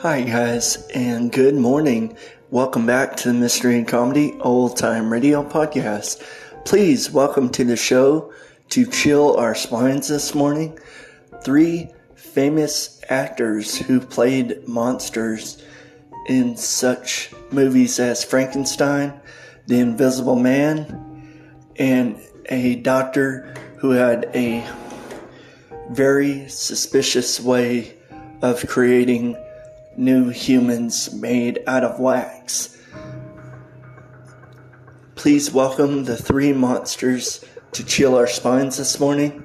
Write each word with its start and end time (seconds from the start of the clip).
Hi, 0.00 0.20
guys, 0.20 0.86
and 0.94 1.32
good 1.32 1.54
morning. 1.54 2.18
Welcome 2.50 2.84
back 2.84 3.16
to 3.16 3.28
the 3.28 3.34
Mystery 3.34 3.78
and 3.78 3.88
Comedy 3.88 4.36
Old 4.40 4.76
Time 4.76 5.10
Radio 5.10 5.42
Podcast. 5.42 6.22
Please 6.66 7.10
welcome 7.10 7.48
to 7.52 7.64
the 7.64 7.76
show 7.76 8.30
to 8.68 8.84
chill 8.84 9.38
our 9.38 9.54
spines 9.54 10.08
this 10.08 10.34
morning. 10.34 10.78
Three 11.42 11.92
famous 12.14 13.00
actors 13.08 13.78
who 13.78 13.98
played 13.98 14.68
monsters 14.68 15.64
in 16.26 16.58
such 16.58 17.32
movies 17.50 17.98
as 17.98 18.22
Frankenstein, 18.22 19.18
The 19.66 19.80
Invisible 19.80 20.36
Man, 20.36 21.70
and 21.76 22.20
a 22.50 22.76
doctor 22.76 23.54
who 23.78 23.92
had 23.92 24.30
a 24.34 24.62
very 25.88 26.50
suspicious 26.50 27.40
way 27.40 27.96
of 28.42 28.68
creating 28.68 29.38
new 29.96 30.28
humans 30.28 31.12
made 31.14 31.60
out 31.66 31.82
of 31.82 31.98
wax. 31.98 32.76
Please 35.14 35.50
welcome 35.50 36.04
the 36.04 36.16
three 36.16 36.52
monsters 36.52 37.44
to 37.72 37.84
chill 37.84 38.14
our 38.14 38.26
spines 38.26 38.76
this 38.76 39.00
morning 39.00 39.42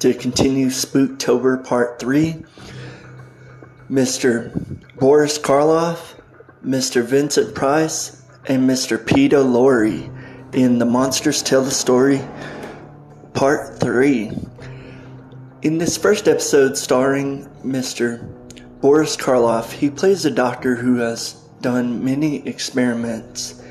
to 0.00 0.12
continue 0.12 0.66
Spooktober 0.66 1.64
Part 1.64 2.00
3. 2.00 2.44
Mr. 3.88 4.52
Boris 4.96 5.38
Karloff, 5.38 6.20
Mr. 6.64 7.04
Vincent 7.04 7.54
Price, 7.54 8.22
and 8.46 8.68
Mr. 8.68 9.04
Peter 9.04 9.38
Lorre 9.38 10.10
in 10.54 10.78
The 10.78 10.84
Monsters 10.84 11.42
Tell 11.42 11.62
the 11.62 11.70
Story 11.70 12.20
Part 13.34 13.78
3. 13.78 14.32
In 15.62 15.78
this 15.78 15.96
first 15.96 16.26
episode, 16.26 16.76
starring 16.76 17.46
Mr. 17.64 18.28
Boris 18.82 19.16
Karloff, 19.16 19.70
he 19.70 19.88
plays 19.88 20.24
a 20.24 20.30
doctor 20.30 20.74
who 20.74 20.96
has 20.96 21.34
done 21.60 22.04
many 22.04 22.44
experiments 22.48 23.62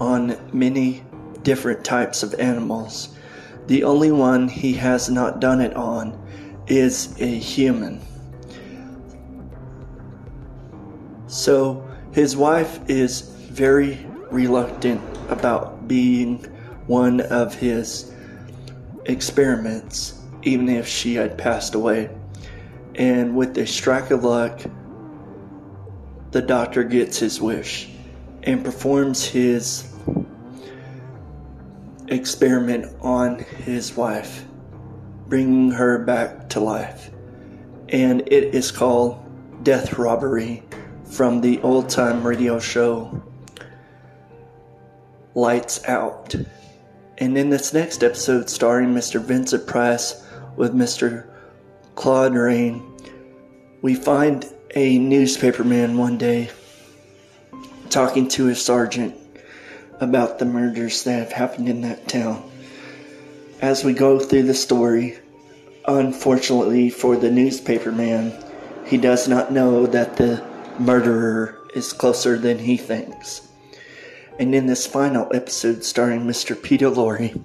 on 0.00 0.38
many 0.50 1.04
different 1.42 1.84
types 1.84 2.22
of 2.22 2.32
animals. 2.40 3.10
The 3.66 3.84
only 3.84 4.10
one 4.12 4.48
he 4.48 4.72
has 4.72 5.10
not 5.10 5.40
done 5.40 5.60
it 5.60 5.76
on 5.76 6.18
is 6.66 7.14
a 7.20 7.26
human. 7.26 8.00
So 11.26 11.86
his 12.12 12.34
wife 12.34 12.80
is 12.88 13.20
very 13.50 14.06
reluctant 14.30 15.02
about 15.28 15.86
being 15.86 16.38
one 16.86 17.20
of 17.20 17.54
his 17.54 18.10
experiments 19.04 20.18
even 20.44 20.70
if 20.70 20.88
she 20.88 21.14
had 21.14 21.36
passed 21.36 21.74
away. 21.74 22.08
And 22.96 23.36
with 23.36 23.56
a 23.58 23.66
strike 23.66 24.10
of 24.10 24.24
luck, 24.24 24.60
the 26.30 26.42
doctor 26.42 26.82
gets 26.82 27.18
his 27.18 27.40
wish 27.40 27.90
and 28.42 28.64
performs 28.64 29.24
his 29.24 29.92
experiment 32.08 32.94
on 33.02 33.38
his 33.38 33.96
wife, 33.96 34.44
bringing 35.28 35.70
her 35.72 35.98
back 35.98 36.48
to 36.50 36.60
life. 36.60 37.10
And 37.88 38.22
it 38.26 38.54
is 38.54 38.70
called 38.70 39.22
Death 39.62 39.98
Robbery 39.98 40.62
from 41.04 41.40
the 41.40 41.60
old 41.60 41.88
time 41.88 42.26
radio 42.26 42.58
show 42.58 43.22
Lights 45.34 45.86
Out. 45.86 46.34
And 47.18 47.36
in 47.36 47.50
this 47.50 47.72
next 47.74 48.02
episode, 48.02 48.48
starring 48.48 48.94
Mr. 48.94 49.20
Vincent 49.20 49.66
Price, 49.66 50.22
with 50.56 50.74
Mr. 50.74 51.26
Claude 51.96 52.34
Rain, 52.34 52.82
we 53.80 53.94
find 53.94 54.44
a 54.74 54.98
newspaperman 54.98 55.96
one 55.96 56.18
day 56.18 56.50
talking 57.88 58.28
to 58.28 58.50
a 58.50 58.54
sergeant 58.54 59.16
about 59.98 60.38
the 60.38 60.44
murders 60.44 61.04
that 61.04 61.18
have 61.18 61.32
happened 61.32 61.70
in 61.70 61.80
that 61.80 62.06
town. 62.06 62.48
As 63.62 63.82
we 63.82 63.94
go 63.94 64.20
through 64.20 64.42
the 64.42 64.52
story, 64.52 65.18
unfortunately 65.88 66.90
for 66.90 67.16
the 67.16 67.30
newspaperman, 67.30 68.44
he 68.86 68.98
does 68.98 69.26
not 69.26 69.50
know 69.50 69.86
that 69.86 70.18
the 70.18 70.44
murderer 70.78 71.66
is 71.74 71.94
closer 71.94 72.36
than 72.36 72.58
he 72.58 72.76
thinks. 72.76 73.48
And 74.38 74.54
in 74.54 74.66
this 74.66 74.86
final 74.86 75.30
episode, 75.34 75.82
starring 75.82 76.26
Mr. 76.26 76.62
Peter 76.62 76.90
Lorre, 76.90 77.42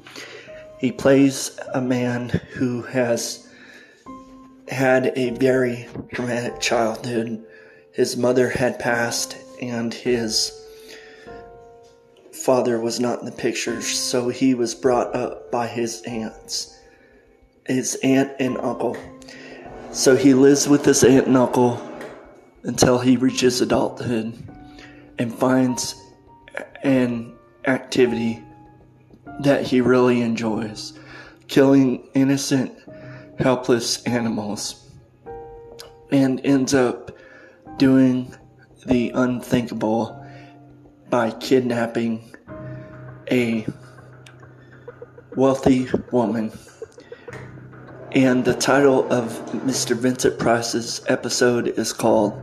he 0.77 0.91
plays 0.91 1.57
a 1.73 1.79
man 1.79 2.27
who 2.55 2.81
has 2.81 3.47
had 4.71 5.13
a 5.15 5.31
very 5.31 5.87
traumatic 6.13 6.59
childhood. 6.59 7.45
His 7.91 8.15
mother 8.15 8.49
had 8.49 8.79
passed, 8.79 9.37
and 9.61 9.93
his 9.93 10.51
father 12.31 12.79
was 12.79 12.99
not 12.99 13.19
in 13.19 13.25
the 13.25 13.31
picture, 13.31 13.81
so 13.81 14.29
he 14.29 14.53
was 14.53 14.73
brought 14.73 15.15
up 15.15 15.51
by 15.51 15.67
his 15.67 16.01
aunts, 16.03 16.79
his 17.67 17.99
aunt 18.01 18.31
and 18.39 18.57
uncle. 18.57 18.97
So 19.91 20.15
he 20.15 20.33
lives 20.33 20.67
with 20.67 20.85
his 20.85 21.03
aunt 21.03 21.27
and 21.27 21.37
uncle 21.37 21.81
until 22.63 22.99
he 22.99 23.17
reaches 23.17 23.59
adulthood 23.59 24.33
and 25.19 25.33
finds 25.33 25.95
an 26.83 27.33
activity 27.65 28.41
that 29.41 29.63
he 29.63 29.81
really 29.81 30.21
enjoys 30.21 30.93
killing 31.47 32.07
innocent, 32.13 32.71
helpless 33.41 34.03
animals 34.03 34.91
and 36.11 36.39
ends 36.45 36.73
up 36.75 37.17
doing 37.77 38.35
the 38.85 39.09
unthinkable 39.15 40.23
by 41.09 41.31
kidnapping 41.31 42.35
a 43.31 43.65
wealthy 45.35 45.87
woman. 46.11 46.51
And 48.11 48.45
the 48.45 48.53
title 48.53 49.11
of 49.11 49.31
Mr. 49.65 49.95
Vincent 49.95 50.37
Price's 50.37 51.01
episode 51.07 51.67
is 51.67 51.93
called 51.93 52.39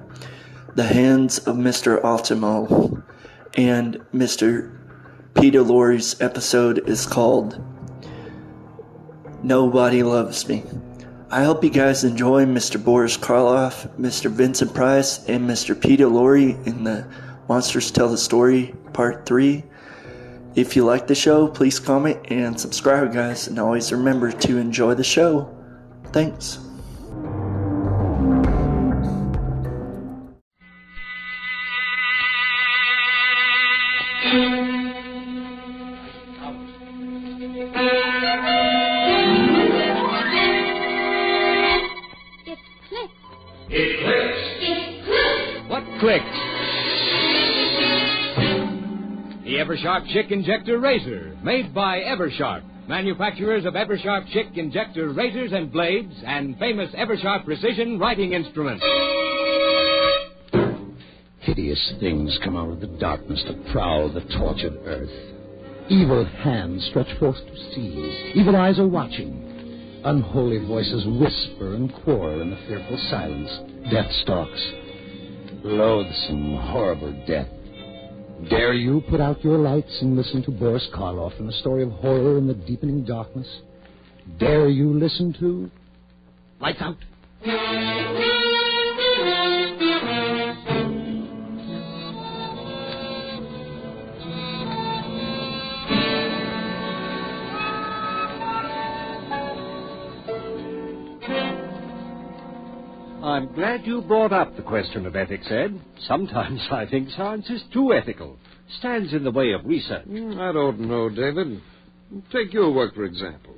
The 0.75 0.85
Hands 0.85 1.39
of 1.47 1.57
Mr. 1.57 2.01
Ottermole. 2.03 3.03
And 3.55 3.97
Mr. 4.15 4.77
Peter 5.35 5.63
Lorre's 5.63 6.21
episode 6.21 6.89
is 6.89 7.07
called 7.07 7.63
Nobody 9.49 10.03
Loves 10.03 10.47
Me. 10.47 10.63
I 11.31 11.43
hope 11.43 11.65
you 11.65 11.71
guys 11.71 12.05
enjoy 12.05 12.45
Mr. 12.45 12.85
Boris 12.85 13.17
Karloff, 13.17 13.89
Mr. 13.99 14.31
Vincent 14.31 14.75
Price, 14.75 15.27
and 15.27 15.49
Mr. 15.49 15.81
Peter 15.81 16.05
Lorre 16.05 16.67
in 16.67 16.85
the 16.85 17.09
Monsters 17.49 17.91
Tell 17.91 18.11
the 18.11 18.19
Story 18.19 18.75
Part 18.93 19.25
3. 19.25 19.65
If 20.55 20.77
you 20.77 20.85
like 20.85 21.07
the 21.07 21.15
show, 21.15 21.49
please 21.49 21.81
comment 21.81 22.31
and 22.31 22.61
subscribe, 22.61 23.15
guys, 23.15 23.49
and 23.49 23.59
always 23.59 23.91
remember 23.91 24.31
to 24.33 24.59
enjoy 24.59 24.93
the 24.93 25.03
show. 25.03 25.49
Thanks. 26.13 26.59
Eversharp 49.99 50.15
Schick 50.15 50.31
Injector 50.31 50.79
Razor, 50.79 51.37
made 51.43 51.75
by 51.75 51.99
Eversharp, 52.01 52.63
manufacturers 52.89 53.65
of 53.65 53.75
Eversharp 53.75 54.29
Schick 54.33 54.57
Injector 54.57 55.11
razors 55.11 55.53
and 55.53 55.73
blades, 55.73 56.15
and 56.25 56.57
famous 56.59 56.91
Eversharp 56.95 57.45
precision 57.45 57.99
writing 57.99 58.33
instruments. 58.33 58.85
Hideous 61.41 61.95
things 61.99 62.39
come 62.45 62.57
out 62.57 62.71
of 62.71 62.81
the 62.81 62.87
darkness 63.01 63.43
to 63.49 63.73
prowl 63.73 64.13
the 64.13 64.21
tortured 64.39 64.79
earth. 64.85 65.11
Evil 65.89 66.25
hands 66.25 66.87
stretch 66.91 67.19
forth 67.19 67.37
to 67.37 67.57
seize. 67.75 68.37
Evil 68.37 68.55
eyes 68.55 68.79
are 68.79 68.87
watching. 68.87 70.01
Unholy 70.05 70.65
voices 70.67 71.05
whisper 71.07 71.75
and 71.75 71.93
quarrel 72.05 72.41
in 72.43 72.51
the 72.51 72.59
fearful 72.69 72.99
silence. 73.11 73.51
Death 73.91 74.13
stalks. 74.23 74.73
Loathsome, 75.65 76.55
horrible 76.71 77.13
death 77.27 77.49
Dare 78.47 78.73
you 78.73 79.03
put 79.11 79.21
out 79.21 79.43
your 79.43 79.59
lights 79.59 79.99
and 80.01 80.17
listen 80.17 80.45
to 80.45 80.53
Boris 80.53 80.87
Karloff 80.95 81.39
in 81.41 81.47
the 81.47 81.53
story 81.55 81.83
of 81.83 81.91
horror 81.91 82.39
in 82.39 82.47
the 82.47 82.55
deepening 82.55 83.05
darkness? 83.05 83.49
Dare 84.39 84.69
you 84.69 84.97
listen 84.97 85.35
to 85.41 85.71
Lights 86.61 86.81
Out? 86.81 86.97
I'm 103.29 103.53
glad 103.55 103.87
you 103.87 104.01
brought 104.01 104.33
up 104.33 104.57
the 104.57 104.63
question 104.63 105.05
of 105.05 105.15
ethics, 105.15 105.47
Ed. 105.51 105.79
Sometimes 106.07 106.61
I 106.71 106.87
think 106.87 107.11
science 107.11 107.49
is 107.51 107.63
too 107.73 107.93
ethical. 107.93 108.37
Stands 108.79 109.13
in 109.13 109.25
the 109.25 109.31
way 109.31 109.53
of 109.53 109.65
research. 109.65 110.07
Mm, 110.07 110.39
I 110.39 110.53
don't 110.53 110.81
know, 110.81 111.09
David. 111.09 111.61
Take 112.33 112.53
your 112.53 112.73
work, 112.73 112.95
for 112.95 113.05
example. 113.05 113.55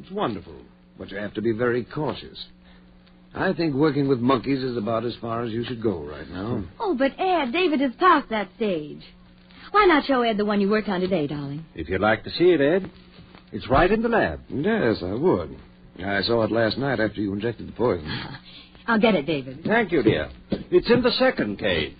It's 0.00 0.10
wonderful, 0.10 0.60
but 0.98 1.10
you 1.10 1.16
have 1.16 1.34
to 1.34 1.42
be 1.42 1.52
very 1.52 1.84
cautious. 1.84 2.46
I 3.34 3.52
think 3.52 3.74
working 3.74 4.08
with 4.08 4.18
monkeys 4.18 4.62
is 4.62 4.76
about 4.76 5.04
as 5.04 5.14
far 5.20 5.44
as 5.44 5.52
you 5.52 5.64
should 5.64 5.82
go 5.82 6.02
right 6.02 6.28
now. 6.28 6.64
Oh, 6.78 6.94
but 6.94 7.12
Ed, 7.18 7.52
David 7.52 7.80
has 7.80 7.92
passed 7.98 8.30
that 8.30 8.48
stage. 8.56 9.02
Why 9.72 9.84
not 9.86 10.06
show 10.06 10.22
Ed 10.22 10.36
the 10.36 10.44
one 10.44 10.60
you 10.60 10.70
worked 10.70 10.88
on 10.88 11.00
today, 11.00 11.26
darling? 11.26 11.64
If 11.74 11.88
you'd 11.88 12.00
like 12.00 12.24
to 12.24 12.30
see 12.30 12.50
it, 12.50 12.60
Ed, 12.60 12.90
it's 13.52 13.68
right 13.68 13.90
in 13.90 14.02
the 14.02 14.08
lab. 14.08 14.40
Yes, 14.48 14.98
I 15.02 15.12
would. 15.12 15.56
I 15.98 16.22
saw 16.22 16.44
it 16.44 16.52
last 16.52 16.78
night 16.78 17.00
after 17.00 17.20
you 17.20 17.32
injected 17.32 17.68
the 17.68 17.72
poison. 17.72 18.06
I'll 18.86 19.00
get 19.00 19.14
it, 19.14 19.26
David. 19.26 19.64
Thank 19.64 19.92
you, 19.92 20.02
dear. 20.02 20.30
It's 20.50 20.90
in 20.90 21.02
the 21.02 21.10
second 21.12 21.58
cage. 21.58 21.94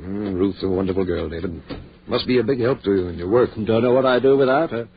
Mm, 0.00 0.34
Ruth's 0.34 0.62
a 0.62 0.68
wonderful 0.68 1.04
girl, 1.04 1.28
David. 1.28 1.62
Must 2.06 2.26
be 2.26 2.38
a 2.38 2.42
big 2.42 2.60
help 2.60 2.82
to 2.84 2.92
you 2.92 3.08
in 3.08 3.18
your 3.18 3.28
work. 3.28 3.50
Don't 3.54 3.82
know 3.82 3.92
what 3.92 4.06
I'd 4.06 4.22
do 4.22 4.36
without 4.36 4.70
her. 4.70 4.88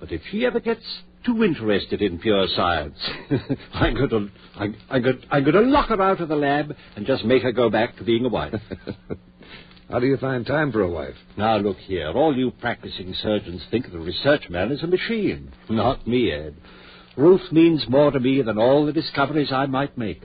But 0.00 0.12
if 0.12 0.22
she 0.30 0.46
ever 0.46 0.60
gets 0.60 0.82
too 1.26 1.44
interested 1.44 2.00
in 2.00 2.18
pure 2.18 2.46
science, 2.54 2.96
I'm 3.74 3.94
going 3.94 4.10
to, 4.10 4.28
I, 4.56 4.66
I'm, 4.90 5.02
going, 5.02 5.22
I'm 5.30 5.44
going 5.44 5.64
to 5.64 5.70
lock 5.70 5.88
her 5.90 6.00
out 6.00 6.20
of 6.20 6.28
the 6.28 6.36
lab 6.36 6.74
and 6.96 7.06
just 7.06 7.24
make 7.24 7.42
her 7.42 7.52
go 7.52 7.68
back 7.68 7.96
to 7.96 8.04
being 8.04 8.24
a 8.24 8.28
wife. 8.28 8.54
How 9.90 10.00
do 10.00 10.06
you 10.06 10.18
find 10.18 10.46
time 10.46 10.70
for 10.70 10.82
a 10.82 10.90
wife? 10.90 11.14
now, 11.36 11.56
look 11.56 11.78
here. 11.78 12.10
All 12.10 12.36
you 12.36 12.50
practicing 12.50 13.14
surgeons 13.22 13.62
think 13.70 13.90
the 13.90 13.98
research 13.98 14.48
man 14.50 14.70
is 14.70 14.82
a 14.82 14.86
machine. 14.86 15.50
Not 15.70 16.06
me, 16.06 16.30
Ed. 16.30 16.56
Ruth 17.16 17.50
means 17.50 17.84
more 17.88 18.10
to 18.10 18.20
me 18.20 18.42
than 18.42 18.58
all 18.58 18.86
the 18.86 18.92
discoveries 18.92 19.50
I 19.50 19.66
might 19.66 19.96
make. 19.96 20.22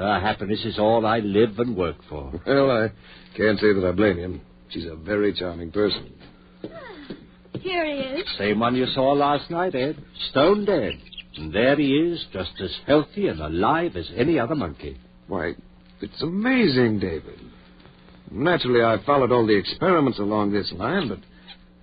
Her 0.00 0.18
happiness 0.18 0.64
is 0.64 0.78
all 0.78 1.04
I 1.04 1.18
live 1.18 1.58
and 1.58 1.76
work 1.76 1.96
for. 2.08 2.32
Well, 2.46 2.70
I 2.70 2.90
can't 3.36 3.60
say 3.60 3.74
that 3.74 3.86
I 3.86 3.92
blame 3.92 4.18
you. 4.18 4.40
She's 4.70 4.86
a 4.86 4.96
very 4.96 5.34
charming 5.34 5.72
person. 5.72 6.14
Here 7.60 7.84
he 7.84 8.00
is. 8.00 8.26
Same 8.38 8.60
one 8.60 8.76
you 8.76 8.86
saw 8.94 9.12
last 9.12 9.50
night, 9.50 9.74
Ed. 9.74 10.02
Stone 10.30 10.64
dead. 10.64 10.94
And 11.36 11.52
there 11.52 11.76
he 11.76 11.92
is, 11.92 12.24
just 12.32 12.52
as 12.62 12.70
healthy 12.86 13.28
and 13.28 13.40
alive 13.40 13.94
as 13.94 14.10
any 14.16 14.38
other 14.38 14.54
monkey. 14.54 14.96
Why, 15.28 15.52
it's 16.00 16.22
amazing, 16.22 17.00
David. 17.00 17.38
Naturally, 18.30 18.82
I 18.82 19.04
followed 19.04 19.32
all 19.32 19.46
the 19.46 19.58
experiments 19.58 20.18
along 20.18 20.52
this 20.52 20.72
line, 20.72 21.10
but 21.10 21.18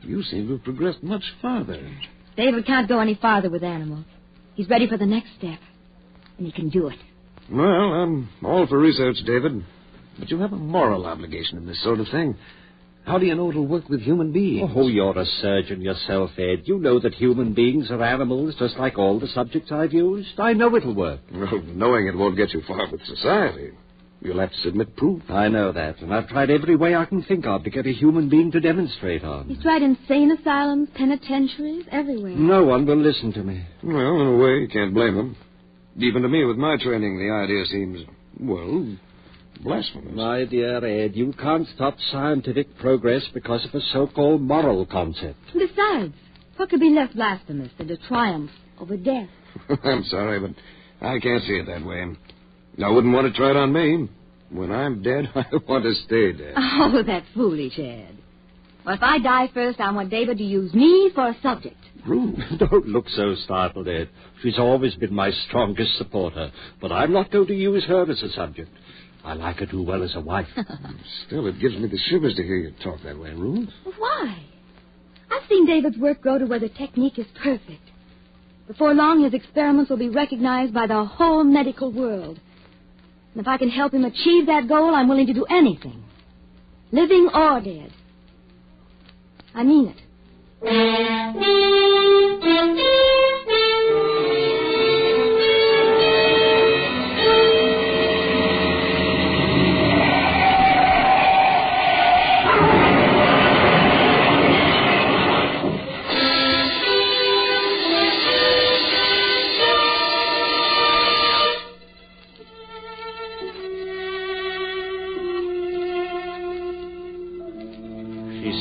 you 0.01 0.23
seem 0.23 0.47
to 0.47 0.53
have 0.53 0.63
progressed 0.63 1.03
much 1.03 1.23
farther. 1.39 1.87
David 2.35 2.65
can't 2.65 2.89
go 2.89 2.99
any 2.99 3.13
farther 3.13 3.51
with 3.51 3.63
animals. 3.63 4.05
He's 4.55 4.69
ready 4.69 4.87
for 4.87 4.97
the 4.97 5.05
next 5.05 5.29
step. 5.37 5.59
And 6.39 6.47
he 6.47 6.51
can 6.51 6.69
do 6.69 6.87
it. 6.87 6.97
Well, 7.51 7.93
I'm 7.93 8.29
all 8.43 8.67
for 8.67 8.77
research, 8.77 9.17
David. 9.25 9.63
But 10.19 10.29
you 10.31 10.39
have 10.39 10.53
a 10.53 10.57
moral 10.57 11.05
obligation 11.05 11.57
in 11.57 11.65
this 11.65 11.81
sort 11.83 11.99
of 11.99 12.07
thing. 12.09 12.35
How 13.05 13.17
do 13.17 13.25
you 13.25 13.35
know 13.35 13.49
it'll 13.49 13.65
work 13.65 13.87
with 13.87 14.01
human 14.01 14.33
beings? 14.33 14.69
Oh, 14.75 14.89
you're 14.89 15.17
a 15.17 15.25
surgeon 15.41 15.81
yourself, 15.81 16.31
Ed. 16.37 16.63
You 16.65 16.77
know 16.77 16.99
that 16.99 17.13
human 17.13 17.53
beings 17.53 17.89
are 17.89 18.03
animals 18.03 18.55
just 18.59 18.77
like 18.77 18.97
all 18.97 19.17
the 19.17 19.27
subjects 19.27 19.71
I've 19.71 19.93
used. 19.93 20.37
I 20.37 20.51
know 20.51 20.75
it'll 20.75 20.93
work. 20.93 21.21
Well, 21.33 21.61
knowing 21.67 22.07
it 22.07 22.17
won't 22.17 22.35
get 22.35 22.53
you 22.53 22.61
far 22.67 22.91
with 22.91 23.05
society. 23.05 23.71
You'll 24.19 24.39
have 24.39 24.51
to 24.51 24.57
submit 24.57 24.97
proof. 24.97 25.21
I 25.29 25.47
know 25.47 25.71
that, 25.71 26.01
and 26.01 26.13
I've 26.13 26.27
tried 26.27 26.49
every 26.49 26.75
way 26.75 26.95
I 26.95 27.05
can 27.05 27.21
think 27.21 27.45
of 27.45 27.63
to 27.63 27.69
get 27.69 27.85
a 27.85 27.93
human 27.93 28.27
being 28.27 28.51
to 28.51 28.59
demonstrate 28.59 29.23
on. 29.23 29.47
He's 29.47 29.61
tried 29.61 29.83
insane 29.83 30.31
asylums, 30.31 30.89
penitentiaries, 30.95 31.85
everywhere. 31.91 32.31
No 32.35 32.63
one 32.63 32.85
will 32.85 32.97
listen 32.97 33.31
to 33.33 33.43
me. 33.43 33.63
Well, 33.83 34.19
in 34.19 34.27
a 34.27 34.35
way, 34.35 34.59
you 34.61 34.67
can't 34.67 34.93
blame 34.93 35.15
them. 35.15 35.37
Even 35.99 36.21
to 36.21 36.29
me, 36.29 36.45
with 36.45 36.57
my 36.57 36.77
training, 36.77 37.17
the 37.17 37.33
idea 37.33 37.65
seems, 37.65 38.01
well, 38.39 38.95
blasphemous. 39.63 40.13
My 40.13 40.45
dear 40.45 40.83
Ed, 40.85 41.15
you 41.15 41.33
can't 41.33 41.67
stop 41.75 41.97
scientific 42.11 42.77
progress 42.77 43.23
because 43.33 43.65
of 43.65 43.73
a 43.73 43.81
so-called 43.93 44.41
moral 44.41 44.85
concept. 44.85 45.39
Besides, 45.53 46.13
what 46.57 46.69
could 46.69 46.79
be 46.79 46.91
less 46.91 47.11
blasphemous 47.13 47.71
than 47.77 47.87
to 47.87 47.97
triumph 48.07 48.51
over 48.79 48.95
death? 48.95 49.29
I'm 49.83 50.03
sorry, 50.03 50.39
but 50.39 50.51
I 51.01 51.19
can't 51.19 51.43
see 51.43 51.53
it 51.53 51.65
that 51.65 51.83
way. 51.83 52.05
I 52.83 52.89
wouldn't 52.89 53.13
want 53.13 53.31
to 53.31 53.37
try 53.37 53.49
it 53.49 53.55
on 53.55 53.73
me. 53.73 54.07
When 54.49 54.71
I'm 54.71 55.01
dead, 55.01 55.29
I 55.35 55.45
want 55.67 55.83
to 55.83 55.93
stay 56.05 56.31
dead. 56.31 56.53
Oh, 56.55 57.01
that's 57.05 57.25
foolish, 57.33 57.77
Ed. 57.79 58.16
Well, 58.87 58.95
if 58.95 59.03
I 59.03 59.19
die 59.19 59.49
first, 59.53 59.81
I 59.81 59.91
want 59.91 60.09
David 60.09 60.37
to 60.37 60.45
use 60.45 60.73
me 60.73 61.11
for 61.13 61.27
a 61.27 61.35
subject. 61.43 61.75
Ruth. 62.07 62.35
Hmm, 62.35 62.55
don't 62.71 62.87
look 62.87 63.09
so 63.09 63.35
startled, 63.43 63.89
Ed. 63.89 64.07
She's 64.41 64.57
always 64.57 64.95
been 64.95 65.13
my 65.13 65.29
strongest 65.49 65.97
supporter, 65.97 66.53
but 66.79 66.93
I'm 66.93 67.11
not 67.11 67.29
going 67.29 67.47
to 67.47 67.53
use 67.53 67.83
her 67.83 68.09
as 68.09 68.23
a 68.23 68.29
subject. 68.29 68.69
I 69.25 69.33
like 69.33 69.57
her 69.57 69.65
too 69.65 69.83
well 69.83 70.03
as 70.03 70.15
a 70.15 70.21
wife. 70.21 70.47
Still, 71.27 71.47
it 71.47 71.59
gives 71.59 71.75
me 71.75 71.89
the 71.89 71.99
shivers 72.09 72.35
to 72.35 72.43
hear 72.43 72.55
you 72.55 72.73
talk 72.81 73.01
that 73.03 73.19
way, 73.19 73.31
Ruth. 73.31 73.67
Why? 73.97 74.41
I've 75.29 75.49
seen 75.49 75.65
David's 75.65 75.97
work 75.97 76.21
grow 76.21 76.37
to 76.37 76.45
where 76.45 76.59
the 76.61 76.69
technique 76.69 77.19
is 77.19 77.25
perfect. 77.43 77.83
Before 78.69 78.93
long, 78.93 79.21
his 79.21 79.33
experiments 79.33 79.89
will 79.89 79.97
be 79.97 80.07
recognized 80.07 80.73
by 80.73 80.87
the 80.87 81.03
whole 81.03 81.43
medical 81.43 81.91
world. 81.91 82.39
And 83.33 83.41
if 83.41 83.49
I 83.49 83.57
can 83.57 83.69
help 83.69 83.93
him 83.93 84.05
achieve 84.05 84.45
that 84.45 84.69
goal, 84.69 84.95
I'm 84.95 85.09
willing 85.09 85.27
to 85.27 85.33
do 85.33 85.45
anything. 85.49 86.05
Living 86.93 87.29
or 87.33 87.59
dead. 87.59 87.91
I 89.57 89.63
mean 89.63 89.87
it. 89.87 89.97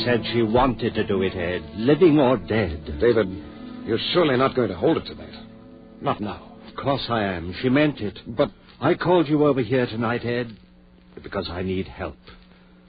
Said 0.07 0.23
she 0.33 0.43
wanted 0.43 0.95
to 0.95 1.05
do 1.05 1.23
it, 1.23 1.35
Ed, 1.35 1.69
living 1.75 2.21
or 2.21 2.37
dead. 2.37 2.99
David, 3.01 3.29
you're 3.85 3.99
surely 4.13 4.37
not 4.37 4.55
going 4.55 4.69
to 4.69 4.77
hold 4.77 4.99
it 4.99 5.07
to 5.07 5.15
that. 5.17 5.33
Not 6.01 6.21
now. 6.21 6.53
Of 6.69 6.77
course 6.77 7.05
I 7.09 7.25
am. 7.25 7.53
She 7.61 7.69
meant 7.69 7.99
it. 8.01 8.17
But 8.25 8.51
I 8.81 8.95
called 8.95 9.29
you 9.29 9.45
over 9.45 9.61
here 9.61 9.87
tonight, 9.87 10.25
Ed, 10.25 10.57
because 11.23 11.49
I 11.51 11.63
need 11.63 11.89
help. 11.89 12.17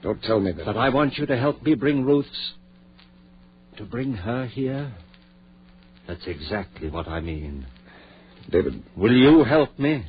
Don't 0.00 0.22
tell 0.22 0.38
me 0.38 0.52
that. 0.52 0.64
But 0.64 0.76
I 0.76 0.90
want 0.90 1.18
you 1.18 1.26
to 1.26 1.36
help 1.36 1.60
me 1.62 1.74
bring 1.74 2.04
Ruth's. 2.04 2.52
To 3.78 3.84
bring 3.84 4.12
her 4.12 4.46
here? 4.46 4.92
That's 6.06 6.26
exactly 6.26 6.88
what 6.88 7.08
I 7.08 7.20
mean. 7.20 7.66
David, 8.48 8.82
Will 8.96 9.12
you 9.12 9.42
help 9.42 9.76
me? 9.76 10.06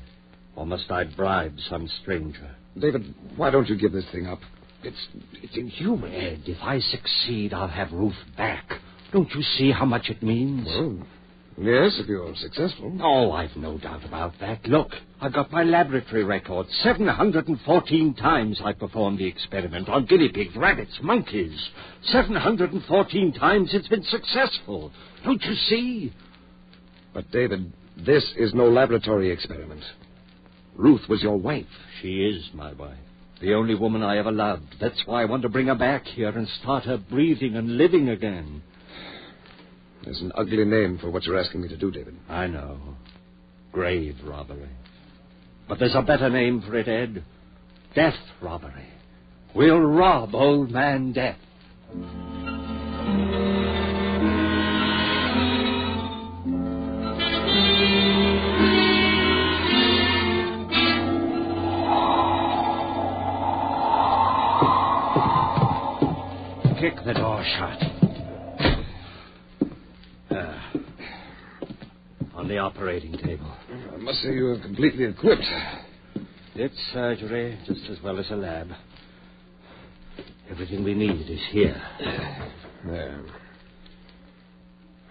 Or 0.55 0.67
must 0.67 0.91
I 0.91 1.05
bribe 1.05 1.55
some 1.69 1.89
stranger? 2.03 2.55
David, 2.77 3.15
why 3.35 3.49
don't 3.49 3.67
you 3.67 3.77
give 3.77 3.93
this 3.93 4.05
thing 4.11 4.27
up? 4.27 4.39
It's 4.83 5.07
it's 5.33 5.57
inhuman. 5.57 6.13
Ed, 6.13 6.41
if 6.45 6.57
I 6.61 6.79
succeed, 6.79 7.53
I'll 7.53 7.67
have 7.67 7.91
Ruth 7.91 8.13
back. 8.37 8.65
Don't 9.11 9.29
you 9.33 9.41
see 9.41 9.71
how 9.71 9.85
much 9.85 10.09
it 10.09 10.23
means? 10.23 10.67
Well, 10.67 10.99
yes, 11.57 11.99
if 11.99 12.07
you're 12.07 12.33
successful. 12.35 12.97
Oh, 13.01 13.31
I've 13.31 13.55
no 13.57 13.77
doubt 13.77 14.05
about 14.05 14.33
that. 14.39 14.65
Look, 14.67 14.91
I've 15.19 15.33
got 15.33 15.51
my 15.51 15.63
laboratory 15.63 16.23
record. 16.23 16.67
714 16.83 18.13
times 18.15 18.61
I 18.63 18.71
performed 18.71 19.19
the 19.19 19.27
experiment 19.27 19.89
on 19.89 20.05
guinea 20.05 20.29
pigs, 20.29 20.55
rabbits, 20.55 20.97
monkeys. 21.01 21.69
714 22.03 23.33
times 23.33 23.71
it's 23.73 23.87
been 23.87 24.03
successful. 24.03 24.91
Don't 25.25 25.43
you 25.43 25.55
see? 25.55 26.13
But, 27.13 27.29
David, 27.31 27.73
this 27.97 28.31
is 28.37 28.53
no 28.53 28.69
laboratory 28.69 29.31
experiment. 29.31 29.83
Ruth 30.75 31.01
was 31.09 31.21
your 31.21 31.37
wife. 31.37 31.65
She 32.01 32.23
is 32.23 32.49
my 32.53 32.71
wife. 32.73 32.97
The 33.41 33.53
only 33.53 33.75
woman 33.75 34.03
I 34.03 34.17
ever 34.17 34.31
loved. 34.31 34.75
That's 34.81 35.01
why 35.05 35.21
I 35.21 35.25
want 35.25 35.43
to 35.43 35.49
bring 35.49 35.67
her 35.67 35.75
back 35.75 36.05
here 36.05 36.29
and 36.29 36.47
start 36.61 36.83
her 36.83 36.97
breathing 36.97 37.55
and 37.55 37.77
living 37.77 38.09
again. 38.09 38.61
There's 40.03 40.21
an 40.21 40.31
ugly 40.35 40.65
name 40.65 40.97
for 40.99 41.09
what 41.09 41.23
you're 41.23 41.39
asking 41.39 41.61
me 41.61 41.69
to 41.69 41.77
do, 41.77 41.91
David. 41.91 42.17
I 42.27 42.47
know. 42.47 42.77
Grave 43.71 44.15
robbery. 44.25 44.69
But 45.67 45.79
there's 45.79 45.95
a 45.95 46.01
better 46.01 46.29
name 46.29 46.61
for 46.61 46.75
it, 46.75 46.87
Ed. 46.87 47.23
Death 47.95 48.15
robbery. 48.41 48.87
We'll 49.55 49.79
rob 49.79 50.35
old 50.35 50.71
man 50.71 51.13
Death. 51.13 51.37
Kick 66.89 67.05
the 67.05 67.13
door 67.13 67.43
shut. 67.43 67.77
Ah. 70.31 70.71
on 72.33 72.47
the 72.47 72.57
operating 72.57 73.15
table. 73.15 73.53
I 73.93 73.97
must 73.97 74.19
say 74.23 74.29
you're 74.33 74.59
completely 74.59 75.03
equipped. 75.03 75.45
It's 76.55 76.73
surgery 76.91 77.59
just 77.67 77.81
as 77.91 78.01
well 78.03 78.17
as 78.17 78.31
a 78.31 78.35
lab. 78.35 78.69
Everything 80.49 80.83
we 80.83 80.95
need 80.95 81.29
is 81.29 81.39
here. 81.51 81.79
There. 82.85 83.23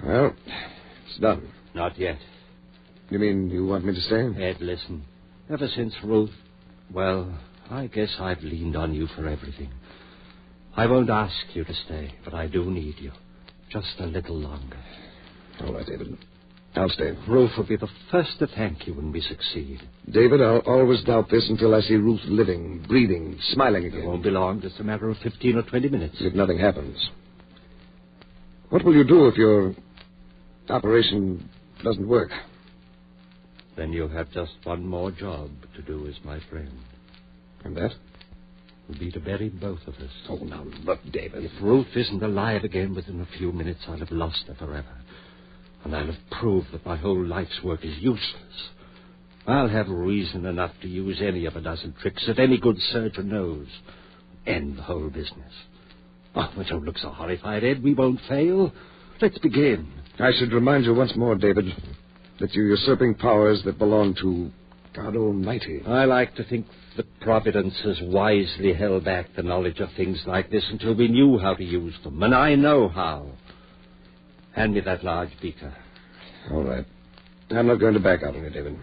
Well, 0.05 0.35
it's 1.07 1.19
done. 1.21 1.49
Not 1.77 1.97
yet. 1.97 2.19
You 3.11 3.21
mean 3.21 3.51
you 3.51 3.67
want 3.67 3.85
me 3.85 3.95
to 3.95 4.01
stay? 4.01 4.27
Ed, 4.43 4.57
listen. 4.61 5.05
Ever 5.49 5.69
since 5.69 5.95
Ruth, 6.03 6.35
well, 6.93 7.39
I 7.71 7.87
guess 7.87 8.17
I've 8.19 8.41
leaned 8.41 8.75
on 8.75 8.95
you 8.95 9.07
for 9.15 9.29
everything. 9.29 9.71
I 10.79 10.87
won't 10.87 11.11
ask 11.11 11.35
you 11.55 11.65
to 11.65 11.75
stay, 11.75 12.15
but 12.25 12.35
I 12.35 12.47
do 12.47 12.71
need 12.71 12.95
you. 13.01 13.11
Just 13.69 13.99
a 13.99 14.07
little 14.07 14.39
longer. 14.39 14.79
All 15.61 15.75
right, 15.75 15.85
David. 15.85 16.17
I'll 16.77 16.89
stay. 16.89 17.17
Ruth 17.27 17.51
will 17.57 17.67
be 17.67 17.75
the 17.75 17.89
first 18.13 18.39
to 18.39 18.47
thank 18.47 18.87
you 18.87 18.95
when 18.95 19.11
we 19.11 19.21
succeed. 19.21 19.81
David, 20.09 20.41
I'll 20.41 20.59
always 20.59 21.03
doubt 21.03 21.31
this 21.33 21.49
until 21.51 21.75
I 21.75 21.81
see 21.81 21.97
Ruth 21.97 22.21
living, 22.27 22.85
breathing, 22.87 23.37
smiling 23.55 23.87
again. 23.87 24.03
It 24.03 24.07
won't 24.07 24.23
be 24.23 24.31
long, 24.31 24.61
just 24.61 24.79
a 24.79 24.85
matter 24.85 25.09
of 25.11 25.17
15 25.19 25.57
or 25.57 25.63
20 25.63 25.89
minutes. 25.89 26.15
If 26.21 26.33
nothing 26.35 26.61
happens. 26.61 27.11
What 28.71 28.85
will 28.85 28.95
you 28.95 29.05
do 29.05 29.27
if 29.27 29.35
your 29.35 29.75
operation 30.69 31.51
doesn't 31.83 32.07
work? 32.07 32.31
Then 33.77 33.93
you'll 33.93 34.11
have 34.11 34.31
just 34.31 34.53
one 34.63 34.87
more 34.87 35.11
job 35.11 35.51
to 35.75 35.83
do 35.83 36.07
as 36.07 36.15
my 36.25 36.39
friend. 36.49 36.71
And 37.65 37.77
that? 37.77 37.91
Will 38.89 38.99
be 38.99 39.11
to 39.13 39.21
bury 39.21 39.51
both 39.51 39.81
of 39.87 39.95
us. 39.97 40.11
Oh, 40.31 40.37
now 40.37 40.65
look, 40.85 41.01
David. 41.13 41.45
If 41.45 41.53
Ruth 41.61 41.89
isn't 41.95 42.23
alive 42.23 42.65
again 42.65 42.95
within 42.95 43.21
a 43.21 43.39
few 43.39 43.53
minutes, 43.53 43.81
I'll 43.87 43.99
have 43.99 44.11
lost 44.11 44.45
her 44.49 44.55
forever. 44.55 44.97
And 45.85 45.95
I'll 45.95 46.07
have 46.07 46.31
proved 46.31 46.73
that 46.73 46.87
my 46.87 46.97
whole 46.97 47.23
life's 47.23 47.63
work 47.63 47.85
is 47.85 47.99
useless. 47.99 48.71
I'll 49.47 49.69
have 49.69 49.89
reason 49.89 50.47
enough 50.47 50.73
to 50.83 50.89
use 50.89 51.19
any 51.21 51.45
of 51.45 51.57
a 51.57 51.61
dozen 51.61 51.95
tricks 52.01 52.25
that 52.27 52.39
any 52.39 52.59
good 52.59 52.79
surgeon 52.93 53.29
knows. 53.29 53.67
End 54.47 54.79
the 54.79 54.83
whole 54.83 55.11
business. 55.11 55.53
Ah, 56.35 56.51
oh, 56.51 56.55
but 56.57 56.67
don't 56.67 56.85
look 56.85 56.99
so 56.99 57.11
horrified, 57.11 57.65
Ed. 57.65 57.83
We 57.83 57.95
won't 57.95 58.21
fail. 58.29 58.73
Let's 59.21 59.39
begin. 59.39 59.93
I 60.19 60.33
should 60.33 60.53
remind 60.53 60.85
you 60.85 60.95
once 60.95 61.15
more, 61.15 61.35
David, 61.35 61.67
that 62.41 62.53
you're 62.55 62.69
usurping 62.69 63.17
powers 63.17 63.63
that 63.65 63.79
belong 63.79 64.15
to 64.17 64.51
God 64.95 65.17
Almighty. 65.17 65.83
I 65.87 66.05
like 66.05 66.35
to 66.37 66.45
think 66.45 66.67
that 66.99 67.21
Providence 67.21 67.75
has 67.85 67.99
wisely 68.03 68.75
held 68.75 69.05
back 69.05 69.29
the 69.35 69.43
knowledge 69.43 69.79
of 69.79 69.89
things 69.97 70.21
like 70.27 70.51
this 70.51 70.65
until 70.71 70.95
we 70.95 71.09
knew 71.09 71.39
how 71.39 71.55
to 71.55 71.65
use 71.65 71.95
them, 72.05 72.23
and 72.23 72.35
I 72.35 72.55
know 72.57 72.89
how. 72.89 73.27
Hand 74.55 74.75
me 74.75 74.81
that 74.81 75.05
large 75.05 75.31
beaker. 75.41 75.73
All 76.51 76.65
right. 76.65 76.85
I'm 77.51 77.69
not 77.69 77.77
going 77.77 77.95
to 77.95 78.01
back 78.01 78.23
out 78.23 78.35
on 78.35 78.43
you, 78.43 78.51
David. 78.51 78.77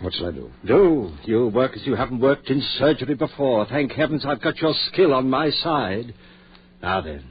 What 0.00 0.12
shall 0.12 0.26
I 0.26 0.32
do? 0.32 0.50
Do. 0.66 1.10
You'll 1.24 1.50
work 1.50 1.72
as 1.74 1.86
you 1.86 1.96
haven't 1.96 2.20
worked 2.20 2.50
in 2.50 2.60
surgery 2.78 3.14
before. 3.14 3.66
Thank 3.66 3.92
heavens 3.92 4.24
I've 4.26 4.42
got 4.42 4.58
your 4.58 4.74
skill 4.88 5.14
on 5.14 5.30
my 5.30 5.50
side. 5.50 6.14
Now 6.82 7.00
then, 7.00 7.24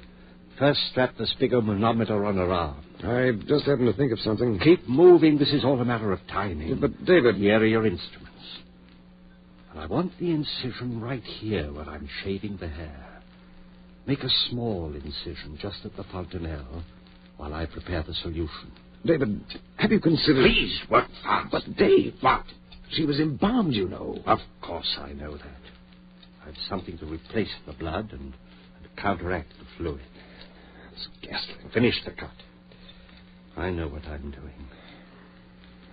first 0.58 0.80
strap 0.92 1.15
the 1.18 1.27
sphygmomanometer 1.39 2.27
on 2.27 2.38
her 2.38 2.51
arm. 2.51 2.77
I 3.04 3.34
just 3.48 3.65
happened 3.65 3.92
to 3.92 3.94
think 3.94 4.12
of 4.12 4.20
something. 4.20 4.58
Keep 4.60 4.89
moving. 4.89 5.38
This 5.38 5.54
is 5.54 5.63
all 5.63 5.80
a 5.80 5.86
matter 5.86 6.12
of 6.12 6.20
timing. 6.27 6.80
But, 6.80 7.06
David. 7.06 7.36
Here 7.36 7.60
are 7.60 7.65
your 7.65 7.86
instruments. 7.86 8.25
I 9.77 9.88
want 9.88 10.17
the 10.20 10.32
incision 10.32 11.01
right 11.01 11.24
here 11.24 11.72
where 11.72 11.86
I'm 11.86 12.10
shaving 12.24 12.58
the 12.58 12.67
hair. 12.67 13.22
Make 14.08 14.24
a 14.24 14.29
small 14.50 14.94
incision 14.94 15.58
just 15.62 15.79
at 15.84 15.96
the 15.96 16.03
fontanelle 16.12 16.84
while 17.38 17.53
I 17.53 17.65
prepare 17.65 18.03
the 18.03 18.13
solution. 18.13 18.72
David, 19.05 19.41
have 19.77 19.91
you 19.91 20.00
considered. 20.00 20.44
Please, 20.46 20.79
work 20.89 21.08
fast. 21.24 21.51
But, 21.51 21.77
Dave, 21.77 22.13
what? 22.22 22.46
She 22.91 23.05
was 23.05 23.20
embalmed, 23.20 23.74
you 23.74 23.89
know. 23.89 24.17
Of 24.25 24.39
course 24.62 24.98
I 25.00 25.13
know 25.13 25.38
that. 25.38 26.48
I've 26.48 26.55
something 26.70 26.98
to 27.00 27.05
replace 27.05 27.53
the 27.65 27.74
blood 27.74 28.12
and, 28.12 28.22
and 28.22 28.96
counteract 28.98 29.50
the 29.60 29.65
fluid. 29.77 30.01
It's 30.94 31.08
ghastly. 31.22 31.55
Finish 31.74 31.96
the 32.05 32.12
cut. 32.12 32.29
I 33.58 33.72
know 33.72 33.88
what 33.88 34.05
I'm 34.05 34.32
doing. 34.32 34.67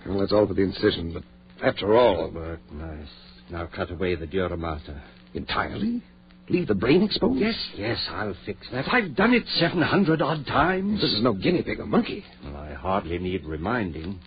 Well, 0.06 0.20
that's 0.20 0.32
all 0.32 0.46
for 0.46 0.54
the 0.54 0.62
incision, 0.62 1.12
but 1.12 1.22
after 1.66 1.94
all. 1.94 2.30
Work 2.30 2.60
nice. 2.72 3.08
Now 3.52 3.66
cut 3.66 3.90
away 3.90 4.14
the 4.14 4.26
dura 4.26 4.56
mater. 4.56 5.02
Entirely? 5.34 6.02
Leave 6.48 6.68
the 6.68 6.74
brain 6.74 7.02
exposed? 7.02 7.38
Yes, 7.38 7.54
yes, 7.76 7.98
I'll 8.10 8.34
fix 8.46 8.66
that. 8.72 8.90
I've 8.90 9.14
done 9.14 9.34
it 9.34 9.42
700 9.58 10.22
odd 10.22 10.46
times. 10.46 11.02
This 11.02 11.12
is 11.12 11.22
no 11.22 11.34
guinea 11.34 11.62
pig 11.62 11.78
or 11.78 11.84
monkey. 11.84 12.24
Well, 12.42 12.56
I 12.56 12.72
hardly 12.72 13.18
need 13.18 13.44
reminding. 13.44 14.18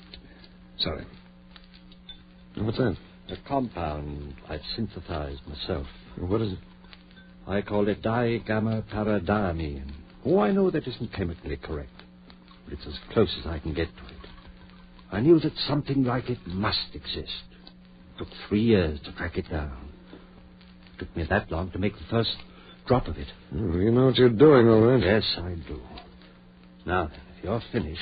Sorry. 0.77 1.05
What's 2.55 2.77
that? 2.77 2.95
A 3.29 3.37
compound 3.47 4.35
I've 4.47 4.61
synthesized 4.75 5.41
myself. 5.47 5.87
What 6.19 6.41
is 6.41 6.53
it? 6.53 6.59
I 7.47 7.63
call 7.63 7.87
it 7.87 8.03
digamma 8.03 8.83
paradamine. 8.93 9.91
Oh, 10.23 10.39
I 10.39 10.51
know 10.51 10.69
that 10.69 10.87
isn't 10.87 11.13
chemically 11.13 11.57
correct, 11.57 12.03
but 12.63 12.73
it's 12.73 12.85
as 12.85 12.99
close 13.11 13.35
as 13.39 13.47
I 13.47 13.57
can 13.57 13.73
get 13.73 13.87
to 13.87 14.03
it. 14.03 14.29
I 15.11 15.19
knew 15.19 15.39
that 15.39 15.53
something 15.67 16.03
like 16.03 16.29
it 16.29 16.39
must 16.45 16.93
exist. 16.93 17.43
It 18.15 18.19
took 18.19 18.27
three 18.47 18.61
years 18.61 18.99
to 19.05 19.11
track 19.13 19.37
it 19.37 19.49
down. 19.49 19.89
It 20.93 20.99
took 20.99 21.15
me 21.17 21.25
that 21.29 21.51
long 21.51 21.71
to 21.71 21.79
make 21.79 21.93
the 21.93 22.05
first 22.09 22.35
drop 22.87 23.07
of 23.07 23.17
it. 23.17 23.27
Oh, 23.53 23.77
you 23.77 23.91
know 23.91 24.07
what 24.07 24.15
you're 24.15 24.29
doing, 24.29 24.69
all 24.69 24.81
right. 24.81 25.01
Yes, 25.03 25.23
I 25.37 25.55
do. 25.67 25.81
Now 26.85 27.07
then, 27.07 27.19
if 27.37 27.43
you're 27.43 27.61
finished, 27.71 28.01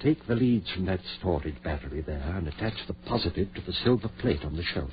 take 0.00 0.26
the 0.26 0.34
leads 0.34 0.70
from 0.70 0.86
that 0.86 1.00
storage 1.18 1.62
battery 1.62 2.02
there 2.02 2.34
and 2.36 2.48
attach 2.48 2.74
the 2.86 2.94
positive 2.94 3.54
to 3.54 3.60
the 3.62 3.72
silver 3.84 4.10
plate 4.20 4.44
on 4.44 4.56
the 4.56 4.64
shelf. 4.64 4.90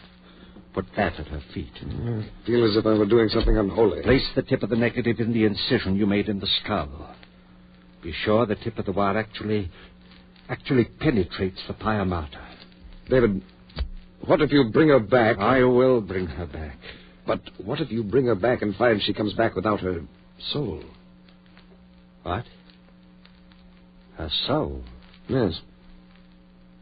Put 0.73 0.85
that 0.95 1.19
at 1.19 1.27
her 1.27 1.41
feet. 1.53 1.73
I 1.81 2.23
feel 2.45 2.63
as 2.63 2.77
if 2.77 2.85
I 2.85 2.93
were 2.93 3.07
doing 3.07 3.27
something 3.29 3.57
unholy. 3.57 4.03
Place 4.03 4.29
the 4.35 4.43
tip 4.43 4.61
of 4.61 4.69
the 4.69 4.75
negative 4.75 5.19
in 5.19 5.33
the 5.33 5.45
incision 5.45 5.95
you 5.95 6.05
made 6.05 6.29
in 6.29 6.39
the 6.39 6.47
skull. 6.63 7.15
Be 8.03 8.13
sure 8.23 8.45
the 8.45 8.55
tip 8.55 8.77
of 8.77 8.85
the 8.85 8.91
wire 8.91 9.17
actually 9.17 9.71
actually 10.47 10.85
penetrates 10.85 11.59
the 11.67 11.73
pia 11.73 12.05
mater. 12.05 12.39
David, 13.09 13.41
what 14.25 14.41
if 14.41 14.51
you 14.51 14.69
bring 14.71 14.89
her 14.89 14.99
back? 14.99 15.37
I 15.39 15.63
will 15.63 16.01
bring 16.01 16.27
her 16.27 16.45
back. 16.45 16.77
But 17.25 17.41
what 17.63 17.79
if 17.79 17.91
you 17.91 18.03
bring 18.03 18.25
her 18.25 18.35
back 18.35 18.61
and 18.61 18.75
find 18.75 19.01
she 19.01 19.13
comes 19.13 19.33
back 19.33 19.55
without 19.55 19.81
her 19.81 20.01
soul? 20.51 20.83
What? 22.23 22.45
Her 24.17 24.29
soul? 24.47 24.83
Yes. 25.27 25.59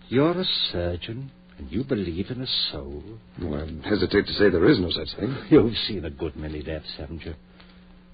You're 0.09 0.39
a 0.39 0.45
surgeon, 0.71 1.31
and 1.57 1.71
you 1.71 1.83
believe 1.83 2.27
in 2.29 2.41
a 2.41 2.47
soul? 2.71 3.03
Well, 3.41 3.67
I 3.83 3.87
hesitate 3.89 4.25
to 4.27 4.33
say 4.33 4.49
there 4.49 4.69
is 4.69 4.79
no 4.79 4.89
such 4.89 5.19
thing. 5.19 5.35
You've 5.49 5.75
seen 5.87 6.05
a 6.05 6.09
good 6.09 6.35
many 6.35 6.63
deaths, 6.63 6.93
haven't 6.97 7.25
you? 7.25 7.33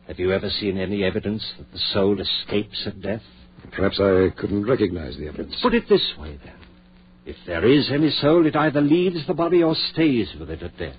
Have 0.07 0.19
you 0.19 0.31
ever 0.31 0.49
seen 0.49 0.77
any 0.77 1.03
evidence 1.03 1.43
that 1.57 1.71
the 1.71 1.79
soul 1.93 2.19
escapes 2.19 2.83
at 2.85 3.01
death? 3.01 3.21
Perhaps 3.71 3.99
I 3.99 4.29
couldn't 4.37 4.65
recognize 4.65 5.15
the 5.17 5.27
evidence. 5.27 5.55
Put 5.61 5.73
it 5.73 5.83
this 5.87 6.13
way, 6.19 6.39
then. 6.43 6.55
If 7.25 7.37
there 7.47 7.65
is 7.65 7.89
any 7.91 8.11
soul, 8.11 8.45
it 8.45 8.55
either 8.55 8.81
leaves 8.81 9.25
the 9.27 9.33
body 9.33 9.63
or 9.63 9.75
stays 9.93 10.29
with 10.39 10.49
it 10.49 10.61
at 10.61 10.77
death. 10.77 10.95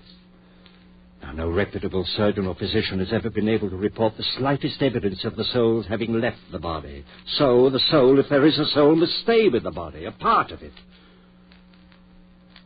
Now, 1.22 1.32
no 1.32 1.50
reputable 1.50 2.04
surgeon 2.16 2.46
or 2.46 2.54
physician 2.54 2.98
has 2.98 3.12
ever 3.12 3.30
been 3.30 3.48
able 3.48 3.70
to 3.70 3.76
report 3.76 4.16
the 4.16 4.24
slightest 4.38 4.82
evidence 4.82 5.24
of 5.24 5.36
the 5.36 5.44
soul's 5.44 5.86
having 5.86 6.20
left 6.20 6.38
the 6.52 6.58
body. 6.58 7.04
So, 7.38 7.70
the 7.70 7.80
soul, 7.90 8.18
if 8.18 8.28
there 8.28 8.46
is 8.46 8.58
a 8.58 8.66
soul, 8.66 8.94
must 8.94 9.20
stay 9.22 9.48
with 9.48 9.62
the 9.62 9.70
body, 9.70 10.04
a 10.04 10.12
part 10.12 10.50
of 10.50 10.62
it. 10.62 10.72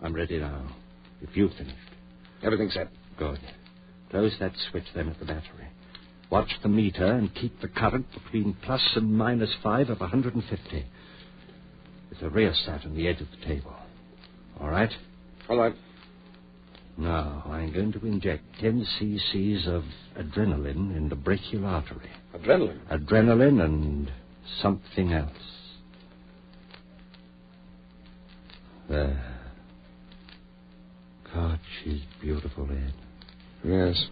I'm 0.03 0.15
ready 0.15 0.38
now. 0.38 0.75
If 1.21 1.37
you've 1.37 1.53
finished. 1.55 1.77
Everything's 2.43 2.75
set. 2.75 2.88
Good. 3.19 3.41
Close 4.11 4.33
that 4.41 4.53
switch 4.71 4.85
then 4.95 5.09
at 5.09 5.19
the 5.19 5.25
battery. 5.25 5.69
Watch 6.31 6.50
the 6.62 6.69
meter 6.69 7.07
and 7.07 7.35
keep 7.35 7.61
the 7.61 7.69
current 7.69 8.07
between 8.12 8.57
plus 8.62 8.83
and 8.95 9.17
minus 9.17 9.50
five 9.62 9.88
of 9.88 10.00
150. 10.00 10.87
There's 12.20 12.32
a 12.32 12.34
rheostat 12.34 12.84
on 12.84 12.94
the 12.96 13.06
edge 13.06 13.20
of 13.20 13.28
the 13.30 13.46
table. 13.46 13.75
All 14.60 14.68
right? 14.68 14.90
All 15.48 15.56
right. 15.56 15.75
Now, 16.96 17.44
I'm 17.46 17.72
going 17.72 17.92
to 17.92 18.06
inject 18.06 18.42
10 18.60 18.84
cc's 19.00 19.68
of 19.68 19.84
adrenaline 20.18 20.96
in 20.96 21.08
the 21.08 21.14
brachial 21.14 21.64
artery. 21.64 22.10
Adrenaline. 22.34 22.80
Adrenaline 22.90 23.64
and 23.64 24.12
something 24.60 25.12
else. 25.12 25.30
There. 28.88 29.38
God, 31.32 31.60
she's 31.84 32.00
beautiful, 32.20 32.68
Ed. 32.70 32.94
Yes. 33.62 34.06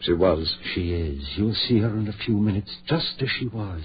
She 0.00 0.12
was. 0.12 0.56
She 0.74 0.92
is. 0.92 1.28
You'll 1.36 1.54
see 1.54 1.80
her 1.80 1.88
in 1.88 2.06
a 2.06 2.24
few 2.24 2.36
minutes, 2.36 2.76
just 2.86 3.20
as 3.20 3.28
she 3.40 3.48
was. 3.48 3.82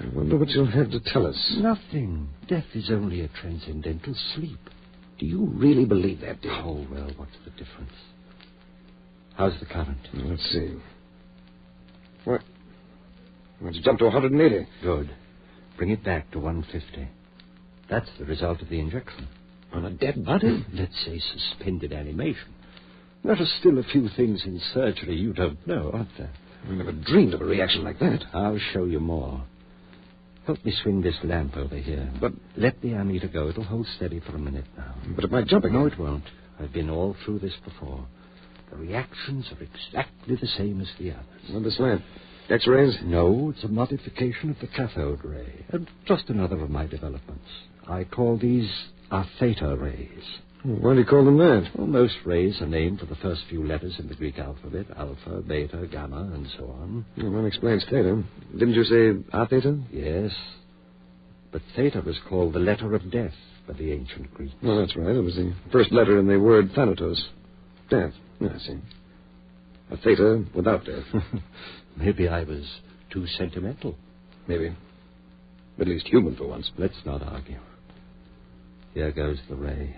I 0.00 0.08
wonder 0.08 0.36
what 0.36 0.48
you'll 0.48 0.66
have 0.66 0.90
to 0.90 1.00
tell 1.00 1.26
us. 1.26 1.56
Nothing. 1.58 2.28
Death 2.48 2.64
is 2.74 2.90
only 2.90 3.20
a 3.20 3.28
transcendental 3.28 4.14
sleep. 4.34 4.58
Do 5.18 5.26
you 5.26 5.46
really 5.54 5.84
believe 5.84 6.20
that, 6.22 6.42
Dave? 6.42 6.52
Oh, 6.52 6.86
well, 6.90 7.10
what's 7.16 7.36
the 7.44 7.50
difference? 7.50 7.92
How's 9.36 9.58
the 9.60 9.66
current? 9.66 9.98
Let's 10.12 10.42
see. 10.50 10.74
What? 12.24 12.42
Well, 13.60 13.70
it's 13.70 13.84
jumped 13.84 14.00
to 14.00 14.06
180. 14.06 14.66
Good. 14.82 15.10
Bring 15.76 15.90
it 15.90 16.04
back 16.04 16.30
to 16.32 16.38
150. 16.38 17.08
That's 17.88 18.08
the 18.18 18.24
result 18.24 18.62
of 18.62 18.68
the 18.68 18.80
injection. 18.80 19.28
On 19.72 19.84
a 19.84 19.90
dead 19.90 20.24
body? 20.24 20.64
Let's 20.72 21.04
say 21.04 21.20
suspended 21.20 21.92
animation. 21.92 22.54
There 23.22 23.32
are 23.32 23.46
still 23.60 23.78
a 23.78 23.84
few 23.84 24.08
things 24.16 24.42
in 24.44 24.60
surgery 24.72 25.16
you 25.16 25.32
don't 25.32 25.64
know, 25.66 25.90
aren't 25.92 26.16
there? 26.18 26.30
I 26.68 26.72
never 26.72 26.92
dreamed 26.92 27.34
of 27.34 27.40
a 27.40 27.44
reaction 27.44 27.84
like 27.84 27.98
that. 27.98 28.24
I'll 28.32 28.58
show 28.72 28.84
you 28.84 29.00
more. 29.00 29.44
Help 30.46 30.62
me 30.64 30.72
swing 30.82 31.00
this 31.00 31.16
lamp 31.24 31.56
over 31.56 31.76
here. 31.76 32.10
But- 32.20 32.34
let 32.56 32.80
the 32.82 32.90
ammeter 32.90 33.32
go. 33.32 33.48
It'll 33.48 33.64
hold 33.64 33.86
steady 33.96 34.20
for 34.20 34.36
a 34.36 34.38
minute 34.38 34.66
now. 34.76 34.94
But 35.14 35.24
it 35.24 35.30
might 35.30 35.46
jump 35.46 35.64
again. 35.64 35.80
No, 35.80 35.86
it 35.86 35.98
won't. 35.98 36.24
I've 36.60 36.72
been 36.72 36.90
all 36.90 37.14
through 37.24 37.40
this 37.40 37.54
before. 37.64 38.06
The 38.70 38.76
reactions 38.76 39.50
are 39.52 39.62
exactly 39.62 40.36
the 40.36 40.46
same 40.46 40.80
as 40.80 40.88
the 40.98 41.12
others. 41.12 41.50
Well, 41.50 41.62
this 41.62 41.78
lamp. 41.78 42.02
X-rays? 42.50 42.98
No, 43.02 43.50
it's 43.54 43.64
a 43.64 43.68
modification 43.68 44.50
of 44.50 44.60
the 44.60 44.66
cathode 44.66 45.24
ray. 45.24 45.64
And 45.70 45.88
just 46.04 46.28
another 46.28 46.60
of 46.60 46.68
my 46.70 46.86
developments. 46.86 47.48
I 47.88 48.04
call 48.04 48.36
these 48.36 48.70
our 49.10 49.26
theta 49.38 49.76
rays. 49.76 50.24
Why 50.64 50.94
do 50.94 51.00
you 51.00 51.04
call 51.04 51.26
them 51.26 51.36
that? 51.36 51.68
Well, 51.76 51.86
most 51.86 52.14
rays 52.24 52.58
are 52.62 52.66
named 52.66 52.98
for 52.98 53.04
the 53.04 53.16
first 53.16 53.42
few 53.50 53.62
letters 53.66 53.96
in 53.98 54.08
the 54.08 54.14
Greek 54.14 54.38
alphabet 54.38 54.86
alpha, 54.96 55.42
beta, 55.46 55.86
gamma, 55.92 56.30
and 56.32 56.48
so 56.56 56.64
on. 56.80 57.04
Well, 57.18 57.32
that 57.32 57.46
explains 57.46 57.84
theta. 57.84 58.22
Didn't 58.52 58.72
you 58.72 58.84
say 58.84 59.22
a 59.30 59.46
theta? 59.46 59.78
Yes. 59.92 60.32
But 61.52 61.60
theta 61.76 62.00
was 62.00 62.16
called 62.30 62.54
the 62.54 62.60
letter 62.60 62.94
of 62.94 63.10
death 63.12 63.34
by 63.68 63.74
the 63.74 63.92
ancient 63.92 64.32
Greeks. 64.32 64.54
Well, 64.62 64.80
that's 64.80 64.96
right. 64.96 65.14
It 65.14 65.20
was 65.20 65.34
the 65.34 65.52
first 65.70 65.92
letter 65.92 66.18
in 66.18 66.26
the 66.26 66.38
word 66.40 66.70
thanatos. 66.74 67.22
Death. 67.90 68.14
Yeah, 68.40 68.48
I 68.54 68.58
see. 68.58 68.78
A 69.90 69.98
theta 69.98 70.44
without 70.54 70.86
death. 70.86 71.04
Maybe 71.98 72.26
I 72.26 72.42
was 72.42 72.64
too 73.10 73.26
sentimental. 73.36 73.96
Maybe. 74.48 74.74
At 75.78 75.88
least 75.88 76.08
human 76.08 76.36
for 76.36 76.46
once. 76.46 76.70
Let's 76.78 76.96
not 77.04 77.22
argue. 77.22 77.58
Here 78.94 79.12
goes 79.12 79.38
the 79.50 79.56
ray. 79.56 79.94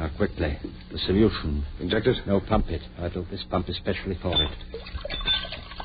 Now, 0.00 0.08
quickly. 0.16 0.58
The 0.90 0.96
solution. 0.96 1.62
Inject 1.78 2.06
it? 2.06 2.26
No, 2.26 2.40
pump 2.40 2.70
it. 2.70 2.80
I 2.98 3.10
built 3.10 3.30
this 3.30 3.44
pump 3.50 3.68
especially 3.68 4.16
for 4.22 4.32
it. 4.32 4.50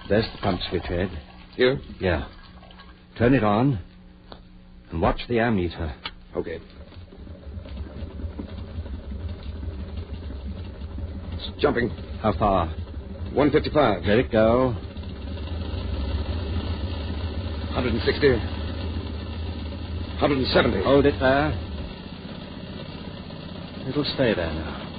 There's 0.07 0.23
the 0.31 0.37
pump 0.41 0.61
switch, 0.69 0.85
Ed. 0.89 1.09
Here? 1.57 1.81
Yeah. 1.99 2.25
Turn 3.17 3.33
it 3.33 3.43
on. 3.43 3.77
And 4.89 5.01
watch 5.01 5.19
the 5.27 5.35
ammeter. 5.35 5.93
Okay. 6.33 6.61
It's 11.33 11.61
jumping. 11.61 11.89
How 12.21 12.31
far? 12.39 12.67
155. 13.33 14.05
Let 14.05 14.19
it 14.19 14.31
go. 14.31 14.67
160. 17.73 18.29
170. 18.29 20.83
Hold 20.85 21.05
it 21.05 21.19
there. 21.19 21.64
It'll 23.87 24.03
stay 24.03 24.33
there 24.33 24.53
now. 24.53 24.91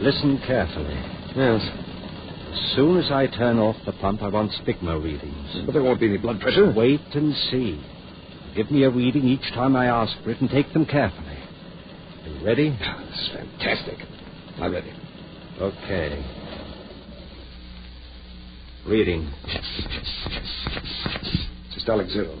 Listen 0.00 0.40
carefully. 0.46 0.94
Yes. 1.34 1.62
As 2.52 2.76
soon 2.76 2.98
as 2.98 3.10
I 3.10 3.26
turn 3.26 3.58
off 3.58 3.76
the 3.86 3.92
pump, 3.92 4.22
I 4.22 4.28
want 4.28 4.52
spigma 4.52 5.02
readings. 5.02 5.62
But 5.64 5.72
there 5.72 5.82
won't 5.82 6.00
be 6.00 6.08
any 6.08 6.18
blood 6.18 6.40
pressure. 6.40 6.70
Wait 6.72 7.00
and 7.14 7.34
see. 7.50 7.82
Give 8.54 8.70
me 8.70 8.84
a 8.84 8.90
reading 8.90 9.24
each 9.24 9.50
time 9.54 9.76
I 9.76 9.86
ask 9.86 10.12
for 10.22 10.30
it 10.30 10.40
and 10.40 10.50
take 10.50 10.72
them 10.74 10.84
carefully. 10.84 11.38
You 12.26 12.44
ready? 12.44 12.70
This 12.70 13.18
is 13.18 13.30
fantastic. 13.34 13.98
I'm 14.58 14.72
ready. 14.72 14.92
Okay. 15.58 16.24
Reading. 18.86 19.32
Systolic 21.74 22.10
zero. 22.12 22.36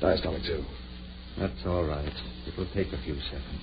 Diastolic 0.00 0.44
zero. 0.46 0.64
That's 1.38 1.66
all 1.66 1.84
right. 1.84 2.31
It 2.46 2.56
will 2.58 2.68
take 2.74 2.92
a 2.92 3.02
few 3.02 3.14
seconds. 3.20 3.60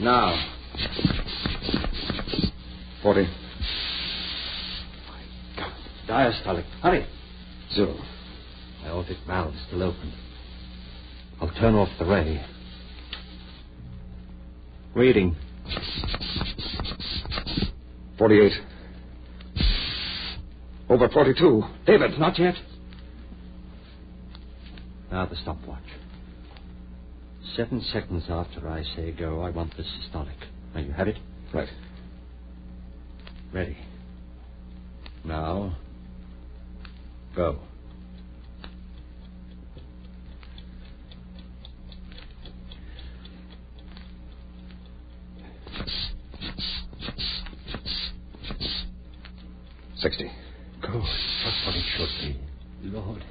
Now, 0.00 0.32
40. 3.02 3.22
My 3.22 3.28
God. 5.56 5.72
diastolic. 6.08 6.64
Hurry. 6.82 7.06
Zero. 7.74 7.96
My 8.82 8.88
aortic 8.88 9.18
valve 9.26 9.54
is 9.54 9.60
still 9.66 9.82
open. 9.82 10.12
I'll 11.40 11.52
turn 11.60 11.74
off 11.74 11.88
the 11.98 12.04
ray. 12.04 12.44
Reading. 14.94 15.36
48. 18.18 18.52
Over 20.88 21.08
42. 21.08 21.62
David. 21.86 22.18
Not 22.18 22.38
yet. 22.38 22.54
Now 25.10 25.26
the 25.26 25.36
stopwatch. 25.36 25.82
Seven 27.58 27.80
seconds 27.92 28.22
after 28.28 28.68
I 28.68 28.84
say 28.94 29.10
go, 29.10 29.40
I 29.40 29.50
want 29.50 29.76
the 29.76 29.82
systolic. 29.82 30.28
Now 30.76 30.80
you 30.80 30.92
have 30.92 31.08
it? 31.08 31.16
Right. 31.52 31.66
Ready. 33.52 33.76
Now, 35.24 35.76
go. 37.34 37.58
Sixty. 49.96 50.30
Go. 50.80 51.00
Just 51.00 51.66
what 51.66 51.74
it 51.74 51.84
should 51.96 52.08
be. 52.20 52.40
Lord, 52.84 53.24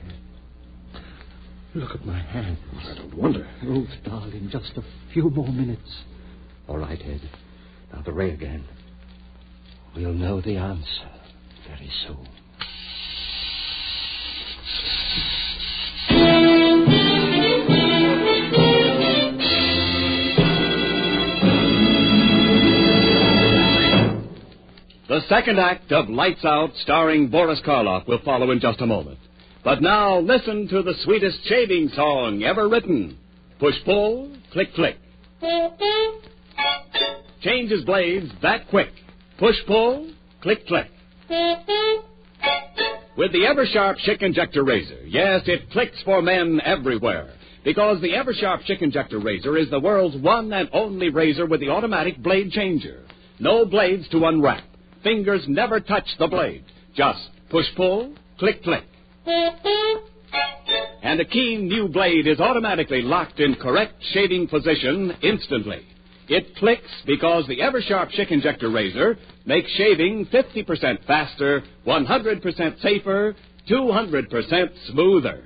look 1.78 1.96
at 1.96 2.06
my 2.06 2.20
hand. 2.20 2.58
I 2.76 2.96
don't 2.96 3.16
wonder. 3.16 3.48
Oh, 3.66 3.86
darling, 4.04 4.50
just 4.52 4.72
a 4.78 4.84
few 5.14 5.30
more 5.30 5.48
minutes. 5.48 6.04
All 6.68 6.78
right, 6.78 7.00
Ed. 7.00 7.22
Now 7.94 8.02
the 8.02 8.12
ray 8.12 8.32
again. 8.32 8.66
We'll 9.96 10.14
know 10.14 10.42
the 10.42 10.58
answer 10.58 11.10
very 11.68 11.90
soon. 12.06 12.28
The 25.08 25.22
second 25.30 25.58
act 25.58 25.92
of 25.92 26.10
Lights 26.10 26.44
Out, 26.44 26.72
starring 26.82 27.30
Boris 27.30 27.62
Karloff, 27.66 28.08
will 28.08 28.20
follow 28.24 28.52
in 28.52 28.60
just 28.60 28.82
a 28.82 28.86
moment. 28.86 29.20
But 29.64 29.82
now 29.82 30.20
listen 30.20 30.68
to 30.70 30.82
the 30.82 30.94
sweetest 31.04 31.40
shaving 31.46 31.90
song 31.90 32.44
ever 32.44 32.70
written. 32.70 33.18
Push 33.60 33.76
pull, 33.86 34.32
click 34.52 34.74
click. 34.74 34.98
Changes 37.42 37.84
blades 37.86 38.32
that 38.42 38.68
quick. 38.70 38.90
Push 39.38 39.56
pull, 39.66 40.12
click 40.42 40.66
click. 40.68 40.90
With 43.18 43.32
the 43.32 43.40
Eversharp 43.40 43.96
Schick 44.08 44.22
Injector 44.22 44.64
Razor, 44.64 45.08
yes, 45.08 45.42
it 45.48 45.72
clicks 45.72 46.02
for 46.04 46.22
men 46.22 46.62
everywhere. 46.64 47.34
Because 47.64 48.00
the 48.02 48.12
Eversharp 48.12 48.64
Schick 48.66 48.82
Injector 48.82 49.20
Razor 49.20 49.58
is 49.58 49.70
the 49.70 49.80
world's 49.80 50.18
one 50.18 50.54
and 50.54 50.70
only 50.72 51.10
razor 51.10 51.46
with 51.46 51.60
the 51.60 51.70
automatic 51.70 52.22
blade 52.22 52.52
changer. 52.52 53.04
No 53.40 53.66
blades 53.66 54.08
to 54.10 54.26
unwrap. 54.26 54.64
Fingers 55.04 55.44
never 55.48 55.80
touch 55.80 56.08
the 56.20 56.28
blade. 56.28 56.64
Just 56.96 57.30
push 57.50 57.66
pull, 57.76 58.14
click 58.38 58.64
click. 58.64 58.84
And 61.04 61.20
a 61.20 61.26
keen 61.26 61.68
new 61.68 61.88
blade 61.88 62.28
is 62.28 62.40
automatically 62.40 63.02
locked 63.02 63.40
in 63.40 63.56
correct 63.56 63.96
shaving 64.14 64.48
position 64.48 65.14
instantly. 65.22 65.86
It 66.30 66.56
clicks 66.58 66.90
because 67.06 67.48
the 67.48 67.60
Eversharp 67.60 68.12
Schick 68.12 68.32
Injector 68.32 68.70
Razor 68.70 69.18
makes 69.46 69.72
shaving 69.72 70.26
50% 70.28 71.06
faster, 71.06 71.64
100% 71.86 72.82
safer, 72.82 73.36
200% 73.70 74.70
smoother. 74.92 75.44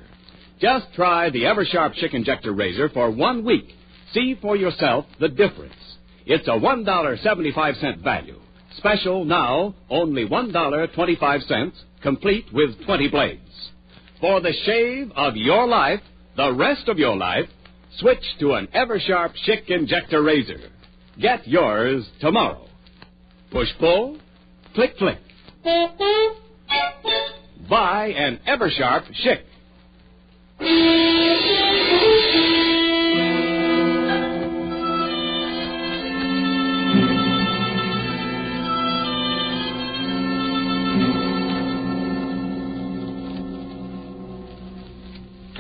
Just 0.60 0.86
try 0.96 1.30
the 1.30 1.44
Eversharp 1.44 1.96
Schick 1.96 2.14
Injector 2.14 2.54
Razor 2.54 2.90
for 2.90 3.12
one 3.12 3.46
week. 3.46 3.74
See 4.14 4.38
for 4.42 4.56
yourself 4.56 5.06
the 5.20 5.30
difference. 5.30 5.74
It's 6.26 6.48
a 6.48 6.52
$1.75 6.52 8.04
value. 8.04 8.40
Special 8.78 9.26
now, 9.26 9.76
only 9.90 10.28
$1.25, 10.28 11.72
complete 12.02 12.46
with 12.54 12.84
20 12.86 13.08
blades. 13.10 13.71
For 14.22 14.40
the 14.40 14.54
shave 14.66 15.12
of 15.16 15.36
your 15.36 15.68
life, 15.68 16.00
the 16.38 16.54
rest 16.54 16.88
of 16.88 17.00
your 17.00 17.18
life, 17.18 17.50
switch 17.98 18.24
to 18.40 18.54
an 18.54 18.68
Eversharp 18.68 19.34
Schick 19.48 19.68
Injector 19.68 20.22
Razor. 20.22 20.60
Get 21.20 21.48
yours 21.48 22.08
tomorrow. 22.20 22.68
Push 23.52 23.70
pull, 23.80 24.20
click 24.76 24.96
click. 24.98 25.18
Buy 27.68 28.14
an 28.16 28.40
Eversharp 28.48 29.06
Schick. 29.26 29.42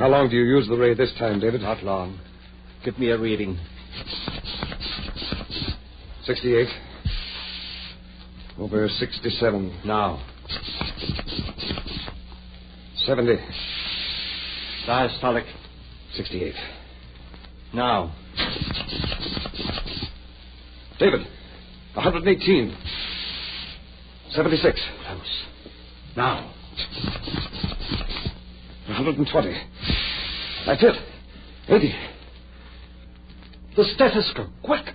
How 0.02 0.08
long 0.08 0.30
do 0.32 0.36
you 0.36 0.58
use 0.58 0.68
the 0.68 0.76
ray 0.76 0.96
this 0.96 1.14
time, 1.20 1.40
David? 1.40 1.62
Not 1.62 1.84
long. 1.84 2.20
Give 2.84 2.98
me 2.98 3.12
a 3.12 3.20
reading. 3.20 3.60
68. 6.24 6.68
Over 8.58 8.90
67. 8.90 9.82
Now. 9.86 10.26
70. 13.06 13.36
Diastolic. 14.88 15.46
68. 16.16 16.56
Now. 17.76 18.12
David, 20.98 21.28
118. 21.94 22.76
76. 24.32 24.82
Close. 25.06 25.22
Now. 26.18 26.52
120. 28.92 29.54
That's 30.66 30.84
it. 30.84 30.96
80. 31.68 31.96
The 33.76 33.84
stethoscope. 33.96 34.50
Quick. 34.64 34.86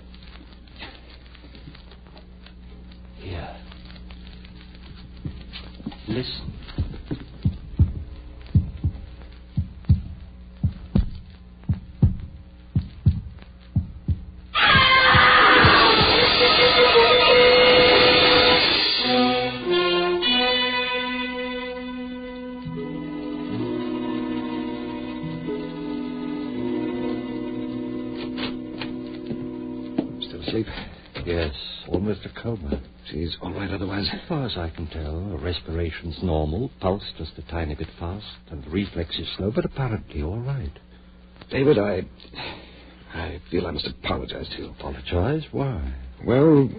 Here. 3.19 3.55
Listen. 6.07 6.56
Coma. 32.41 32.81
She's 33.11 33.35
all 33.41 33.53
right 33.53 33.69
otherwise. 33.71 34.07
As 34.11 34.19
far 34.27 34.45
as 34.45 34.57
I 34.57 34.69
can 34.69 34.87
tell, 34.87 35.19
her 35.29 35.37
respiration's 35.37 36.17
normal, 36.21 36.71
pulse 36.79 37.03
just 37.17 37.31
a 37.37 37.41
tiny 37.51 37.75
bit 37.75 37.87
fast, 37.99 38.25
and 38.51 38.63
the 38.63 38.69
reflex 38.69 39.17
is 39.17 39.27
slow, 39.37 39.51
but 39.51 39.65
apparently 39.65 40.21
all 40.23 40.39
right. 40.39 40.71
David, 41.49 41.77
I. 41.79 42.03
I 43.13 43.41
feel 43.49 43.65
I 43.67 43.71
must 43.71 43.87
apologize 43.87 44.47
to 44.49 44.57
you. 44.63 44.69
Apologize? 44.77 45.43
Why? 45.51 45.93
Well, 46.25 46.69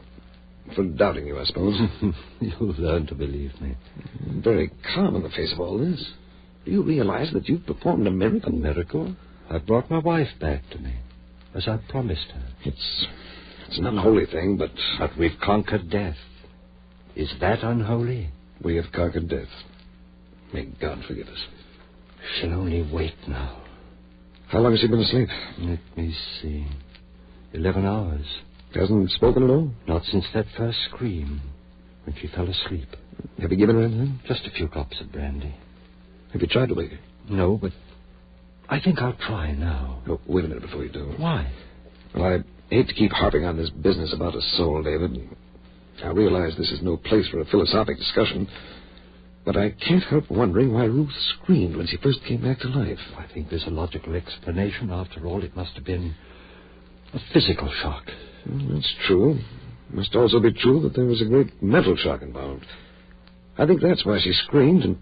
for 0.75 0.85
doubting 0.85 1.27
you, 1.27 1.39
I 1.39 1.45
suppose. 1.45 1.81
You'll 2.41 2.75
learn 2.79 3.07
to 3.07 3.15
believe 3.15 3.59
me. 3.61 3.75
Very 4.45 4.71
calm 4.95 5.17
in 5.17 5.23
the 5.23 5.31
face 5.31 5.53
of 5.55 5.61
all 5.61 5.79
this. 5.79 6.05
Do 6.65 6.71
you 6.71 6.83
realize 6.83 7.33
that 7.33 7.49
you've 7.49 7.65
performed 7.67 8.07
a 8.07 8.11
A 8.11 8.13
miracle? 8.13 8.53
miracle? 8.53 9.17
I 9.51 9.57
brought 9.59 9.91
my 9.91 9.99
wife 9.99 10.29
back 10.39 10.69
to 10.73 10.79
me, 10.79 10.97
as 11.55 11.67
I 11.67 11.79
promised 11.89 12.27
her. 12.35 12.43
It's. 12.67 13.07
It's 13.69 13.79
an 13.79 13.87
unholy 13.87 14.25
thing, 14.27 14.57
but 14.57 14.71
But 14.99 15.17
we've 15.19 15.39
conquered 15.43 15.91
death. 15.91 16.17
Is 17.15 17.33
that 17.41 17.63
unholy? 17.63 18.31
we 18.63 18.75
have 18.77 18.91
conquered 18.93 19.29
death. 19.29 19.49
May 20.53 20.65
God 20.81 21.05
forgive 21.07 21.29
us. 21.29 21.39
She'll 22.41 22.53
only 22.55 22.83
wait 22.93 23.15
now. 23.29 23.63
How 24.49 24.59
long 24.61 24.73
has 24.73 24.81
she 24.81 24.89
been 24.89 25.01
asleep? 25.01 25.29
Let 25.61 25.79
me 25.97 26.15
see. 26.41 26.67
Eleven 27.53 27.85
hours. 27.85 28.27
Hasn't 28.75 29.11
spoken 29.13 29.45
at 29.45 29.51
all? 29.51 29.71
Not 29.87 30.03
since 30.05 30.25
that 30.35 30.47
first 30.57 30.79
scream, 30.91 31.41
when 32.05 32.17
she 32.17 32.27
fell 32.29 32.49
asleep. 32.49 32.89
Have 33.41 33.51
you 33.53 33.57
given 33.59 33.77
her 33.77 33.83
anything? 33.83 34.21
Just 34.27 34.47
a 34.47 34.51
few 34.51 34.69
drops 34.69 35.01
of 35.01 35.13
brandy. 35.13 35.55
Have 36.33 36.41
you 36.43 36.49
tried 36.49 36.69
to 36.71 36.75
wake 36.75 36.91
her? 36.93 36.99
No, 37.31 37.57
but 37.59 37.73
I 38.69 38.81
think 38.81 39.01
I'll 39.01 39.15
try 39.27 39.53
now. 39.53 40.03
Oh, 40.09 40.21
wait 40.27 40.45
a 40.45 40.49
minute 40.49 40.63
before 40.63 40.85
you 40.85 40.91
do. 40.91 41.15
Why? 41.17 41.51
Well, 42.15 42.25
I 42.25 42.39
hate 42.71 42.89
to 42.89 42.95
keep 42.95 43.13
harping 43.13 43.45
on 43.45 43.57
this 43.57 43.71
business 43.71 44.13
about 44.13 44.35
a 44.35 44.41
soul, 44.57 44.83
David. 44.83 45.29
I 46.03 46.09
realize 46.09 46.55
this 46.57 46.71
is 46.71 46.83
no 46.83 46.97
place 46.97 47.27
for 47.29 47.41
a 47.41 47.47
philosophic 47.47 47.99
discussion, 47.99 48.49
but 49.45 49.57
I 49.57 49.71
can't 49.71 50.05
help 50.05 50.31
wondering 50.31 50.73
why 50.73 50.85
Ruth 50.85 51.13
screamed 51.41 51.77
when 51.77 51.87
she 51.87 51.97
first 51.97 52.21
came 52.27 52.43
back 52.43 52.61
to 52.61 52.69
life. 52.69 52.99
I 53.17 53.27
think 53.33 53.49
there's 53.49 53.67
a 53.67 53.71
logical 53.71 54.15
explanation. 54.15 54.91
After 54.91 55.27
all, 55.27 55.43
it 55.43 55.57
must 55.57 55.73
have 55.75 55.85
been 55.85 56.15
a 57.15 57.19
physical 57.33 57.73
shock. 57.83 58.05
Well, 58.47 58.75
that's 58.75 58.95
true. 59.07 59.39
It 59.89 59.95
must 59.95 60.15
also 60.15 60.39
be 60.39 60.53
true 60.53 60.81
that 60.83 60.95
there 60.95 61.07
was 61.07 61.23
a 61.23 61.25
great 61.25 61.63
mental 61.63 61.97
shock 61.97 62.23
involved. 62.23 62.67
I 63.57 63.67
think 63.67 63.81
that's 63.81 64.05
why 64.05 64.21
she 64.21 64.33
screamed, 64.33 64.85
and 64.85 64.99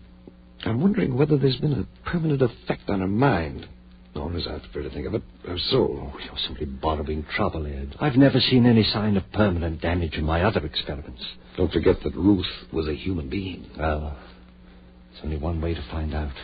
I'm 0.65 0.81
wondering 0.81 1.17
whether 1.17 1.37
there's 1.37 1.57
been 1.57 1.73
a 1.73 2.09
permanent 2.09 2.41
effect 2.41 2.89
on 2.89 3.01
her 3.01 3.09
mind. 3.09 3.69
Or, 4.17 4.35
as 4.37 4.47
I 4.47 4.59
prefer 4.59 4.83
to 4.83 4.91
think 4.91 5.07
of 5.07 5.15
it, 5.15 5.23
her 5.47 5.59
soul. 5.59 6.13
Oh, 6.13 6.19
you're 6.19 6.39
simply 6.47 6.67
borrowing 6.67 7.25
trouble, 7.37 7.67
Ed. 7.67 7.97
I've 8.01 8.17
never 8.17 8.41
seen 8.41 8.67
any 8.67 8.83
sign 8.83 9.17
of 9.17 9.31
permanent 9.33 9.81
damage 9.81 10.15
in 10.15 10.25
my 10.25 10.43
other 10.43 10.65
experiments. 10.65 11.23
Don't 11.57 11.73
forget 11.73 11.97
that 12.03 12.15
Ruth 12.15 12.47
was 12.73 12.89
a 12.89 12.95
human 12.95 13.29
being. 13.29 13.67
Well, 13.79 14.07
uh, 14.07 14.15
there's 15.13 15.25
only 15.25 15.37
one 15.39 15.61
way 15.61 15.75
to 15.75 15.85
find 15.91 16.15
out. 16.15 16.35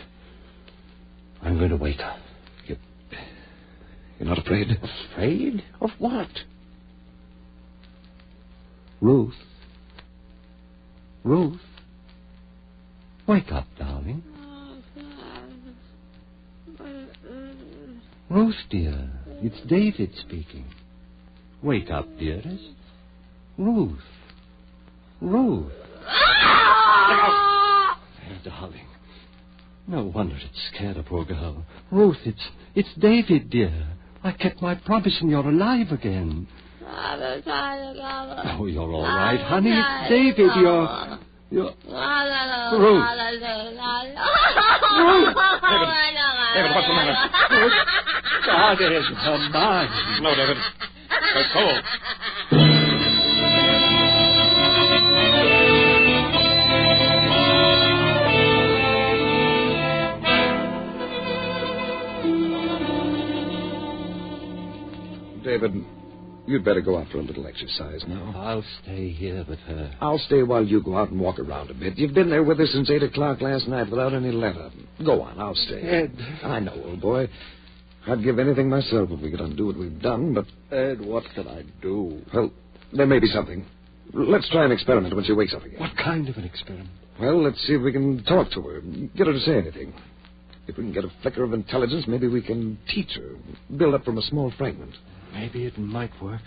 I'm 1.41 1.57
going 1.57 1.71
to 1.71 1.77
wake 1.77 1.99
her. 1.99 2.17
You're 4.19 4.29
not 4.29 4.39
afraid? 4.39 4.67
Afraid? 5.11 5.63
Of 5.81 5.89
what? 5.97 6.29
Ruth. 9.01 9.33
Ruth. 11.23 11.59
Wake 13.27 13.51
up, 13.51 13.65
darling. 13.77 14.23
Ruth, 18.33 18.55
dear. 18.71 19.11
It's 19.43 19.61
David 19.67 20.09
speaking. 20.19 20.65
Wake 21.61 21.91
up, 21.91 22.07
dearest. 22.17 22.63
Ruth. 23.59 23.99
Ruth. 25.21 25.71
There, 28.17 28.39
darling. 28.43 28.87
No 29.85 30.05
wonder 30.05 30.35
it 30.35 30.49
scared 30.73 30.97
a 30.97 31.03
poor 31.03 31.25
girl. 31.25 31.63
Ruth, 31.91 32.17
it's 32.25 32.49
it's 32.73 32.89
David, 32.99 33.51
dear. 33.51 33.87
I 34.23 34.31
kept 34.31 34.63
my 34.63 34.73
promise 34.75 35.15
and 35.21 35.29
you're 35.29 35.47
alive 35.47 35.91
again. 35.91 36.47
Oh, 36.85 38.65
you're 38.65 38.91
all 38.91 39.03
right, 39.03 39.41
honey. 39.41 39.73
It's 39.73 40.09
David. 40.09 40.51
You're 40.55 41.19
you're 41.53 41.65
Ruth. 41.65 43.05
David, 46.53 46.71
what's 46.73 46.87
the 46.87 46.93
matter? 46.93 47.13
God, 48.45 48.81
Ed, 48.81 49.03
her 49.03 49.37
mind. 49.53 49.89
No, 50.23 50.33
David. 50.35 50.57
Her 51.09 51.43
soul. 51.53 51.73
David, 65.43 65.85
you'd 66.47 66.65
better 66.65 66.81
go 66.81 66.97
out 66.97 67.07
for 67.09 67.19
a 67.19 67.21
little 67.21 67.47
exercise 67.47 68.03
now. 68.07 68.33
I'll 68.35 68.63
stay 68.81 69.09
here 69.09 69.45
with 69.47 69.59
her. 69.59 69.93
I'll 70.01 70.17
stay 70.19 70.43
while 70.43 70.63
you 70.65 70.81
go 70.81 70.97
out 70.97 71.09
and 71.09 71.19
walk 71.19 71.39
around 71.39 71.69
a 71.71 71.73
bit. 71.73 71.97
You've 71.97 72.13
been 72.13 72.29
there 72.29 72.43
with 72.43 72.59
her 72.59 72.65
since 72.65 72.89
8 72.89 73.03
o'clock 73.03 73.41
last 73.41 73.67
night 73.67 73.89
without 73.89 74.13
any 74.13 74.31
letter. 74.31 74.69
Go 75.05 75.21
on, 75.21 75.39
I'll 75.39 75.55
stay. 75.55 75.81
Ed. 75.81 76.17
I 76.43 76.59
know, 76.59 76.73
old 76.85 77.01
boy. 77.01 77.29
I'd 78.07 78.23
give 78.23 78.39
anything 78.39 78.69
myself 78.69 79.09
if 79.11 79.19
we 79.21 79.31
could 79.31 79.39
undo 79.39 79.67
what 79.67 79.77
we've 79.77 80.01
done, 80.01 80.33
but, 80.33 80.45
Ed, 80.75 80.99
what 80.99 81.23
can 81.33 81.47
I 81.47 81.63
do? 81.81 82.21
well, 82.33 82.51
there 82.91 83.07
may 83.07 83.19
be 83.19 83.27
something. 83.27 83.65
Let's 84.13 84.49
try 84.49 84.65
an 84.65 84.71
experiment 84.71 85.15
when 85.15 85.23
she 85.23 85.31
wakes 85.31 85.53
up 85.53 85.63
again. 85.63 85.79
What 85.79 85.95
kind 85.97 86.27
of 86.27 86.35
an 86.37 86.43
experiment? 86.43 86.89
Well, 87.19 87.41
let's 87.41 87.65
see 87.65 87.73
if 87.73 87.81
we 87.81 87.91
can 87.91 88.23
talk 88.25 88.51
to 88.51 88.61
her, 88.61 88.81
get 89.15 89.27
her 89.27 89.33
to 89.33 89.39
say 89.39 89.57
anything. 89.57 89.93
If 90.67 90.77
we 90.77 90.83
can 90.83 90.93
get 90.93 91.03
a 91.05 91.11
flicker 91.21 91.43
of 91.43 91.53
intelligence, 91.53 92.05
maybe 92.07 92.27
we 92.27 92.41
can 92.41 92.77
teach 92.93 93.11
her, 93.15 93.35
build 93.75 93.95
up 93.95 94.03
from 94.03 94.17
a 94.17 94.21
small 94.23 94.51
fragment. 94.57 94.91
Maybe 95.33 95.65
it 95.65 95.77
might 95.77 96.11
work. 96.21 96.41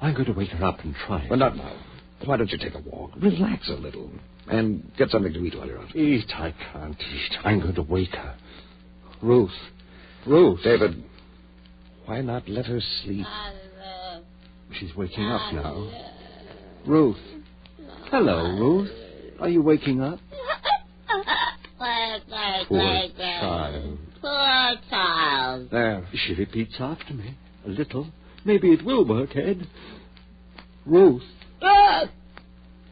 I'm 0.00 0.14
going 0.14 0.26
to 0.26 0.32
wake 0.32 0.50
her 0.50 0.64
up 0.64 0.80
and 0.80 0.94
try 1.06 1.22
it. 1.22 1.28
But 1.28 1.38
not 1.38 1.56
now. 1.56 1.76
Why 2.24 2.36
don't 2.36 2.50
you 2.50 2.58
take 2.58 2.74
a 2.74 2.80
walk? 2.80 3.12
Relax 3.16 3.68
a 3.68 3.72
little. 3.72 4.10
And 4.46 4.90
get 4.96 5.10
something 5.10 5.32
to 5.32 5.38
eat 5.44 5.56
while 5.56 5.66
you're 5.66 5.78
out. 5.78 5.94
Eat, 5.94 6.30
I 6.34 6.54
can't 6.72 6.96
eat. 7.00 7.32
I'm 7.44 7.60
going 7.60 7.74
to 7.74 7.82
wake 7.82 8.14
her. 8.14 8.34
Ruth. 9.22 9.50
Ruth. 10.26 10.60
David, 10.64 11.02
why 12.06 12.20
not 12.22 12.48
let 12.48 12.66
her 12.66 12.80
sleep? 13.02 13.26
She's 14.78 14.94
waking 14.96 15.26
up 15.26 15.52
now. 15.54 15.90
Ruth. 16.86 17.16
Hello, 18.10 18.42
Ruth. 18.58 18.90
Are 19.40 19.48
you 19.48 19.62
waking 19.62 20.00
up? 20.00 20.18
Poor 21.78 22.18
child. 23.16 23.98
Poor 24.20 24.74
child. 24.90 25.68
There. 25.70 26.06
She 26.14 26.34
repeats 26.34 26.74
after 26.78 27.14
me. 27.14 27.36
A 27.66 27.68
little. 27.70 28.06
Maybe 28.44 28.72
it 28.72 28.84
will 28.84 29.04
work, 29.04 29.36
Ed. 29.36 29.66
Ruth. 30.86 31.22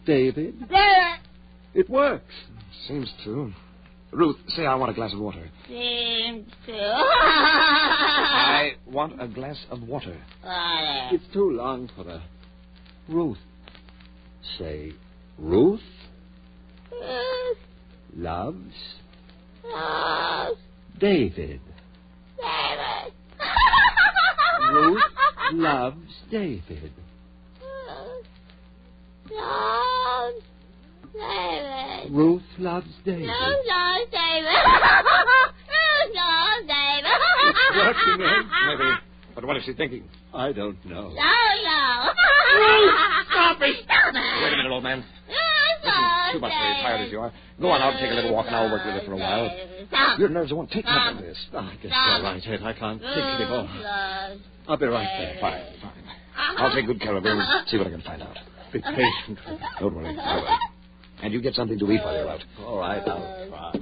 David. 0.04 0.54
It 1.74 1.88
works. 1.88 2.34
Seems 2.86 3.12
to. 3.24 3.52
Ruth, 4.10 4.36
say 4.48 4.64
I 4.64 4.74
want 4.74 4.90
a 4.90 4.94
glass 4.94 5.12
of 5.12 5.20
water. 5.20 5.50
Seems 5.66 6.50
to. 6.66 6.72
I 6.72 8.72
want 8.86 9.20
a 9.20 9.28
glass 9.28 9.58
of 9.70 9.82
water. 9.82 10.16
Water. 10.42 11.08
It's 11.12 11.24
too 11.32 11.50
long 11.50 11.90
for 11.94 12.08
a 12.08 12.22
Ruth. 13.08 13.38
Say, 14.58 14.92
Ruth 15.38 15.80
loves 18.16 18.74
Loves 19.64 20.58
David. 20.98 21.60
David. 22.38 23.12
Ruth 24.72 25.02
loves 25.52 26.14
David. 26.30 26.92
Loves 29.30 30.42
David. 31.12 32.10
Ruth 32.12 32.42
loves 32.58 32.86
David. 33.04 33.26
Loves 33.26 33.66
loves 33.68 34.10
David. 34.10 34.44
Loves 36.08 36.14
loves 36.14 36.66
David. 36.66 37.04
working, 37.76 38.22
eh? 38.22 38.42
Maybe. 38.66 38.90
But 39.34 39.44
what 39.44 39.56
is 39.56 39.64
she 39.64 39.74
thinking? 39.74 40.04
I 40.34 40.52
don't 40.52 40.82
know. 40.84 41.10
No, 41.10 41.34
no. 41.64 42.12
Stop 43.30 43.60
me! 43.60 43.74
Stop 43.84 44.14
Wait 44.14 44.52
a 44.52 44.56
minute, 44.56 44.72
old 44.72 44.82
man. 44.82 45.04
Too 46.32 46.40
much 46.40 46.52
for 46.52 46.66
you, 46.68 46.74
tired 46.82 47.00
as 47.06 47.12
you 47.12 47.20
are. 47.20 47.32
Go 47.60 47.70
on 47.70 47.80
out 47.80 47.94
and 47.94 48.00
take 48.00 48.10
a 48.10 48.14
little 48.14 48.34
walk, 48.34 48.46
and 48.46 48.56
I'll 48.56 48.70
work 48.70 48.84
with 48.84 48.94
it 48.96 49.06
for 49.06 49.12
a 49.12 49.16
while. 49.16 49.50
Stop. 49.88 50.18
Your 50.18 50.28
nerves 50.28 50.52
won't 50.52 50.70
take 50.70 50.84
much 50.84 51.16
of 51.16 51.22
this. 51.22 51.38
Oh, 51.52 51.58
I 51.58 51.74
guess 51.82 51.92
you're 51.92 52.22
right, 52.22 52.42
Ed. 52.46 52.62
I 52.62 52.72
can't 52.72 53.00
think 53.00 53.26
anymore. 53.40 53.68
Loves 53.82 54.40
I'll 54.68 54.76
be 54.76 54.86
right 54.86 55.08
there. 55.18 55.36
Fine, 55.40 55.64
fine. 55.80 55.90
Uh-huh. 55.90 56.64
I'll 56.64 56.74
take 56.74 56.86
good 56.86 57.00
care 57.00 57.16
of 57.16 57.24
him 57.24 57.32
and 57.32 57.40
uh-huh. 57.40 57.64
see 57.66 57.78
what 57.78 57.86
I 57.86 57.90
can 57.90 58.02
find 58.02 58.22
out. 58.22 58.36
Be 58.72 58.80
patient. 58.80 59.38
Don't 59.80 59.94
worry. 59.94 60.16
I 60.18 60.36
will. 60.36 60.58
And 61.22 61.32
you 61.32 61.40
get 61.40 61.54
something 61.54 61.78
to 61.78 61.90
eat 61.90 62.00
while 62.04 62.14
you're 62.16 62.28
out. 62.28 62.44
All 62.60 62.78
right, 62.78 63.02
I'll 63.08 63.48
try. 63.48 63.72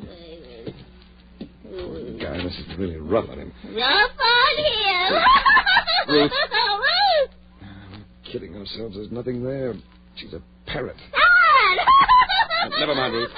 Poor 1.65 2.19
guy, 2.19 2.43
this 2.43 2.57
is 2.57 2.79
really 2.79 2.97
rough 2.97 3.29
on 3.29 3.39
him. 3.39 3.53
Rough 3.65 4.11
on 4.21 4.65
him. 4.65 5.13
Ruth. 6.09 6.33
Ruth. 6.33 6.33
We're 7.91 8.33
kidding 8.33 8.57
ourselves. 8.57 8.95
There's 8.95 9.11
nothing 9.11 9.43
there. 9.43 9.75
She's 10.17 10.33
a 10.33 10.41
parrot. 10.67 10.97
Never 12.79 12.95
mind, 12.95 13.15
Ruth. 13.15 13.31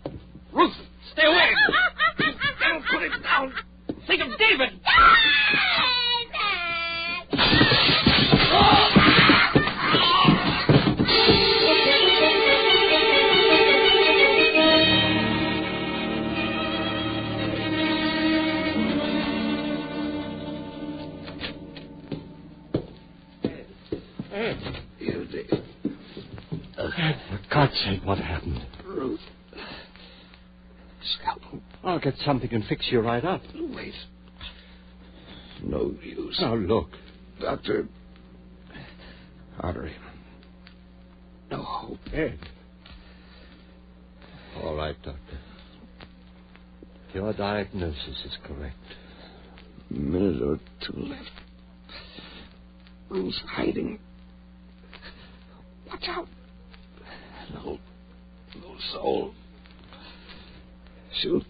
Ruth, 0.52 0.74
stay 1.12 1.24
away. 1.24 1.50
Don't 2.18 2.84
put 2.90 3.02
it 3.02 3.22
down. 3.22 3.52
Think 4.06 4.22
of 4.22 4.28
David. 4.38 4.80
You 7.30 8.87
I'll 31.98 32.12
get 32.12 32.20
something 32.20 32.54
and 32.54 32.64
fix 32.66 32.86
you 32.92 33.00
right 33.00 33.24
up. 33.24 33.42
Wait. 33.74 33.92
No 35.64 35.92
use. 36.00 36.38
Now, 36.40 36.54
look. 36.54 36.90
Doctor. 37.40 37.88
Artery. 39.58 39.96
No 41.50 41.60
hope. 41.60 41.98
Ed. 42.12 42.38
All 44.62 44.76
right, 44.76 44.94
Doctor. 45.02 45.38
Your 47.14 47.32
diagnosis 47.32 48.22
is 48.24 48.38
correct. 48.46 48.76
A 49.90 49.94
minute 49.94 50.40
or 50.40 50.60
two 50.86 51.00
left. 51.00 51.32
Ruth's 53.08 53.42
hiding. 53.44 53.98
Watch 55.88 56.04
out. 56.06 56.28
No, 57.54 57.80
no 58.54 58.76
soul. 58.92 59.34
She'll 61.20 61.42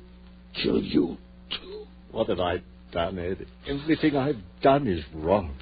kill 0.62 0.82
you, 0.82 1.16
too. 1.50 1.86
What 2.10 2.28
have 2.28 2.40
I 2.40 2.62
done, 2.92 3.18
Ed? 3.18 3.46
Everything 3.66 4.16
I've 4.16 4.42
done 4.62 4.86
is 4.86 5.04
wrong. 5.14 5.54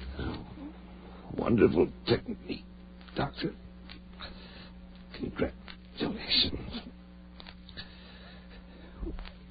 Wonderful 1.35 1.89
technique, 2.07 2.63
Doctor. 3.15 3.53
Congratulations. 5.19 6.81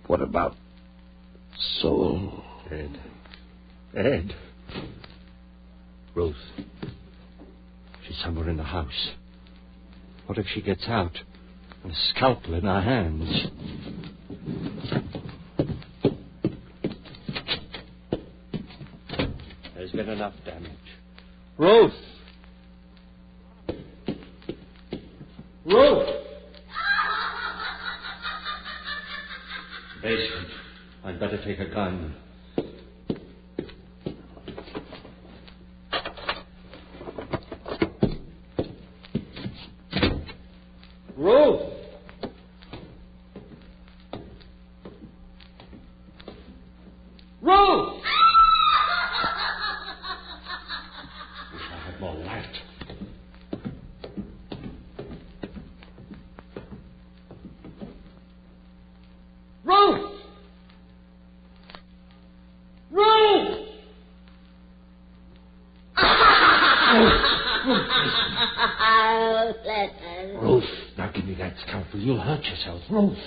What 0.07 0.21
about 0.21 0.55
soul? 1.81 2.43
Ed. 2.71 2.99
Ed. 3.97 4.35
Ruth. 6.15 6.35
She's 8.07 8.17
somewhere 8.23 8.49
in 8.49 8.57
the 8.57 8.63
house. 8.63 9.11
What 10.27 10.39
if 10.39 10.47
she 10.55 10.63
gets 10.63 10.87
out? 10.89 11.13
And 11.83 11.93
a 11.93 11.97
scalpel 12.11 12.55
in 12.55 12.65
her 12.65 12.81
hands. 12.81 13.47
There's 19.75 19.86
been 19.97 20.09
enough 20.11 20.35
damage. 20.45 20.73
Ruth! 21.57 21.93
Ruth! 25.65 26.09
Basement. 30.03 30.49
I'd 31.05 31.19
better 31.19 31.43
take 31.43 31.59
a 31.59 31.69
gun. 31.73 32.15
Ruth! 41.17 41.63
Ruth! 47.41 48.03
Wish 51.53 51.63
I 51.73 51.91
had 51.91 52.01
more 52.01 52.15
light. 52.15 52.45
Ruth! 59.65 60.13
Ruth! 62.91 63.69
Ruth, 70.41 70.65
now 70.97 71.11
give 71.13 71.25
me 71.25 71.35
that 71.35 71.55
scalpel. 71.67 71.99
You'll 72.01 72.21
hurt 72.21 72.36
yourself. 72.49 72.83
Ruth! 72.91 73.19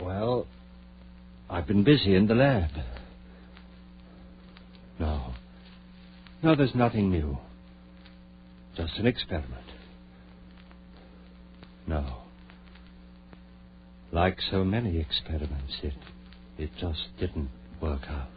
Well, 0.00 0.46
I've 1.48 1.66
been 1.66 1.84
busy 1.84 2.14
in 2.14 2.26
the 2.26 2.34
lab. 2.34 2.70
No. 4.98 5.34
No, 6.42 6.54
there's 6.54 6.74
nothing 6.74 7.10
new. 7.10 7.38
Just 8.76 8.98
an 8.98 9.06
experiment. 9.06 9.64
No. 11.86 12.18
Like 14.12 14.38
so 14.50 14.64
many 14.64 14.98
experiments, 14.98 15.78
it 15.82 15.94
it 16.58 16.70
just 16.78 17.08
didn't 17.18 17.50
work 17.80 18.02
out. 18.08 18.28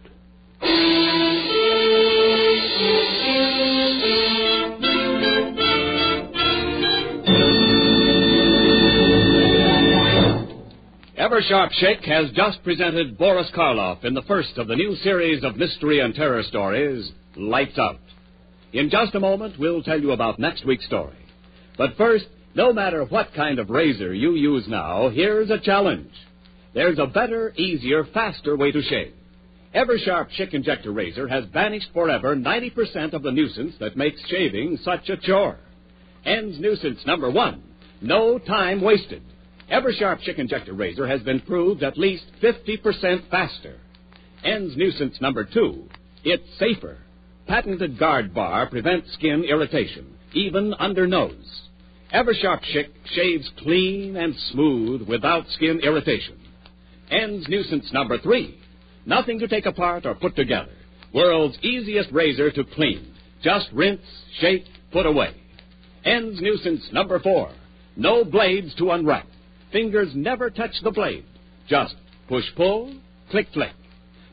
Ever 11.30 11.42
Eversharp 11.42 11.70
Schick 11.80 12.04
has 12.06 12.32
just 12.32 12.63
presented 12.63 13.15
Boris 13.15 13.52
Karloff 13.56 14.04
in 14.04 14.15
the 14.15 14.24
first 14.24 14.58
of 14.58 14.68
the 14.68 14.76
new 14.76 14.96
series 15.04 15.44
of 15.44 15.58
mystery 15.58 16.00
and 16.00 16.15
terror 16.15 16.42
stories, 16.42 17.12
Lights 17.36 17.78
Out. 17.78 18.00
In 18.74 18.89
just 18.89 19.13
a 19.13 19.20
moment, 19.20 19.60
we'll 19.60 19.84
tell 19.84 20.02
you 20.02 20.12
about 20.12 20.39
next 20.39 20.65
week's 20.65 20.88
story. 20.88 21.20
But 21.78 21.96
first, 21.98 22.26
no 22.56 22.74
matter 22.74 23.06
what 23.06 23.36
kind 23.36 23.60
of 23.60 23.70
razor 23.70 24.12
you 24.12 24.34
use 24.34 24.68
now, 24.68 25.10
here's 25.10 25.52
a 25.52 25.60
challenge. 25.60 26.12
There's 26.74 26.98
a 26.98 27.06
better, 27.06 27.54
easier, 27.56 28.06
faster 28.12 28.58
way 28.58 28.72
to 28.72 28.82
shave. 28.82 29.13
Eversharp 29.76 30.30
Schick 30.36 30.56
Injector 30.56 30.92
Razor 30.92 31.28
has 31.28 31.46
banished 31.46 31.89
forever 31.94 32.36
90% 32.36 33.13
of 33.13 33.22
the 33.22 33.32
nuisance 33.32 33.76
that 33.80 33.96
makes 33.96 34.20
shaving 34.30 34.80
such 34.84 35.08
a 35.10 35.18
chore. 35.18 35.60
Ends 36.26 36.60
nuisance 36.60 37.06
number 37.06 37.30
one. 37.30 37.62
No 38.02 38.39
time 38.39 38.82
wasted. 38.82 39.22
Eversharp 39.71 40.19
Schick 40.27 40.39
Injector 40.39 40.73
Razor 40.73 41.08
has 41.08 41.21
been 41.21 41.41
proved 41.41 41.84
at 41.84 41.97
least 41.97 42.25
50% 42.41 43.29
faster. 43.29 43.79
Ends 44.43 44.75
nuisance 44.75 45.21
number 45.21 45.43
two. 45.43 45.88
It's 46.23 46.43
safer. 46.58 46.97
Patented 47.47 47.99
guard 47.99 48.34
bar 48.34 48.67
prevents 48.67 49.13
skin 49.13 49.43
irritation, 49.43 50.15
even 50.34 50.73
under 50.79 51.05
nose. 51.05 51.62
Eversharp 52.13 52.62
Schick 52.73 52.88
shaves 53.13 53.49
clean 53.60 54.15
and 54.15 54.36
smooth 54.51 55.08
without 55.08 55.47
skin 55.49 55.79
irritation. 55.84 56.39
Ends 57.12 57.47
nuisance 57.47 57.91
number 57.93 58.17
three. 58.17 58.60
Nothing 59.05 59.39
to 59.39 59.47
take 59.47 59.67
apart 59.67 60.05
or 60.05 60.15
put 60.15 60.36
together. 60.36 60.71
World's 61.13 61.58
easiest 61.62 62.12
razor 62.12 62.51
to 62.51 62.63
clean. 62.63 63.13
Just 63.43 63.67
rinse, 63.71 64.01
shake, 64.39 64.65
put 64.91 65.05
away. 65.05 65.36
Ends 66.03 66.41
nuisance 66.41 66.88
number 66.91 67.19
four. 67.19 67.51
No 67.95 68.23
blades 68.23 68.73
to 68.75 68.91
unwrap. 68.91 69.27
Fingers 69.71 70.10
never 70.15 70.49
touch 70.49 70.71
the 70.84 70.91
blade. 70.91 71.25
Just 71.67 71.95
push 72.27 72.45
pull, 72.55 72.95
click 73.29 73.47
flick. 73.53 73.71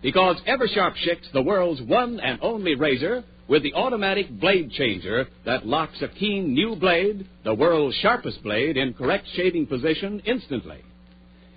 Because 0.03 0.37
Eversharp 0.49 0.95
Schick's 1.05 1.29
the 1.33 1.43
world's 1.43 1.83
one 1.83 2.21
and 2.21 2.39
only 2.43 2.75
razor 2.75 3.25
with 3.49 3.63
the 3.63 3.75
automatic 3.75 4.29
blade 4.41 4.71
changer 4.73 5.27
that 5.45 5.67
locks 5.67 6.01
a 6.03 6.09
keen 6.09 6.53
new 6.53 6.77
blade, 6.77 7.27
the 7.45 7.55
world's 7.55 7.97
sharpest 7.97 8.43
blade, 8.43 8.77
in 8.77 8.95
correct 8.95 9.27
shaving 9.35 9.67
position 9.67 10.21
instantly. 10.27 10.83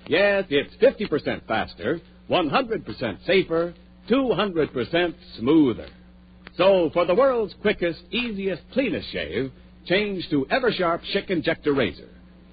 Yes, 0.07 0.45
it's 0.49 0.75
50% 0.75 1.47
faster, 1.47 1.99
100% 2.29 3.25
safer, 3.25 3.73
200% 4.09 5.13
smoother. 5.37 5.87
So, 6.57 6.89
for 6.93 7.05
the 7.05 7.15
world's 7.15 7.53
quickest, 7.61 8.01
easiest, 8.11 8.63
cleanest 8.73 9.11
shave, 9.11 9.51
change 9.85 10.27
to 10.29 10.45
Eversharp 10.51 11.01
Schick 11.13 11.29
Injector 11.29 11.73
Razor. 11.73 12.09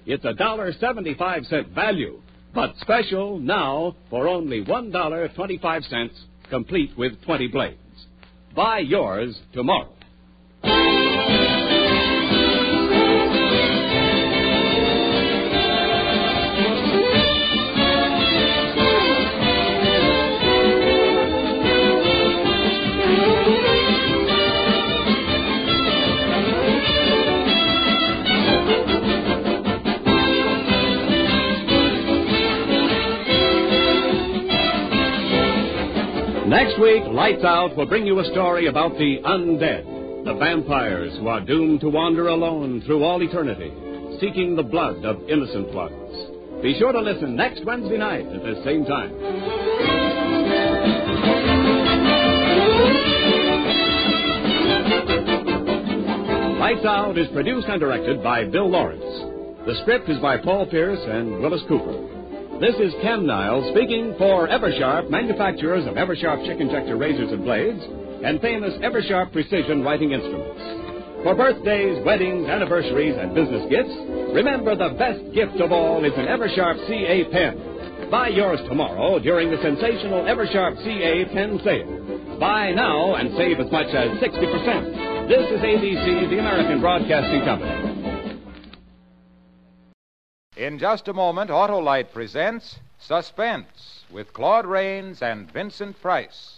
It's 0.09 0.23
a 0.23 0.31
dollar 0.31 0.71
seventy-five 0.79 1.45
cent 1.47 1.67
value, 1.75 2.21
but 2.55 2.73
special 2.79 3.39
now 3.39 3.97
for 4.09 4.29
only 4.29 4.63
$1.25, 4.63 6.09
complete 6.49 6.91
with 6.97 7.21
20 7.25 7.49
blades. 7.49 7.77
Buy 8.55 8.79
yours 8.79 9.37
tomorrow. 9.51 9.96
Next 36.47 36.79
week, 36.79 37.03
Lights 37.11 37.43
Out 37.43 37.75
will 37.75 37.87
bring 37.87 38.07
you 38.07 38.19
a 38.19 38.31
story 38.31 38.67
about 38.67 38.93
the 38.93 39.17
undead, 39.25 40.23
the 40.23 40.33
vampires 40.35 41.11
who 41.19 41.27
are 41.27 41.41
doomed 41.41 41.81
to 41.81 41.89
wander 41.89 42.29
alone 42.29 42.81
through 42.85 43.03
all 43.03 43.21
eternity, 43.21 43.69
seeking 44.21 44.55
the 44.55 44.63
blood 44.63 45.03
of 45.03 45.27
innocent 45.27 45.73
ones. 45.73 46.61
Be 46.63 46.79
sure 46.79 46.93
to 46.93 47.01
listen 47.01 47.35
next 47.35 47.65
Wednesday 47.65 47.97
night 47.97 48.27
at 48.27 48.43
the 48.43 48.61
same 48.63 48.85
time. 48.85 49.11
Lights 56.59 56.85
Out 56.85 57.17
is 57.17 57.27
produced 57.33 57.67
and 57.67 57.81
directed 57.81 58.23
by 58.23 58.45
Bill 58.45 58.69
Lawrence. 58.69 59.03
The 59.65 59.75
script 59.81 60.07
is 60.07 60.19
by 60.19 60.37
Paul 60.37 60.65
Pierce 60.67 61.01
and 61.09 61.41
Wyllis 61.41 61.63
Cooper. 61.67 62.16
This 62.59 62.73
is 62.81 62.91
Ken 63.03 63.27
Niles 63.27 63.69
speaking 63.69 64.15
for 64.17 64.47
Eversharp, 64.47 65.11
manufacturers 65.11 65.85
of 65.85 65.93
Eversharp 65.93 66.41
Schick 66.41 66.59
Injector 66.59 66.97
razors 66.97 67.31
and 67.31 67.45
blades, 67.45 67.77
and 68.25 68.41
famous 68.41 68.73
Eversharp 68.81 69.31
precision 69.31 69.83
writing 69.83 70.11
instruments. 70.11 71.21
For 71.21 71.35
birthdays, 71.35 72.03
weddings, 72.03 72.49
anniversaries, 72.49 73.13
and 73.13 73.35
business 73.35 73.61
gifts, 73.69 73.93
remember 74.33 74.73
the 74.73 74.97
best 74.97 75.21
gift 75.37 75.61
of 75.61 75.71
all 75.71 76.03
is 76.03 76.13
an 76.17 76.25
Eversharp 76.25 76.81
CA 76.89 77.29
pen. 77.29 78.09
Buy 78.09 78.29
yours 78.29 78.59
tomorrow 78.67 79.19
during 79.19 79.51
the 79.51 79.61
sensational 79.61 80.25
Eversharp 80.25 80.81
CA 80.83 81.25
pen 81.29 81.61
sale. 81.63 82.39
Buy 82.39 82.71
now 82.71 83.21
and 83.21 83.37
save 83.37 83.59
as 83.59 83.71
much 83.71 83.93
as 83.93 84.17
60%. 84.17 85.29
This 85.29 85.45
is 85.45 85.61
ABC, 85.61 86.31
the 86.31 86.39
American 86.39 86.81
Broadcasting 86.81 87.45
Company. 87.45 87.86
In 90.57 90.79
just 90.79 91.07
a 91.07 91.13
moment, 91.13 91.51
Autolite 91.51 92.11
presents 92.11 92.79
Suspense 92.97 94.03
with 94.09 94.33
Claude 94.33 94.65
Rains 94.65 95.21
and 95.21 95.51
Vincent 95.51 96.01
Price. 96.01 96.57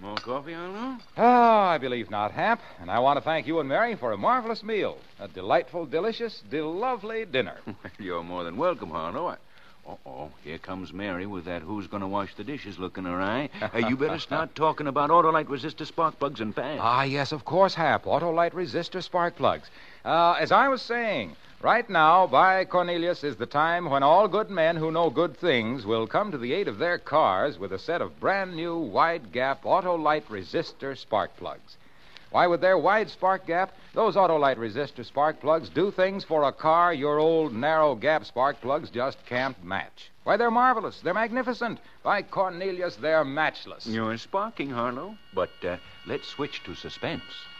More 0.00 0.16
coffee, 0.16 0.54
Harlow? 0.54 0.96
Ah, 1.18 1.68
I 1.68 1.76
believe 1.76 2.10
not, 2.10 2.32
Hap. 2.32 2.62
And 2.80 2.90
I 2.90 3.00
want 3.00 3.18
to 3.18 3.20
thank 3.20 3.46
you 3.46 3.60
and 3.60 3.68
Mary 3.68 3.96
for 3.96 4.12
a 4.12 4.16
marvelous 4.16 4.62
meal. 4.62 4.96
A 5.20 5.28
delightful, 5.28 5.84
delicious, 5.84 6.42
lovely 6.50 7.26
dinner. 7.26 7.58
You're 7.98 8.24
more 8.24 8.44
than 8.44 8.56
welcome, 8.56 8.88
Harlow. 8.88 9.26
I... 9.26 9.36
Uh-oh, 9.86 10.30
here 10.42 10.56
comes 10.56 10.94
Mary 10.94 11.26
with 11.26 11.44
that 11.44 11.60
who's 11.60 11.86
going 11.86 12.00
to 12.00 12.06
wash 12.06 12.34
the 12.34 12.44
dishes 12.44 12.78
look 12.78 12.96
in 12.96 13.04
her 13.04 13.20
eye. 13.20 13.50
Uh, 13.74 13.88
you 13.88 13.96
better 13.98 14.18
start 14.18 14.54
talking 14.54 14.86
about 14.86 15.10
Autolite 15.10 15.48
resistor 15.48 15.86
spark 15.86 16.18
plugs 16.18 16.40
and 16.40 16.54
fast. 16.54 16.80
Ah, 16.82 17.02
yes, 17.02 17.32
of 17.32 17.44
course, 17.44 17.74
Hap. 17.74 18.04
Autolite 18.04 18.52
resistor 18.52 19.02
spark 19.02 19.36
plugs. 19.36 19.68
Uh, 20.04 20.36
as 20.38 20.52
I 20.52 20.68
was 20.68 20.82
saying, 20.82 21.34
right 21.62 21.88
now, 21.88 22.26
by 22.26 22.66
Cornelius 22.66 23.24
is 23.24 23.36
the 23.36 23.46
time 23.46 23.88
when 23.88 24.02
all 24.02 24.28
good 24.28 24.50
men 24.50 24.76
who 24.76 24.92
know 24.92 25.08
good 25.08 25.34
things 25.34 25.86
will 25.86 26.06
come 26.06 26.30
to 26.30 26.36
the 26.36 26.52
aid 26.52 26.68
of 26.68 26.76
their 26.76 26.98
cars 26.98 27.58
with 27.58 27.72
a 27.72 27.78
set 27.78 28.02
of 28.02 28.20
brand 28.20 28.54
new 28.54 28.76
wide 28.76 29.32
gap 29.32 29.64
Autolite 29.64 30.24
resistor 30.24 30.94
spark 30.94 31.34
plugs. 31.38 31.78
Why, 32.30 32.48
with 32.48 32.60
their 32.60 32.76
wide 32.76 33.08
spark 33.08 33.46
gap, 33.46 33.72
those 33.94 34.14
Autolite 34.16 34.58
resistor 34.58 35.06
spark 35.06 35.40
plugs 35.40 35.70
do 35.70 35.90
things 35.90 36.22
for 36.22 36.42
a 36.42 36.52
car 36.52 36.92
your 36.92 37.18
old 37.18 37.54
narrow 37.54 37.94
gap 37.94 38.26
spark 38.26 38.60
plugs 38.60 38.90
just 38.90 39.24
can't 39.24 39.62
match. 39.64 40.10
Why, 40.24 40.36
they're 40.36 40.50
marvelous. 40.50 41.00
They're 41.00 41.14
magnificent. 41.14 41.78
By 42.02 42.22
Cornelius, 42.22 42.96
they're 42.96 43.24
matchless. 43.24 43.86
You're 43.86 44.18
sparking, 44.18 44.68
Harlow. 44.68 45.16
But 45.32 45.64
uh, 45.64 45.76
let's 46.04 46.28
switch 46.28 46.62
to 46.64 46.74
suspense. 46.74 47.22
Suspense. 47.22 47.53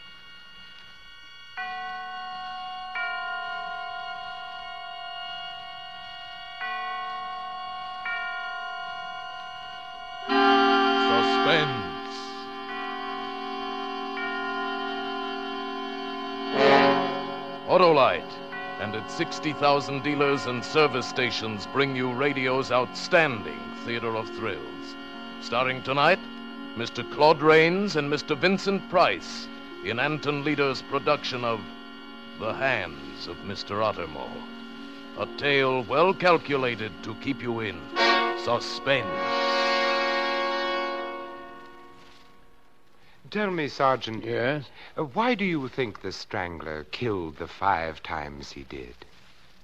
Autolite 17.75 18.23
and 18.79 18.95
its 18.95 19.13
60,000 19.15 20.01
dealers 20.01 20.45
and 20.45 20.63
service 20.63 21.05
stations 21.05 21.67
bring 21.73 21.93
you 21.93 22.13
radio's 22.13 22.71
outstanding 22.71 23.59
theater 23.83 24.15
of 24.15 24.29
thrills. 24.37 24.95
Starring 25.41 25.81
tonight, 25.83 26.19
Mr. 26.77 27.03
Claude 27.11 27.41
Rains 27.41 27.97
and 27.97 28.09
Mr. 28.09 28.37
Vincent 28.37 28.87
Price 28.89 29.49
in 29.83 29.99
Anton 29.99 30.45
Leader's 30.45 30.81
production 30.83 31.43
of 31.43 31.59
The 32.39 32.53
Hands 32.53 33.27
of 33.27 33.35
Mr. 33.43 33.83
Ottermole. 33.83 34.43
A 35.19 35.25
tale 35.37 35.83
well 35.83 36.13
calculated 36.13 36.93
to 37.03 37.13
keep 37.15 37.43
you 37.43 37.59
in 37.59 37.77
suspense. 38.45 39.64
Tell 43.35 43.51
me, 43.51 43.67
Sergeant. 43.67 44.23
Yes? 44.23 44.63
uh, 44.97 45.03
why 45.03 45.35
do 45.35 45.43
you 45.43 45.67
think 45.67 46.01
the 46.01 46.13
strangler 46.13 46.85
killed 46.85 47.35
the 47.35 47.47
five 47.49 48.01
times 48.01 48.53
he 48.53 48.63
did? 48.63 48.95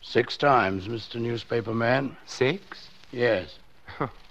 Six 0.01 0.36
times, 0.36 0.89
Mr. 0.89 1.22
Newspaper 1.22 1.74
Man. 1.74 2.17
Six? 2.26 2.89
Yes. 3.13 3.59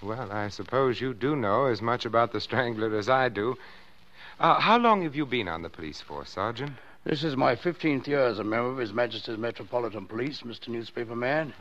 well, 0.03 0.31
I 0.31 0.49
suppose 0.49 1.01
you 1.01 1.15
do 1.15 1.35
know 1.35 1.65
as 1.65 1.81
much 1.81 2.05
about 2.05 2.33
the 2.33 2.39
strangler 2.39 2.95
as 2.95 3.09
I 3.09 3.29
do. 3.29 3.57
Uh, 4.39 4.59
how 4.59 4.77
long 4.77 5.01
have 5.01 5.15
you 5.15 5.25
been 5.25 5.47
on 5.47 5.63
the 5.63 5.71
police 5.71 6.01
force, 6.01 6.29
Sergeant? 6.29 6.73
This 7.03 7.23
is 7.23 7.35
my 7.35 7.55
15th 7.55 8.05
year 8.05 8.27
as 8.27 8.37
a 8.37 8.43
member 8.43 8.69
of 8.69 8.77
His 8.77 8.93
Majesty's 8.93 9.39
Metropolitan 9.39 10.05
Police, 10.05 10.43
Mr. 10.43 10.67
Newspaper 10.67 11.15
Man. 11.15 11.51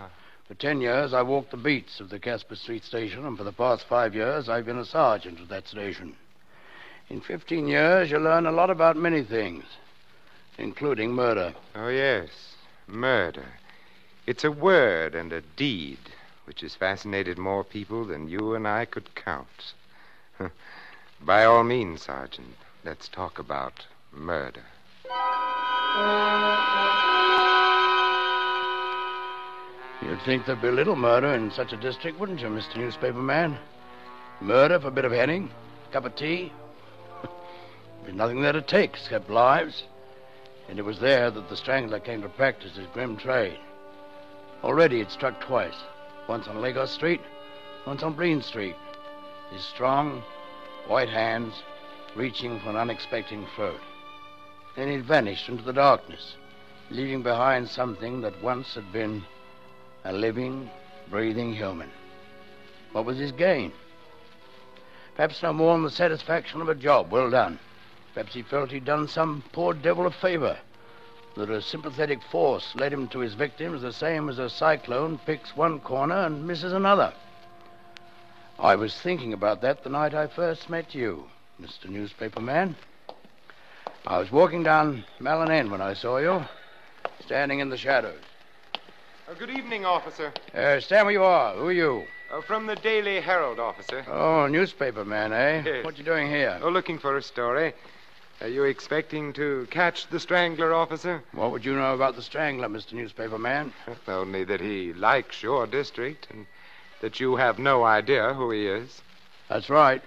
For 0.46 0.52
ten 0.52 0.82
years, 0.82 1.14
I 1.14 1.22
walked 1.22 1.50
the 1.50 1.56
beats 1.56 1.98
of 1.98 2.10
the 2.10 2.18
Casper 2.18 2.56
Street 2.56 2.84
station, 2.84 3.24
and 3.24 3.38
for 3.38 3.44
the 3.44 3.52
past 3.52 3.86
five 3.88 4.14
years, 4.14 4.50
I've 4.50 4.66
been 4.66 4.76
a 4.76 4.84
sergeant 4.84 5.40
at 5.40 5.48
that 5.48 5.66
station. 5.66 6.14
In 7.10 7.20
15 7.20 7.66
years, 7.66 8.08
you 8.08 8.20
learn 8.20 8.46
a 8.46 8.52
lot 8.52 8.70
about 8.70 8.96
many 8.96 9.24
things, 9.24 9.64
including 10.58 11.12
murder. 11.12 11.52
Oh, 11.74 11.88
yes. 11.88 12.54
Murder. 12.86 13.46
It's 14.28 14.44
a 14.44 14.52
word 14.52 15.16
and 15.16 15.32
a 15.32 15.40
deed 15.40 15.98
which 16.44 16.60
has 16.60 16.76
fascinated 16.76 17.36
more 17.36 17.64
people 17.64 18.04
than 18.04 18.28
you 18.28 18.54
and 18.54 18.66
I 18.66 18.84
could 18.84 19.12
count. 19.16 19.72
By 21.20 21.44
all 21.44 21.64
means, 21.64 22.02
Sergeant, 22.02 22.54
let's 22.84 23.08
talk 23.08 23.40
about 23.40 23.86
murder. 24.12 24.62
You'd 30.00 30.22
think 30.22 30.46
there'd 30.46 30.62
be 30.62 30.70
little 30.70 30.96
murder 30.96 31.34
in 31.34 31.50
such 31.50 31.72
a 31.72 31.76
district, 31.76 32.20
wouldn't 32.20 32.40
you, 32.40 32.46
Mr. 32.46 32.76
Newspaper 32.76 33.20
Man? 33.20 33.58
Murder 34.40 34.78
for 34.78 34.88
a 34.88 34.92
bit 34.92 35.04
of 35.04 35.12
henning, 35.12 35.50
cup 35.90 36.04
of 36.04 36.14
tea. 36.14 36.52
There's 38.10 38.18
nothing 38.18 38.42
there 38.42 38.50
to 38.50 38.60
take 38.60 38.94
except 38.94 39.30
lives. 39.30 39.84
And 40.68 40.80
it 40.80 40.84
was 40.84 40.98
there 40.98 41.30
that 41.30 41.48
the 41.48 41.56
strangler 41.56 42.00
came 42.00 42.22
to 42.22 42.28
practice 42.28 42.74
his 42.74 42.88
grim 42.88 43.16
trade. 43.16 43.56
Already 44.64 45.00
it 45.00 45.12
struck 45.12 45.40
twice. 45.40 45.76
Once 46.26 46.48
on 46.48 46.60
Lagos 46.60 46.90
Street, 46.90 47.20
once 47.86 48.02
on 48.02 48.14
Breen 48.14 48.42
Street. 48.42 48.74
His 49.52 49.62
strong, 49.62 50.24
white 50.88 51.08
hands 51.08 51.54
reaching 52.16 52.58
for 52.58 52.70
an 52.70 52.76
unexpected 52.76 53.46
throat. 53.54 53.78
Then 54.74 54.88
it 54.88 55.02
vanished 55.02 55.48
into 55.48 55.62
the 55.62 55.72
darkness, 55.72 56.34
leaving 56.90 57.22
behind 57.22 57.68
something 57.68 58.22
that 58.22 58.42
once 58.42 58.74
had 58.74 58.90
been 58.90 59.22
a 60.04 60.12
living, 60.12 60.68
breathing 61.08 61.54
human. 61.54 61.90
What 62.90 63.04
was 63.04 63.18
his 63.18 63.30
gain? 63.30 63.70
Perhaps 65.14 65.44
no 65.44 65.52
more 65.52 65.74
than 65.74 65.84
the 65.84 65.92
satisfaction 65.92 66.60
of 66.60 66.68
a 66.68 66.74
job 66.74 67.12
well 67.12 67.30
done. 67.30 67.60
Perhaps 68.14 68.34
he 68.34 68.42
felt 68.42 68.70
he'd 68.70 68.84
done 68.84 69.08
some 69.08 69.42
poor 69.52 69.72
devil 69.72 70.06
a 70.06 70.10
favor. 70.10 70.58
That 71.36 71.50
a 71.50 71.62
sympathetic 71.62 72.22
force 72.22 72.74
led 72.74 72.92
him 72.92 73.06
to 73.08 73.20
his 73.20 73.34
victims 73.34 73.82
the 73.82 73.92
same 73.92 74.28
as 74.28 74.38
a 74.38 74.50
cyclone 74.50 75.18
picks 75.18 75.56
one 75.56 75.78
corner 75.80 76.26
and 76.26 76.46
misses 76.46 76.72
another. 76.72 77.12
I 78.58 78.74
was 78.74 79.00
thinking 79.00 79.32
about 79.32 79.62
that 79.62 79.84
the 79.84 79.90
night 79.90 80.12
I 80.12 80.26
first 80.26 80.68
met 80.68 80.94
you, 80.94 81.24
Mr. 81.62 81.88
Newspaper 81.88 82.40
Man. 82.40 82.76
I 84.06 84.18
was 84.18 84.32
walking 84.32 84.62
down 84.62 85.04
Malin 85.20 85.50
End 85.50 85.70
when 85.70 85.80
I 85.80 85.94
saw 85.94 86.18
you, 86.18 86.44
standing 87.24 87.60
in 87.60 87.70
the 87.70 87.76
shadows. 87.76 88.20
Oh, 89.28 89.34
good 89.38 89.50
evening, 89.50 89.84
officer. 89.84 90.32
Uh, 90.52 90.80
stand 90.80 91.06
where 91.06 91.12
you 91.12 91.22
are. 91.22 91.54
Who 91.54 91.68
are 91.68 91.72
you? 91.72 92.04
Oh, 92.32 92.42
from 92.42 92.66
the 92.66 92.76
Daily 92.76 93.20
Herald, 93.20 93.60
officer. 93.60 94.04
Oh, 94.08 94.46
newspaper 94.46 95.04
man, 95.04 95.32
eh? 95.32 95.62
Yes. 95.64 95.84
What 95.84 95.98
you 95.98 96.04
doing 96.04 96.28
here? 96.28 96.58
Oh, 96.62 96.68
looking 96.68 96.98
for 96.98 97.16
a 97.16 97.22
story. 97.22 97.72
Are 98.40 98.48
you 98.48 98.64
expecting 98.64 99.34
to 99.34 99.68
catch 99.70 100.06
the 100.06 100.18
strangler, 100.18 100.72
officer? 100.72 101.22
What 101.32 101.50
would 101.50 101.62
you 101.62 101.74
know 101.74 101.92
about 101.92 102.16
the 102.16 102.22
strangler, 102.22 102.68
Mr. 102.68 102.94
Newspaper 102.94 103.38
Man? 103.38 103.70
Only 104.08 104.44
that 104.44 104.62
he 104.62 104.94
likes 104.94 105.42
your 105.42 105.66
district 105.66 106.28
and 106.30 106.46
that 107.02 107.20
you 107.20 107.36
have 107.36 107.58
no 107.58 107.84
idea 107.84 108.32
who 108.32 108.50
he 108.50 108.66
is. 108.66 109.02
That's 109.50 109.68
right. 109.68 110.02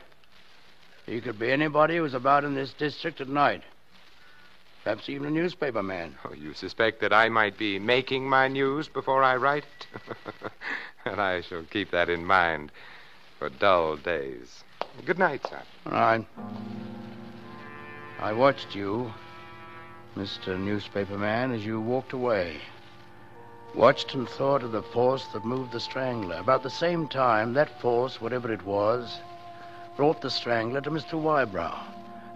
He 1.05 1.21
could 1.21 1.37
be 1.37 1.51
anybody 1.51 1.97
who's 1.97 2.15
about 2.15 2.43
in 2.43 2.55
this 2.55 2.73
district 2.73 3.21
at 3.21 3.29
night. 3.29 3.61
Perhaps 4.83 5.09
even 5.09 5.27
a 5.27 5.31
newspaper 5.31 5.83
man. 5.83 6.15
Oh, 6.25 6.33
you 6.33 6.53
suspect 6.53 7.01
that 7.01 7.13
I 7.13 7.29
might 7.29 7.57
be 7.57 7.77
making 7.77 8.27
my 8.27 8.47
news 8.47 8.87
before 8.87 9.21
I 9.21 9.35
write 9.35 9.63
it? 9.63 10.07
and 11.05 11.21
I 11.21 11.41
shall 11.41 11.63
keep 11.63 11.91
that 11.91 12.09
in 12.09 12.25
mind 12.25 12.71
for 13.37 13.49
dull 13.49 13.95
days. 13.95 14.63
Good 15.05 15.19
night, 15.19 15.45
sir. 15.47 15.61
All 15.85 15.91
right. 15.91 16.25
I 18.23 18.31
watched 18.31 18.73
you, 18.73 19.13
Mr. 20.15 20.57
Newspaper 20.57 21.17
Man, 21.17 21.51
as 21.51 21.65
you 21.65 21.81
walked 21.81 22.13
away. 22.13 22.55
Watched 23.75 24.13
and 24.13 24.29
thought 24.29 24.63
of 24.63 24.71
the 24.71 24.81
force 24.81 25.25
that 25.33 25.43
moved 25.43 25.73
the 25.73 25.81
strangler. 25.81 26.37
About 26.37 26.63
the 26.63 26.69
same 26.69 27.09
time, 27.09 27.53
that 27.55 27.81
force, 27.81 28.21
whatever 28.21 28.49
it 28.49 28.65
was, 28.65 29.19
brought 29.97 30.21
the 30.21 30.31
strangler 30.31 30.79
to 30.79 30.89
Mr. 30.89 31.21
Wybrow, 31.21 31.75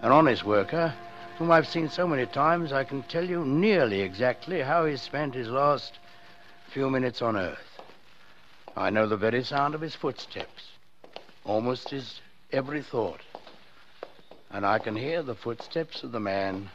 an 0.02 0.12
honest 0.12 0.44
worker 0.44 0.92
whom 1.38 1.50
I've 1.50 1.66
seen 1.66 1.88
so 1.88 2.06
many 2.06 2.26
times 2.26 2.70
I 2.70 2.84
can 2.84 3.02
tell 3.04 3.24
you 3.24 3.46
nearly 3.46 4.02
exactly 4.02 4.60
how 4.60 4.84
he 4.84 4.94
spent 4.98 5.32
his 5.32 5.48
last 5.48 5.94
few 6.68 6.90
minutes 6.90 7.22
on 7.22 7.34
earth. 7.34 7.80
I 8.76 8.90
know 8.90 9.06
the 9.06 9.16
very 9.16 9.42
sound 9.42 9.74
of 9.74 9.80
his 9.80 9.94
footsteps, 9.94 10.64
almost 11.46 11.88
his 11.88 12.20
every 12.52 12.82
thought. 12.82 13.22
And 14.50 14.64
I 14.64 14.78
can 14.78 14.96
hear 14.96 15.22
the 15.22 15.34
footsteps 15.34 16.02
of 16.02 16.12
the 16.12 16.20
man 16.20 16.70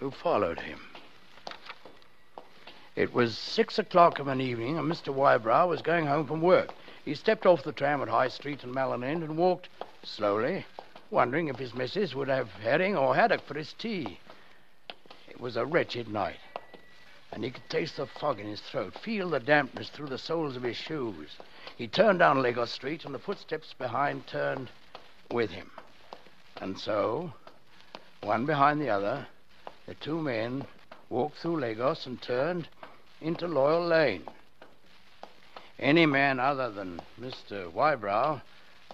who 0.00 0.10
followed 0.10 0.60
him. 0.60 0.80
It 2.96 3.14
was 3.14 3.38
six 3.38 3.78
o'clock 3.78 4.18
of 4.18 4.26
an 4.26 4.40
evening, 4.40 4.76
and 4.76 4.90
Mr. 4.90 5.14
Wybrow 5.14 5.68
was 5.68 5.82
going 5.82 6.06
home 6.06 6.26
from 6.26 6.42
work. 6.42 6.70
He 7.04 7.14
stepped 7.14 7.46
off 7.46 7.62
the 7.62 7.72
tram 7.72 8.02
at 8.02 8.08
High 8.08 8.28
Street 8.28 8.64
and 8.64 8.74
Malin 8.74 9.04
End 9.04 9.22
and 9.22 9.36
walked 9.36 9.68
slowly, 10.02 10.66
wondering 11.10 11.48
if 11.48 11.56
his 11.56 11.74
missus 11.74 12.14
would 12.14 12.28
have 12.28 12.50
herring 12.54 12.96
or 12.96 13.14
haddock 13.14 13.46
for 13.46 13.54
his 13.54 13.72
tea. 13.72 14.18
It 15.28 15.40
was 15.40 15.56
a 15.56 15.64
wretched 15.64 16.08
night, 16.08 16.40
and 17.32 17.44
he 17.44 17.50
could 17.50 17.68
taste 17.70 17.96
the 17.96 18.06
fog 18.06 18.40
in 18.40 18.46
his 18.46 18.60
throat, 18.60 18.98
feel 18.98 19.30
the 19.30 19.40
dampness 19.40 19.88
through 19.88 20.08
the 20.08 20.18
soles 20.18 20.56
of 20.56 20.64
his 20.64 20.76
shoes. 20.76 21.36
He 21.76 21.86
turned 21.86 22.18
down 22.18 22.42
Lagos 22.42 22.72
Street, 22.72 23.04
and 23.04 23.14
the 23.14 23.18
footsteps 23.18 23.72
behind 23.72 24.26
turned 24.26 24.70
with 25.30 25.52
him. 25.52 25.70
And 26.60 26.78
so, 26.78 27.32
one 28.22 28.44
behind 28.44 28.80
the 28.80 28.90
other, 28.90 29.26
the 29.86 29.94
two 29.94 30.20
men 30.20 30.66
walked 31.08 31.38
through 31.38 31.58
Lagos 31.58 32.06
and 32.06 32.20
turned 32.20 32.68
into 33.20 33.46
Loyal 33.48 33.86
Lane. 33.86 34.24
Any 35.78 36.04
man 36.04 36.38
other 36.38 36.70
than 36.70 37.00
Mr. 37.18 37.72
Wybrow 37.72 38.42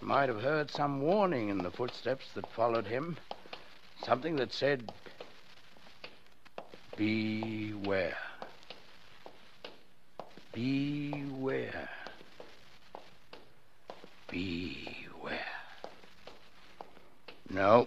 might 0.00 0.28
have 0.28 0.42
heard 0.42 0.70
some 0.70 1.00
warning 1.00 1.48
in 1.48 1.58
the 1.58 1.70
footsteps 1.70 2.26
that 2.34 2.50
followed 2.52 2.86
him. 2.86 3.16
Something 4.04 4.36
that 4.36 4.52
said, 4.52 4.92
Beware. 6.96 8.16
Beware. 10.52 11.88
Beware. 14.28 15.05
No. 17.56 17.86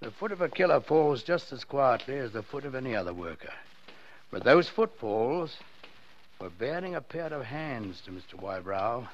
The 0.00 0.10
foot 0.10 0.32
of 0.32 0.40
a 0.40 0.48
killer 0.48 0.80
falls 0.80 1.22
just 1.22 1.52
as 1.52 1.62
quietly 1.62 2.18
as 2.18 2.32
the 2.32 2.42
foot 2.42 2.64
of 2.64 2.74
any 2.74 2.96
other 2.96 3.14
worker. 3.14 3.52
But 4.32 4.42
those 4.42 4.68
footfalls 4.68 5.56
were 6.40 6.50
bearing 6.50 6.96
a 6.96 7.00
pair 7.00 7.32
of 7.32 7.44
hands 7.44 8.00
to 8.00 8.10
Mr. 8.10 8.34
Wybrow, 8.34 9.06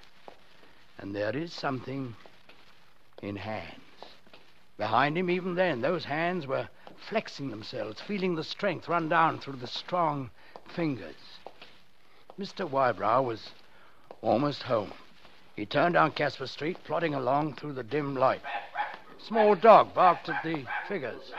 and 0.96 1.14
there 1.14 1.36
is 1.36 1.52
something 1.52 2.16
in 3.20 3.36
hands. 3.36 3.74
Behind 4.78 5.18
him, 5.18 5.28
even 5.28 5.54
then, 5.54 5.82
those 5.82 6.06
hands 6.06 6.46
were 6.46 6.70
flexing 7.10 7.50
themselves, 7.50 8.00
feeling 8.00 8.36
the 8.36 8.42
strength 8.42 8.88
run 8.88 9.10
down 9.10 9.38
through 9.38 9.56
the 9.56 9.66
strong 9.66 10.30
fingers. 10.66 11.38
Mr. 12.38 12.66
Wybrow 12.66 13.22
was 13.22 13.50
almost 14.22 14.62
home. 14.62 14.94
He 15.56 15.66
turned 15.66 15.92
down 15.92 16.12
Casper 16.12 16.46
Street, 16.46 16.82
plodding 16.84 17.14
along 17.14 17.56
through 17.56 17.74
the 17.74 17.82
dim 17.82 18.16
light. 18.16 18.40
Small 19.26 19.54
dog 19.54 19.94
barked 19.94 20.28
at 20.28 20.42
the 20.42 20.64
figures. 20.88 21.32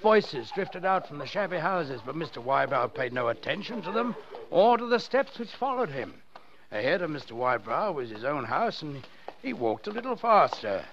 Voices 0.00 0.50
drifted 0.52 0.84
out 0.84 1.06
from 1.06 1.18
the 1.18 1.26
shabby 1.26 1.58
houses, 1.58 2.00
but 2.04 2.14
Mr. 2.14 2.42
Wybrow 2.42 2.88
paid 2.94 3.12
no 3.12 3.28
attention 3.28 3.82
to 3.82 3.92
them 3.92 4.14
or 4.50 4.78
to 4.78 4.86
the 4.86 5.00
steps 5.00 5.38
which 5.38 5.50
followed 5.50 5.90
him. 5.90 6.22
Ahead 6.70 7.02
of 7.02 7.10
Mr. 7.10 7.32
Wybrow 7.32 7.92
was 7.92 8.10
his 8.10 8.24
own 8.24 8.44
house, 8.44 8.82
and 8.82 9.06
he 9.42 9.52
walked 9.52 9.86
a 9.86 9.90
little 9.90 10.16
faster. 10.16 10.84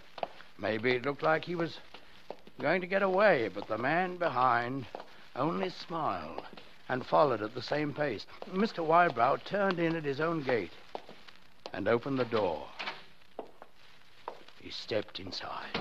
Maybe 0.57 0.93
it 0.93 1.05
looked 1.05 1.23
like 1.23 1.45
he 1.45 1.55
was 1.55 1.79
going 2.59 2.81
to 2.81 2.87
get 2.87 3.03
away, 3.03 3.47
but 3.47 3.67
the 3.67 3.77
man 3.77 4.17
behind 4.17 4.85
only 5.35 5.69
smiled 5.69 6.45
and 6.89 7.05
followed 7.05 7.41
at 7.41 7.55
the 7.55 7.61
same 7.61 7.93
pace. 7.93 8.25
Mr. 8.51 8.85
Wybrow 8.85 9.37
turned 9.45 9.79
in 9.79 9.95
at 9.95 10.03
his 10.03 10.19
own 10.19 10.41
gate 10.41 10.73
and 11.73 11.87
opened 11.87 12.19
the 12.19 12.25
door. 12.25 12.67
He 14.61 14.69
stepped 14.69 15.19
inside. 15.19 15.79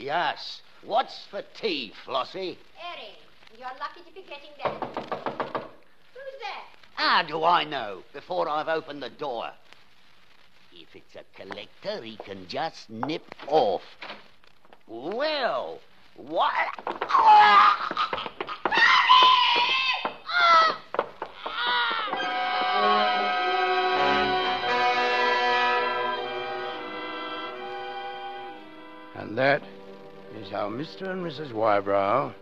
Yes. 0.00 0.62
What's 0.82 1.26
for 1.30 1.42
tea, 1.60 1.92
Flossie? 2.06 2.56
Eddie, 2.80 3.18
you're 3.58 3.68
lucky 3.78 4.00
to 4.08 4.14
be 4.14 4.22
getting 4.22 4.48
that. 4.64 5.62
Who's 6.14 6.40
there? 6.40 6.64
How 6.94 7.22
do 7.22 7.44
I 7.44 7.64
know 7.64 8.02
before 8.14 8.48
I've 8.48 8.68
opened 8.68 9.02
the 9.02 9.10
door? 9.10 9.50
If 10.72 10.96
it's 10.96 11.16
a 11.16 11.24
collector, 11.36 12.02
he 12.02 12.16
can 12.16 12.48
just 12.48 12.88
nip 12.88 13.26
off. 13.46 13.82
Well, 14.88 15.80
what? 16.16 16.54
And 29.14 29.36
that 29.36 29.62
is 30.36 30.50
how 30.50 30.68
Mr. 30.68 31.08
and 31.08 31.24
Mrs. 31.24 31.52
Wybrow 31.52 32.32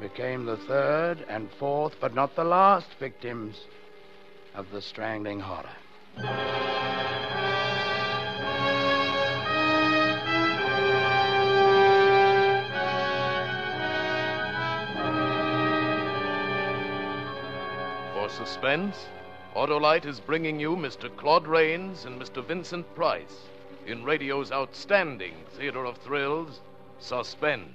became 0.00 0.44
the 0.44 0.56
third 0.56 1.24
and 1.28 1.50
fourth, 1.52 1.96
but 2.00 2.14
not 2.14 2.34
the 2.34 2.44
last 2.44 2.88
victims 2.98 3.66
of 4.54 4.70
the 4.70 4.80
strangling 4.80 5.40
horror. 5.40 5.68
For 18.14 18.28
suspense, 18.28 19.06
Autolite 19.54 20.06
is 20.06 20.20
bringing 20.20 20.60
you 20.60 20.76
Mr. 20.76 21.14
Claude 21.16 21.46
Rains 21.46 22.04
and 22.04 22.20
Mr. 22.20 22.44
Vincent 22.44 22.92
Price 22.94 23.48
in 23.86 24.04
radio's 24.04 24.52
outstanding 24.52 25.34
theater 25.56 25.84
of 25.84 25.96
thrills, 25.98 26.60
Suspense. 27.00 27.68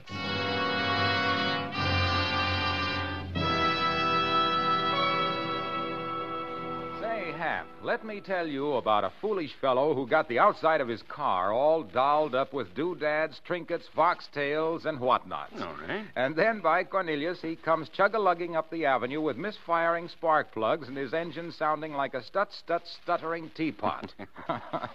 Say, 6.99 7.31
Hap, 7.37 7.65
let 7.81 8.05
me 8.05 8.21
tell 8.21 8.47
you 8.47 8.73
about 8.73 9.03
a 9.03 9.11
foolish 9.21 9.53
fellow 9.59 9.93
who 9.93 10.07
got 10.07 10.27
the 10.27 10.39
outside 10.39 10.81
of 10.81 10.87
his 10.87 11.01
car 11.03 11.51
all 11.53 11.83
dolled 11.83 12.35
up 12.35 12.53
with 12.53 12.75
doodads, 12.75 13.41
trinkets, 13.45 13.87
foxtails, 13.95 14.85
and 14.85 14.99
whatnots. 14.99 15.61
All 15.61 15.75
right. 15.87 16.05
And 16.15 16.35
then 16.35 16.59
by 16.59 16.83
Cornelius, 16.83 17.41
he 17.41 17.55
comes 17.55 17.89
chug-a-lugging 17.89 18.55
up 18.55 18.69
the 18.69 18.85
avenue 18.85 19.21
with 19.21 19.37
misfiring 19.37 20.09
spark 20.09 20.53
plugs 20.53 20.87
and 20.87 20.97
his 20.97 21.13
engine 21.13 21.51
sounding 21.51 21.93
like 21.93 22.13
a 22.13 22.23
stut-stut 22.23 22.83
stuttering 22.85 23.49
teapot. 23.55 24.13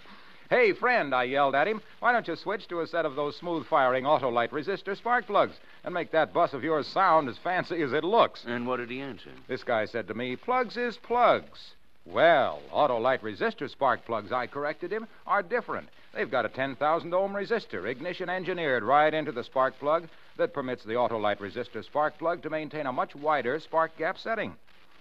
hey, 0.49 0.73
friend, 0.73 1.13
I 1.13 1.23
yelled 1.23 1.55
at 1.55 1.67
him, 1.67 1.81
why 1.99 2.11
don't 2.11 2.27
you 2.27 2.35
switch 2.35 2.67
to 2.67 2.81
a 2.81 2.87
set 2.87 3.05
of 3.05 3.15
those 3.15 3.37
smooth-firing 3.37 4.03
Autolite 4.03 4.49
resistor 4.49 4.97
spark 4.97 5.27
plugs 5.27 5.55
and 5.83 5.93
make 5.93 6.11
that 6.11 6.33
bus 6.33 6.53
of 6.53 6.63
yours 6.63 6.87
sound 6.87 7.29
as 7.29 7.37
fancy 7.37 7.81
as 7.81 7.93
it 7.93 8.03
looks? 8.03 8.43
And 8.45 8.67
what 8.67 8.77
did 8.77 8.89
he 8.89 8.99
answer? 8.99 9.31
This 9.47 9.63
guy 9.63 9.85
said 9.85 10.07
to 10.07 10.13
me, 10.13 10.35
plugs 10.35 10.75
is 10.75 10.97
plugs. 10.97 11.73
Well, 12.05 12.61
Autolite 12.73 13.21
resistor 13.21 13.69
spark 13.69 14.05
plugs, 14.05 14.31
I 14.31 14.47
corrected 14.47 14.91
him, 14.91 15.07
are 15.27 15.43
different. 15.43 15.89
They've 16.13 16.29
got 16.29 16.45
a 16.45 16.49
10,000 16.49 17.13
ohm 17.13 17.33
resistor, 17.33 17.87
ignition 17.87 18.29
engineered 18.29 18.83
right 18.83 19.13
into 19.13 19.31
the 19.31 19.43
spark 19.43 19.79
plug 19.79 20.07
that 20.37 20.53
permits 20.53 20.83
the 20.83 20.93
Autolite 20.93 21.37
resistor 21.37 21.83
spark 21.83 22.17
plug 22.17 22.41
to 22.41 22.49
maintain 22.49 22.87
a 22.87 22.91
much 22.91 23.15
wider 23.15 23.59
spark 23.59 23.95
gap 23.97 24.17
setting. 24.17 24.55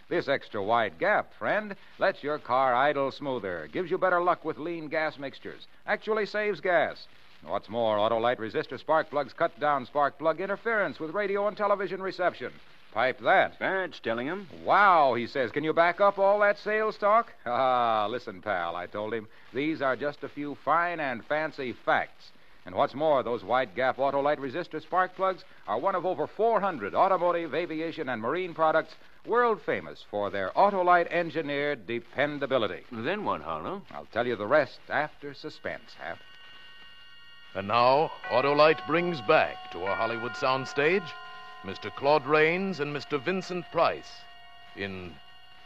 This 0.08 0.26
extra 0.26 0.62
wide 0.62 0.98
gap, 0.98 1.34
friend, 1.34 1.76
lets 1.98 2.22
your 2.22 2.38
car 2.38 2.74
idle 2.74 3.10
smoother, 3.10 3.68
gives 3.70 3.90
you 3.90 3.98
better 3.98 4.22
luck 4.22 4.42
with 4.42 4.56
lean 4.56 4.88
gas 4.88 5.18
mixtures, 5.18 5.66
actually 5.86 6.24
saves 6.24 6.60
gas. 6.60 7.06
What's 7.44 7.68
more, 7.68 7.98
Autolite 7.98 8.38
resistor 8.38 8.78
spark 8.78 9.10
plugs 9.10 9.34
cut 9.34 9.60
down 9.60 9.84
spark 9.84 10.18
plug 10.18 10.40
interference 10.40 10.98
with 10.98 11.14
radio 11.14 11.46
and 11.46 11.56
television 11.56 12.00
reception. 12.00 12.52
Pipe 12.92 13.20
that. 13.20 13.58
That's 13.58 14.00
telling 14.00 14.26
him. 14.26 14.48
Wow, 14.64 15.12
he 15.12 15.26
says. 15.26 15.52
Can 15.52 15.62
you 15.62 15.74
back 15.74 16.00
up 16.00 16.18
all 16.18 16.40
that 16.40 16.58
sales 16.58 16.96
talk? 16.96 17.32
Ah, 17.46 18.06
listen, 18.08 18.40
pal, 18.40 18.76
I 18.76 18.86
told 18.86 19.12
him. 19.12 19.28
These 19.52 19.82
are 19.82 19.94
just 19.94 20.24
a 20.24 20.28
few 20.28 20.56
fine 20.64 21.00
and 21.00 21.22
fancy 21.26 21.74
facts. 21.84 22.30
And 22.64 22.74
what's 22.74 22.94
more, 22.94 23.22
those 23.22 23.44
wide 23.44 23.74
gap 23.74 23.98
Autolite 23.98 24.38
resistor 24.38 24.80
spark 24.82 25.14
plugs 25.16 25.44
are 25.66 25.78
one 25.78 25.94
of 25.94 26.04
over 26.06 26.26
400 26.26 26.94
automotive, 26.94 27.54
aviation, 27.54 28.08
and 28.08 28.20
marine 28.20 28.54
products 28.54 28.94
world 29.28 29.60
famous 29.60 30.04
for 30.10 30.30
their 30.30 30.50
Autolite 30.56 31.08
engineered 31.12 31.86
dependability. 31.86 32.84
Then 32.90 33.24
what, 33.24 33.42
Harlow? 33.42 33.82
I'll 33.92 34.06
tell 34.06 34.26
you 34.26 34.36
the 34.36 34.46
rest 34.46 34.80
after 34.88 35.34
suspense, 35.34 35.94
Hap. 35.98 36.18
And 37.54 37.68
now, 37.68 38.10
Autolite 38.30 38.86
brings 38.86 39.20
back 39.20 39.70
to 39.72 39.84
a 39.84 39.94
Hollywood 39.94 40.32
soundstage 40.32 41.08
Mr. 41.64 41.94
Claude 41.94 42.26
Rains 42.26 42.80
and 42.80 42.94
Mr. 42.94 43.20
Vincent 43.20 43.64
Price 43.72 44.12
in 44.76 45.12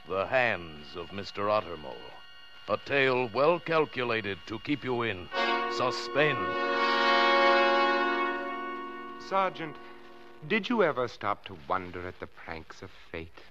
The 0.08 0.26
Hands 0.26 0.96
of 0.96 1.10
Mr. 1.10 1.48
Ottermole. 1.48 1.94
A 2.68 2.78
tale 2.78 3.28
well 3.34 3.58
calculated 3.58 4.38
to 4.46 4.58
keep 4.60 4.84
you 4.84 5.02
in 5.02 5.28
suspense. 5.76 6.38
Sergeant, 9.28 9.76
did 10.48 10.68
you 10.68 10.82
ever 10.82 11.08
stop 11.08 11.44
to 11.44 11.56
wonder 11.68 12.06
at 12.06 12.18
the 12.20 12.26
pranks 12.26 12.82
of 12.82 12.90
fate? 13.10 13.42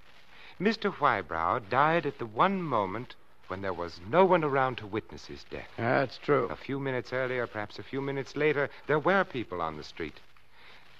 Mr. 0.62 0.94
Wybrow 0.94 1.58
died 1.68 2.06
at 2.06 2.18
the 2.20 2.26
one 2.26 2.62
moment 2.62 3.16
when 3.48 3.62
there 3.62 3.72
was 3.72 4.00
no 4.08 4.24
one 4.24 4.44
around 4.44 4.78
to 4.78 4.86
witness 4.86 5.26
his 5.26 5.42
death. 5.50 5.66
That's 5.76 6.18
true. 6.18 6.46
A 6.50 6.54
few 6.54 6.78
minutes 6.78 7.12
earlier, 7.12 7.48
perhaps 7.48 7.80
a 7.80 7.82
few 7.82 8.00
minutes 8.00 8.36
later, 8.36 8.70
there 8.86 9.00
were 9.00 9.24
people 9.24 9.60
on 9.60 9.76
the 9.76 9.82
street. 9.82 10.20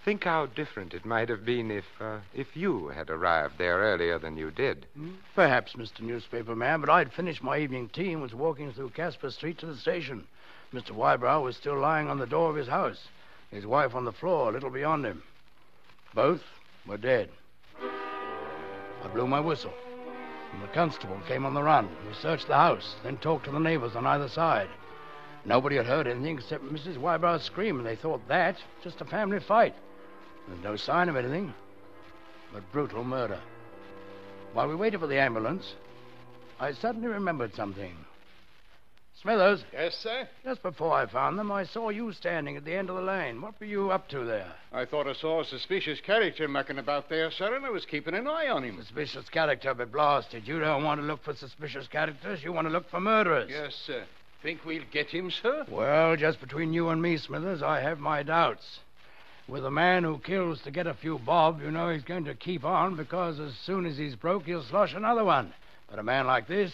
Think 0.04 0.24
how 0.24 0.46
different 0.46 0.94
it 0.94 1.04
might 1.04 1.28
have 1.28 1.44
been 1.44 1.70
if 1.70 1.84
uh, 2.00 2.18
if 2.34 2.56
you 2.56 2.88
had 2.88 3.08
arrived 3.08 3.56
there 3.58 3.78
earlier 3.78 4.18
than 4.18 4.36
you 4.36 4.50
did. 4.50 4.84
Perhaps, 5.36 5.74
Mr. 5.74 6.00
Newspaper 6.00 6.56
Man, 6.56 6.80
but 6.80 6.90
I'd 6.90 7.12
finished 7.12 7.44
my 7.44 7.58
evening 7.58 7.88
tea 7.88 8.12
and 8.12 8.20
was 8.20 8.34
walking 8.34 8.72
through 8.72 8.90
Casper 8.90 9.30
Street 9.30 9.58
to 9.58 9.66
the 9.66 9.76
station. 9.76 10.26
Mr. 10.74 10.90
Wybrow 10.90 11.40
was 11.40 11.56
still 11.56 11.78
lying 11.78 12.08
on 12.08 12.18
the 12.18 12.26
door 12.26 12.50
of 12.50 12.56
his 12.56 12.66
house, 12.66 13.06
his 13.52 13.64
wife 13.64 13.94
on 13.94 14.06
the 14.06 14.10
floor 14.10 14.48
a 14.48 14.52
little 14.52 14.70
beyond 14.70 15.06
him. 15.06 15.22
Both 16.14 16.42
were 16.84 16.96
dead. 16.96 17.30
I 19.02 19.08
blew 19.08 19.26
my 19.26 19.40
whistle, 19.40 19.74
and 20.52 20.62
the 20.62 20.68
constable 20.68 21.20
came 21.26 21.44
on 21.44 21.54
the 21.54 21.62
run. 21.62 21.88
We 22.06 22.14
searched 22.14 22.46
the 22.46 22.54
house, 22.54 22.94
then 23.02 23.16
talked 23.18 23.44
to 23.46 23.50
the 23.50 23.58
neighbors 23.58 23.96
on 23.96 24.06
either 24.06 24.28
side. 24.28 24.68
Nobody 25.44 25.76
had 25.76 25.86
heard 25.86 26.06
anything 26.06 26.38
except 26.38 26.64
Mrs. 26.64 26.98
Wybrow's 26.98 27.42
scream, 27.42 27.78
and 27.78 27.86
they 27.86 27.96
thought 27.96 28.28
that 28.28 28.58
just 28.82 29.00
a 29.00 29.04
family 29.04 29.40
fight. 29.40 29.74
There's 30.46 30.62
no 30.62 30.76
sign 30.76 31.08
of 31.08 31.16
anything 31.16 31.52
but 32.52 32.70
brutal 32.70 33.02
murder. 33.02 33.40
While 34.52 34.68
we 34.68 34.74
waited 34.74 35.00
for 35.00 35.06
the 35.06 35.18
ambulance, 35.18 35.74
I 36.60 36.72
suddenly 36.72 37.08
remembered 37.08 37.54
something. 37.54 38.04
Smithers, 39.22 39.62
Yes, 39.72 39.94
sir? 39.98 40.28
just 40.44 40.62
before 40.64 40.92
I 40.94 41.06
found 41.06 41.38
them, 41.38 41.52
I 41.52 41.62
saw 41.62 41.90
you 41.90 42.12
standing 42.12 42.56
at 42.56 42.64
the 42.64 42.74
end 42.74 42.90
of 42.90 42.96
the 42.96 43.02
lane. 43.02 43.40
What 43.40 43.54
were 43.60 43.66
you 43.66 43.92
up 43.92 44.08
to 44.08 44.24
there? 44.24 44.52
I 44.72 44.84
thought 44.84 45.06
I 45.06 45.12
saw 45.12 45.40
a 45.40 45.44
suspicious 45.44 46.00
character 46.00 46.48
mucking 46.48 46.78
about 46.78 47.08
there, 47.08 47.30
sir, 47.30 47.54
and 47.54 47.64
I 47.64 47.70
was 47.70 47.84
keeping 47.84 48.14
an 48.14 48.26
eye 48.26 48.48
on 48.48 48.64
him. 48.64 48.78
Suspicious 48.80 49.28
character, 49.28 49.74
but 49.74 49.92
blasted. 49.92 50.48
You 50.48 50.58
don't 50.58 50.82
want 50.82 51.00
to 51.00 51.06
look 51.06 51.22
for 51.22 51.36
suspicious 51.36 51.86
characters. 51.86 52.42
You 52.42 52.52
want 52.52 52.66
to 52.66 52.72
look 52.72 52.90
for 52.90 52.98
murderers. 52.98 53.48
Yes, 53.48 53.76
sir. 53.86 54.04
Think 54.42 54.64
we'll 54.64 54.82
get 54.90 55.10
him, 55.10 55.30
sir? 55.30 55.66
Well, 55.70 56.16
just 56.16 56.40
between 56.40 56.72
you 56.72 56.88
and 56.88 57.00
me, 57.00 57.16
Smithers, 57.16 57.62
I 57.62 57.78
have 57.78 58.00
my 58.00 58.24
doubts. 58.24 58.80
With 59.46 59.64
a 59.64 59.70
man 59.70 60.02
who 60.02 60.18
kills 60.18 60.60
to 60.62 60.72
get 60.72 60.88
a 60.88 60.94
few 60.94 61.20
bob, 61.20 61.62
you 61.62 61.70
know 61.70 61.90
he's 61.90 62.02
going 62.02 62.24
to 62.24 62.34
keep 62.34 62.64
on 62.64 62.96
because 62.96 63.38
as 63.38 63.52
soon 63.64 63.86
as 63.86 63.96
he's 63.96 64.16
broke, 64.16 64.46
he'll 64.46 64.64
slosh 64.64 64.94
another 64.94 65.22
one. 65.24 65.52
But 65.88 66.00
a 66.00 66.02
man 66.02 66.26
like 66.26 66.48
this, 66.48 66.72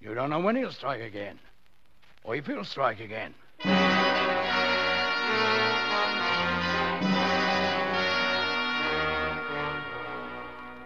you 0.00 0.14
don't 0.14 0.30
know 0.30 0.40
when 0.40 0.56
he'll 0.56 0.72
strike 0.72 1.02
again. 1.02 1.38
Or 2.24 2.34
if 2.36 2.46
he'll 2.46 2.64
strike 2.64 3.00
again. 3.00 3.34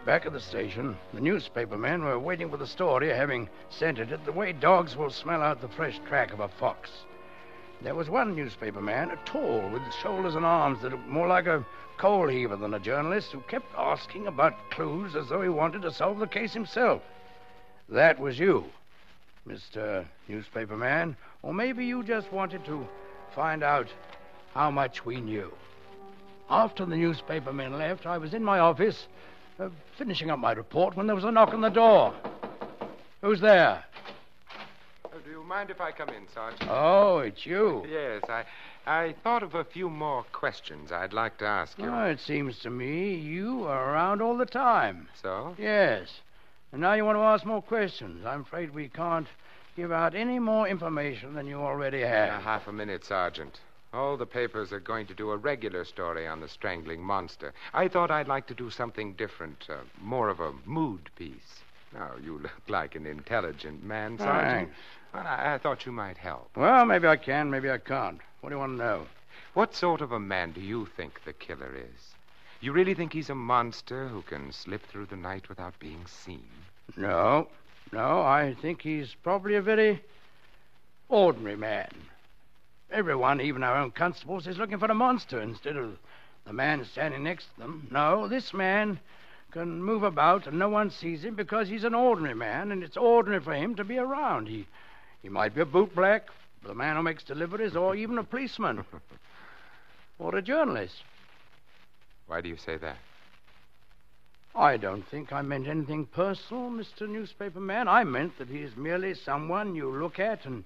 Back 0.07 0.27
at 0.27 0.33
the 0.33 0.41
station, 0.41 0.97
the 1.15 1.21
newspaper 1.21 1.77
men 1.77 2.03
were 2.03 2.19
waiting 2.19 2.51
for 2.51 2.57
the 2.57 2.67
story, 2.67 3.11
having 3.11 3.49
scented 3.69 4.11
it 4.11 4.25
the 4.25 4.33
way 4.33 4.53
dogs 4.53 4.97
will 4.97 5.11
smell 5.11 5.43
out 5.43 5.61
the 5.61 5.69
fresh 5.69 6.01
track 6.09 6.33
of 6.33 6.41
a 6.41 6.49
fox. 6.49 6.91
There 7.83 7.95
was 7.95 8.11
one 8.11 8.35
newspaper 8.35 8.81
man, 8.81 9.17
tall, 9.25 9.69
with 9.71 9.83
shoulders 10.03 10.35
and 10.35 10.45
arms 10.45 10.83
that 10.83 10.91
looked 10.93 11.07
more 11.07 11.29
like 11.29 11.47
a 11.47 11.65
coal 11.97 12.29
heaver 12.29 12.57
than 12.57 12.75
a 12.75 12.81
journalist, 12.81 13.33
who 13.33 13.41
kept 13.43 13.73
asking 13.77 14.27
about 14.27 14.71
clues 14.71 15.15
as 15.15 15.29
though 15.29 15.43
he 15.43 15.49
wanted 15.49 15.83
to 15.83 15.93
solve 15.93 16.19
the 16.19 16.27
case 16.27 16.53
himself. 16.53 17.03
That 17.89 18.19
was 18.19 18.39
you, 18.39 18.65
Mr. 19.47 20.07
Newspaper 20.29 20.77
Man. 20.77 21.17
Or 21.43 21.55
maybe 21.55 21.85
you 21.85 22.03
just 22.03 22.33
wanted 22.33 22.65
to 22.67 22.87
find 23.35 23.63
out 23.63 23.89
how 24.55 24.71
much 24.71 25.05
we 25.05 25.21
knew. 25.21 25.53
After 26.49 26.85
the 26.85 26.97
newspaper 26.97 27.53
men 27.53 27.79
left, 27.79 28.07
I 28.07 28.19
was 28.19 28.35
in 28.35 28.43
my 28.43 28.59
office, 28.59 29.07
uh, 29.61 29.69
finishing 29.97 30.31
up 30.31 30.39
my 30.39 30.53
report, 30.53 30.97
when 30.97 31.07
there 31.07 31.15
was 31.15 31.25
a 31.25 31.31
knock 31.31 31.55
on 31.55 31.61
the 31.61 31.69
door. 31.69 32.13
Who's 33.23 33.41
there? 33.41 33.85
Oh, 35.05 35.19
do 35.25 35.31
you 35.31 35.45
mind 35.45 35.71
if 35.71 35.81
I 35.81 35.93
come 35.93 36.09
in, 36.09 36.27
Sergeant? 36.35 36.69
Oh, 36.69 37.19
it's 37.19 37.47
you. 37.47 37.85
Yes, 37.89 38.23
I, 38.29 38.45
I 38.87 39.15
thought 39.23 39.45
of 39.45 39.55
a 39.55 39.65
few 39.65 39.89
more 39.89 40.25
questions 40.33 40.91
I'd 40.91 41.13
like 41.13 41.39
to 41.39 41.47
ask 41.47 41.79
you. 41.79 41.87
Oh, 41.89 42.05
it 42.07 42.19
seems 42.19 42.59
to 42.61 42.71
me 42.71 43.15
you 43.15 43.65
are 43.67 43.93
around 43.93 44.21
all 44.21 44.37
the 44.37 44.47
time. 44.47 45.09
So? 45.23 45.55
Yes. 45.57 46.09
And 46.73 46.81
now 46.81 46.93
you 46.93 47.05
want 47.05 47.17
to 47.17 47.23
ask 47.23 47.45
more 47.45 47.63
questions. 47.63 48.25
I'm 48.25 48.43
afraid 48.43 48.73
we 48.73 48.89
can't 48.89 49.27
give 49.77 49.91
out 49.91 50.15
any 50.15 50.39
more 50.39 50.69
information 50.69 51.35
than 51.35 51.47
you 51.47 51.57
already 51.57 52.01
have. 52.01 52.43
Half 52.43 52.69
a 52.69 52.73
minute, 52.73 53.05
Sergeant. 53.05 53.61
All 53.93 54.17
the 54.17 54.27
papers 54.27 54.73
are 54.73 54.79
going 54.79 55.07
to 55.07 55.15
do 55.15 55.33
a 55.33 55.37
regular 55.37 55.85
story 55.85 56.29
on 56.29 56.41
the 56.41 56.49
strangling 56.49 57.03
monster. 57.03 57.53
I 57.75 57.89
thought 57.89 58.13
I'd 58.13 58.29
like 58.29 58.47
to 58.47 58.55
do 58.55 58.71
something 58.71 59.15
different, 59.15 59.67
uh, 59.69 59.79
more 60.01 60.29
of 60.29 60.39
a 60.39 60.53
mood 60.65 61.11
piece. 61.17 61.61
Now, 61.93 62.13
you 62.23 62.39
look 62.39 62.63
like 62.69 62.95
an 62.95 63.05
intelligent 63.05 63.83
man, 63.83 64.17
Sergeant. 64.17 64.69
Thanks. 64.69 64.77
But 65.13 65.27
I, 65.27 65.55
I 65.55 65.59
thought 65.59 65.87
you 65.87 65.93
might 65.93 66.19
help. 66.19 66.51
Well, 66.57 66.87
maybe 66.87 67.09
I 67.09 67.17
can, 67.17 67.51
maybe 67.51 67.69
I 67.69 67.79
can't. 67.79 68.21
What 68.41 68.51
do 68.51 68.55
you 68.55 68.61
want 68.61 68.79
to 68.79 68.85
know? 68.85 69.07
What 69.55 69.75
sort 69.75 70.01
of 70.01 70.13
a 70.13 70.21
man 70.21 70.53
do 70.53 70.61
you 70.61 70.87
think 70.87 71.25
the 71.25 71.33
killer 71.33 71.75
is? 71.75 72.15
You 72.61 72.73
really 72.73 72.95
think 72.95 73.13
he's 73.13 73.31
a 73.31 73.35
monster 73.35 74.07
who 74.07 74.23
can 74.23 74.53
slip 74.53 74.87
through 74.87 75.07
the 75.07 75.17
night 75.17 75.49
without 75.49 75.77
being 75.81 76.07
seen? 76.07 76.47
No, 76.97 77.49
no, 77.93 78.23
I 78.23 78.57
think 78.61 78.83
he's 78.83 79.15
probably 79.23 79.55
a 79.55 79.63
very 79.63 80.03
ordinary 81.09 81.57
man. 81.57 81.91
Everyone, 82.91 83.41
even 83.41 83.63
our 83.63 83.77
own 83.77 83.91
constables, 83.93 84.47
is 84.47 84.59
looking 84.59 84.79
for 84.79 84.87
a 84.87 84.95
monster 84.95 85.41
instead 85.41 85.77
of 85.77 85.97
the 86.45 86.53
man 86.53 86.85
standing 86.85 87.23
next 87.23 87.47
to 87.55 87.61
them. 87.61 87.89
No, 87.91 88.27
this 88.27 88.53
man 88.53 88.99
can 89.51 89.83
move 89.83 90.03
about 90.03 90.47
and 90.47 90.59
no 90.59 90.69
one 90.69 90.91
sees 90.91 91.25
him 91.25 91.35
because 91.35 91.69
he's 91.69 91.85
an 91.85 91.95
ordinary 91.95 92.35
man 92.35 92.71
and 92.73 92.83
it's 92.83 92.97
ordinary 92.97 93.43
for 93.43 93.55
him 93.55 93.75
to 93.75 93.85
be 93.85 93.99
around. 93.99 94.49
He, 94.49 94.67
he 95.23 95.29
might 95.29 95.55
be 95.55 95.61
a 95.61 95.67
bootblack, 95.67 96.23
the 96.65 96.75
man 96.75 96.97
who 96.97 97.03
makes 97.03 97.25
deliveries, 97.25 97.77
or 97.77 97.95
even 97.95 98.19
a 98.19 98.25
policeman, 98.25 98.85
or 100.19 100.37
a 100.37 100.43
journalist. 100.43 101.03
Why 102.27 102.41
do 102.41 102.49
you 102.49 102.57
say 102.57 102.77
that? 102.77 102.97
I 104.55 104.77
don't 104.77 105.07
think 105.07 105.33
I 105.33 105.43
meant 105.43 105.69
anything 105.69 106.07
personal, 106.07 106.71
Mr. 106.71 107.09
Newspaper 107.09 107.61
Man. 107.61 107.87
I 107.87 108.05
meant 108.05 108.37
that 108.39 108.49
he 108.49 108.59
is 108.59 108.77
merely 108.77 109.15
someone 109.15 109.77
you 109.77 109.91
look 109.91 110.19
at 110.19 110.45
and 110.45 110.65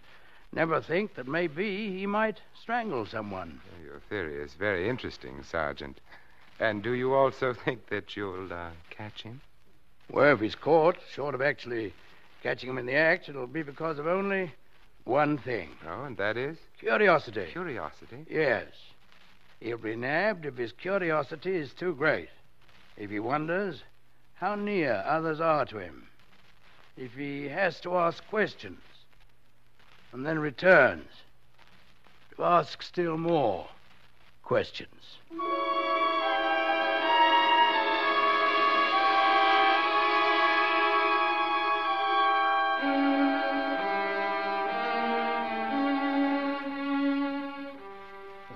never 0.52 0.80
think 0.80 1.14
that 1.14 1.28
maybe 1.28 1.98
he 1.98 2.06
might 2.06 2.40
strangle 2.60 3.04
someone. 3.04 3.60
Your 3.84 4.00
theory 4.08 4.42
is 4.42 4.54
very 4.54 4.88
interesting, 4.88 5.42
Sergeant. 5.42 6.00
And 6.58 6.82
do 6.82 6.92
you 6.92 7.14
also 7.14 7.52
think 7.52 7.88
that 7.88 8.16
you'll 8.16 8.52
uh, 8.52 8.70
catch 8.90 9.22
him? 9.22 9.40
Well, 10.10 10.34
if 10.34 10.40
he's 10.40 10.54
caught, 10.54 10.96
short 11.12 11.34
of 11.34 11.42
actually 11.42 11.92
catching 12.42 12.70
him 12.70 12.78
in 12.78 12.86
the 12.86 12.94
act, 12.94 13.28
it'll 13.28 13.46
be 13.46 13.62
because 13.62 13.98
of 13.98 14.06
only 14.06 14.52
one 15.04 15.38
thing. 15.38 15.70
Oh, 15.86 16.04
and 16.04 16.16
that 16.16 16.36
is? 16.36 16.56
Curiosity. 16.78 17.46
Curiosity? 17.52 18.24
Yes. 18.30 18.66
He'll 19.60 19.78
be 19.78 19.96
nabbed 19.96 20.46
if 20.46 20.56
his 20.56 20.72
curiosity 20.72 21.54
is 21.56 21.72
too 21.72 21.94
great. 21.94 22.28
If 22.96 23.10
he 23.10 23.18
wonders 23.18 23.82
how 24.34 24.54
near 24.54 25.02
others 25.06 25.40
are 25.40 25.64
to 25.66 25.78
him. 25.78 26.08
If 26.96 27.14
he 27.14 27.48
has 27.48 27.80
to 27.80 27.96
ask 27.96 28.26
questions 28.28 28.80
and 30.12 30.24
then 30.24 30.38
returns 30.38 31.08
to 32.36 32.44
ask 32.44 32.82
still 32.82 33.18
more 33.18 33.68
questions. 34.42 35.18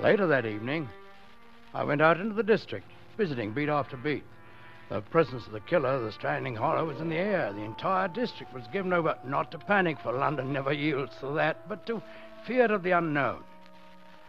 Later 0.00 0.28
that 0.28 0.46
evening, 0.46 0.88
I 1.74 1.82
went 1.82 2.00
out 2.00 2.20
into 2.20 2.34
the 2.34 2.42
district, 2.42 2.88
visiting 3.18 3.50
beat 3.50 3.68
after 3.68 3.96
beat. 3.96 4.22
The 4.88 5.02
presence 5.02 5.46
of 5.46 5.52
the 5.52 5.60
killer, 5.60 5.98
the 5.98 6.12
stranding 6.12 6.54
horror, 6.54 6.84
was 6.84 7.00
in 7.00 7.10
the 7.10 7.16
air. 7.16 7.52
The 7.52 7.64
entire 7.64 8.06
district 8.06 8.54
was 8.54 8.66
given 8.68 8.92
over 8.92 9.16
not 9.24 9.50
to 9.50 9.58
panic, 9.58 9.98
for 9.98 10.12
London 10.12 10.52
never 10.52 10.72
yields 10.72 11.14
to 11.18 11.32
that, 11.34 11.56
but 11.68 11.84
to 11.86 12.00
fear 12.46 12.72
of 12.72 12.84
the 12.84 12.92
unknown. 12.92 13.42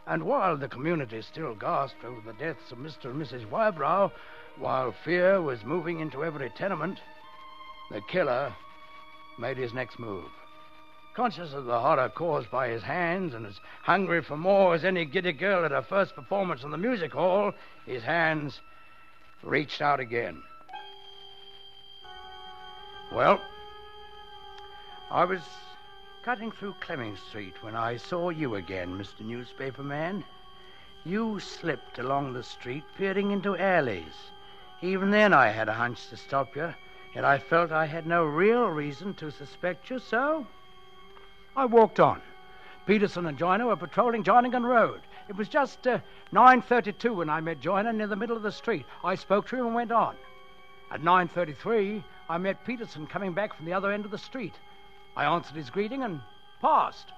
And 0.07 0.23
while 0.23 0.57
the 0.57 0.67
community 0.67 1.21
still 1.21 1.53
gasped 1.53 2.03
over 2.03 2.19
the 2.25 2.33
deaths 2.33 2.71
of 2.71 2.79
Mr. 2.79 3.11
and 3.11 3.21
Mrs. 3.21 3.45
Wybrow, 3.45 4.11
while 4.57 4.91
fear 4.91 5.39
was 5.39 5.63
moving 5.63 5.99
into 5.99 6.25
every 6.25 6.49
tenement, 6.49 6.99
the 7.91 8.01
killer 8.01 8.53
made 9.37 9.57
his 9.57 9.73
next 9.73 9.99
move. 9.99 10.31
Conscious 11.15 11.53
of 11.53 11.65
the 11.65 11.79
horror 11.79 12.09
caused 12.09 12.49
by 12.49 12.69
his 12.69 12.83
hands 12.83 13.33
and 13.35 13.45
as 13.45 13.59
hungry 13.83 14.23
for 14.23 14.35
more 14.35 14.73
as 14.73 14.83
any 14.83 15.05
giddy 15.05 15.31
girl 15.31 15.63
at 15.63 15.71
her 15.71 15.81
first 15.83 16.15
performance 16.15 16.63
in 16.63 16.71
the 16.71 16.77
music 16.77 17.13
hall, 17.13 17.53
his 17.85 18.03
hands 18.03 18.59
reached 19.43 19.81
out 19.81 19.99
again. 19.99 20.41
Well, 23.11 23.41
I 25.09 25.25
was 25.25 25.41
cutting 26.23 26.51
through 26.51 26.75
Clemming 26.79 27.17
Street 27.29 27.63
when 27.63 27.75
I 27.75 27.97
saw 27.97 28.29
you 28.29 28.55
again, 28.55 28.97
Mr. 28.97 29.21
Newspaper 29.21 29.83
Man. 29.83 30.23
You 31.05 31.39
slipped 31.39 31.97
along 31.97 32.33
the 32.33 32.43
street, 32.43 32.83
peering 32.97 33.31
into 33.31 33.57
alleys. 33.57 34.31
Even 34.81 35.11
then, 35.11 35.33
I 35.33 35.47
had 35.47 35.69
a 35.69 35.73
hunch 35.73 36.07
to 36.09 36.17
stop 36.17 36.55
you, 36.55 36.73
yet 37.15 37.25
I 37.25 37.39
felt 37.39 37.71
I 37.71 37.85
had 37.85 38.05
no 38.05 38.23
real 38.23 38.65
reason 38.67 39.13
to 39.15 39.31
suspect 39.31 39.89
you, 39.89 39.99
so 39.99 40.45
I 41.55 41.65
walked 41.65 41.99
on. 41.99 42.21
Peterson 42.85 43.25
and 43.25 43.37
Joyner 43.37 43.67
were 43.67 43.75
patrolling 43.75 44.23
Jarningan 44.23 44.65
Road. 44.65 45.01
It 45.29 45.37
was 45.37 45.47
just 45.47 45.85
uh, 45.85 45.99
9.32 46.33 47.15
when 47.15 47.29
I 47.29 47.39
met 47.39 47.59
Joyner 47.59 47.93
near 47.93 48.07
the 48.07 48.15
middle 48.15 48.35
of 48.35 48.41
the 48.41 48.51
street. 48.51 48.87
I 49.03 49.13
spoke 49.13 49.47
to 49.47 49.55
him 49.55 49.67
and 49.67 49.75
went 49.75 49.91
on. 49.91 50.15
At 50.91 51.03
9.33, 51.03 52.03
I 52.27 52.37
met 52.39 52.65
Peterson 52.65 53.05
coming 53.05 53.33
back 53.33 53.53
from 53.53 53.67
the 53.67 53.73
other 53.73 53.91
end 53.91 54.05
of 54.05 54.11
the 54.11 54.17
street. 54.17 54.55
I 55.15 55.25
answered 55.25 55.55
his 55.55 55.69
greeting 55.69 56.01
and 56.01 56.21
passed, 56.61 57.13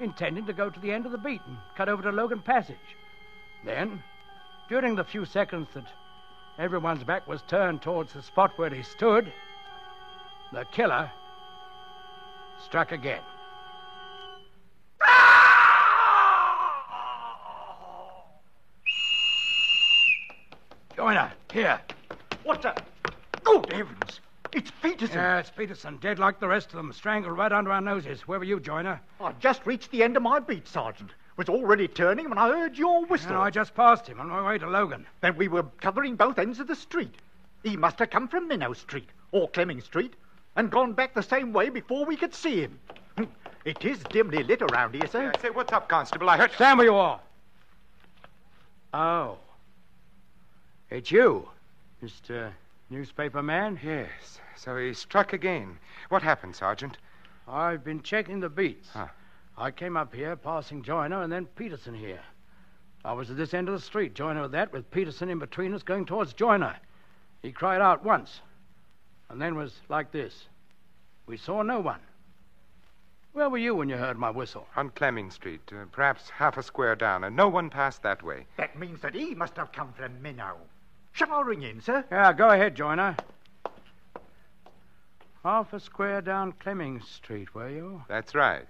intending 0.00 0.44
to 0.46 0.52
go 0.52 0.68
to 0.68 0.80
the 0.80 0.92
end 0.92 1.06
of 1.06 1.12
the 1.12 1.18
beat 1.18 1.40
and 1.46 1.56
cut 1.76 1.88
over 1.88 2.02
to 2.02 2.10
Logan 2.10 2.42
Passage. 2.42 2.76
Then, 3.64 4.02
during 4.68 4.94
the 4.94 5.04
few 5.04 5.24
seconds 5.24 5.68
that 5.72 5.86
everyone's 6.58 7.04
back 7.04 7.26
was 7.26 7.40
turned 7.48 7.80
towards 7.80 8.12
the 8.12 8.20
spot 8.20 8.58
where 8.58 8.70
he 8.70 8.82
stood, 8.82 9.32
the 10.52 10.66
killer 10.66 11.10
struck 12.62 12.92
again. 12.92 13.22
Joyner, 21.06 21.32
here. 21.52 21.80
What 22.42 22.62
the? 22.62 22.74
Good 23.44 23.72
heavens! 23.72 24.20
It's 24.52 24.72
Peterson. 24.82 25.16
Yeah, 25.16 25.38
it's 25.38 25.50
Peterson, 25.50 25.98
dead 25.98 26.18
like 26.18 26.40
the 26.40 26.48
rest 26.48 26.70
of 26.70 26.78
them, 26.78 26.92
strangled 26.92 27.38
right 27.38 27.52
under 27.52 27.70
our 27.70 27.80
noses. 27.80 28.26
Where 28.26 28.40
were 28.40 28.44
you, 28.44 28.58
Joyner? 28.58 29.00
I 29.20 29.30
just 29.38 29.64
reached 29.66 29.92
the 29.92 30.02
end 30.02 30.16
of 30.16 30.24
my 30.24 30.40
beat, 30.40 30.66
Sergeant. 30.66 31.12
Was 31.36 31.48
already 31.48 31.86
turning 31.86 32.28
when 32.28 32.38
I 32.38 32.48
heard 32.48 32.76
your 32.76 33.04
whistle. 33.06 33.34
No, 33.34 33.40
I 33.40 33.50
just 33.50 33.72
passed 33.76 34.08
him 34.08 34.18
on 34.18 34.30
my 34.30 34.44
way 34.44 34.58
to 34.58 34.68
Logan. 34.68 35.06
Then 35.20 35.36
we 35.36 35.46
were 35.46 35.62
covering 35.80 36.16
both 36.16 36.40
ends 36.40 36.58
of 36.58 36.66
the 36.66 36.74
street. 36.74 37.14
He 37.62 37.76
must 37.76 38.00
have 38.00 38.10
come 38.10 38.26
from 38.26 38.48
Minnow 38.48 38.72
Street 38.72 39.10
or 39.30 39.48
Clemming 39.50 39.82
Street 39.82 40.14
and 40.56 40.72
gone 40.72 40.92
back 40.92 41.14
the 41.14 41.22
same 41.22 41.52
way 41.52 41.68
before 41.68 42.04
we 42.04 42.16
could 42.16 42.34
see 42.34 42.62
him. 42.62 42.80
It 43.64 43.84
is 43.84 44.00
dimly 44.10 44.42
lit 44.42 44.62
around 44.62 44.94
here, 44.94 45.06
sir. 45.06 45.32
say, 45.40 45.50
what's 45.50 45.72
up, 45.72 45.88
Constable? 45.88 46.28
I 46.30 46.36
heard. 46.36 46.52
Stand 46.52 46.78
where 46.78 46.86
you 46.88 46.96
are. 46.96 47.20
Oh. 48.92 49.38
It's 50.88 51.10
you, 51.10 51.48
Mr. 52.02 52.52
Newspaper 52.90 53.42
Man? 53.42 53.80
Yes. 53.82 54.40
So 54.54 54.76
he 54.76 54.94
struck 54.94 55.32
again. 55.32 55.78
What 56.10 56.22
happened, 56.22 56.54
Sergeant? 56.54 56.96
I've 57.48 57.82
been 57.82 58.02
checking 58.02 58.38
the 58.38 58.48
beats. 58.48 58.90
Huh. 58.92 59.08
I 59.58 59.72
came 59.72 59.96
up 59.96 60.14
here, 60.14 60.36
passing 60.36 60.82
Joyner, 60.82 61.22
and 61.22 61.32
then 61.32 61.46
Peterson 61.46 61.94
here. 61.94 62.20
I 63.04 63.14
was 63.14 63.30
at 63.30 63.36
this 63.36 63.52
end 63.52 63.68
of 63.68 63.74
the 63.74 63.80
street, 63.80 64.14
Joyner 64.14 64.44
at 64.44 64.52
that, 64.52 64.72
with 64.72 64.90
Peterson 64.90 65.28
in 65.28 65.40
between 65.40 65.74
us, 65.74 65.82
going 65.82 66.06
towards 66.06 66.34
Joyner. 66.34 66.76
He 67.42 67.50
cried 67.50 67.80
out 67.80 68.04
once, 68.04 68.40
and 69.28 69.42
then 69.42 69.56
was 69.56 69.74
like 69.88 70.12
this. 70.12 70.46
We 71.26 71.36
saw 71.36 71.62
no 71.62 71.80
one. 71.80 72.00
Where 73.32 73.50
were 73.50 73.58
you 73.58 73.74
when 73.74 73.88
you 73.88 73.96
heard 73.96 74.18
my 74.18 74.30
whistle? 74.30 74.66
On 74.76 74.90
Clemming 74.90 75.30
Street, 75.30 75.60
uh, 75.72 75.84
perhaps 75.90 76.30
half 76.30 76.56
a 76.56 76.62
square 76.62 76.94
down, 76.94 77.24
and 77.24 77.34
no 77.34 77.48
one 77.48 77.70
passed 77.70 78.02
that 78.02 78.22
way. 78.22 78.46
That 78.56 78.78
means 78.78 79.00
that 79.00 79.14
he 79.14 79.34
must 79.34 79.56
have 79.56 79.72
come 79.72 79.92
from 79.92 80.22
Minnow. 80.22 80.56
Shall 81.16 81.32
I 81.32 81.40
ring 81.40 81.62
in, 81.62 81.80
sir? 81.80 82.04
Yeah, 82.12 82.30
go 82.34 82.50
ahead, 82.50 82.74
Joyner. 82.74 83.16
Half 85.42 85.72
a 85.72 85.80
square 85.80 86.20
down 86.20 86.52
Clemming 86.52 87.00
Street, 87.00 87.54
were 87.54 87.70
you? 87.70 88.02
That's 88.06 88.34
right. 88.34 88.66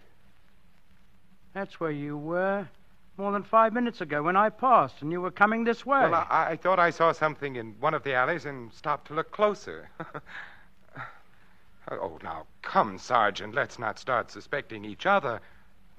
That's 1.54 1.80
where 1.80 1.90
you 1.90 2.16
were 2.16 2.68
more 3.16 3.32
than 3.32 3.42
five 3.42 3.72
minutes 3.72 4.00
ago 4.00 4.22
when 4.22 4.36
I 4.36 4.50
passed 4.50 5.02
and 5.02 5.10
you 5.10 5.20
were 5.20 5.32
coming 5.32 5.64
this 5.64 5.84
way. 5.84 6.02
Well, 6.02 6.14
I, 6.30 6.52
I 6.52 6.56
thought 6.56 6.78
I 6.78 6.90
saw 6.90 7.10
something 7.10 7.56
in 7.56 7.74
one 7.80 7.94
of 7.94 8.04
the 8.04 8.14
alleys 8.14 8.44
and 8.44 8.72
stopped 8.72 9.08
to 9.08 9.14
look 9.14 9.32
closer. 9.32 9.88
oh, 11.90 12.16
now, 12.22 12.46
come, 12.62 12.96
Sergeant. 12.96 13.56
Let's 13.56 13.80
not 13.80 13.98
start 13.98 14.30
suspecting 14.30 14.84
each 14.84 15.04
other. 15.04 15.40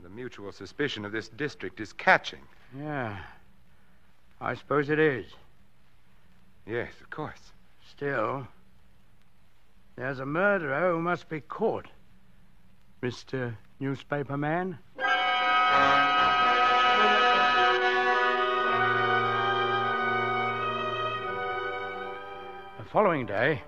The 0.01 0.09
mutual 0.09 0.53
suspicion 0.53 1.03
of 1.03 1.11
this 1.11 1.27
district 1.27 1.81
is 1.81 1.91
catching. 1.91 2.43
Yeah. 2.79 3.17
I 4.39 4.55
suppose 4.55 4.89
it 4.89 4.99
is. 4.99 5.25
Yes, 6.67 6.91
of 6.99 7.09
course. 7.09 7.53
Still, 7.89 8.45
there's 9.95 10.19
a 10.19 10.25
murderer 10.25 10.91
who 10.91 11.01
must 11.01 11.29
be 11.29 11.39
caught. 11.39 11.87
Mr. 13.01 13.55
Newspaper 13.79 14.35
Man? 14.35 14.77
The 14.97 15.03
following 22.91 23.25
day, 23.25 23.63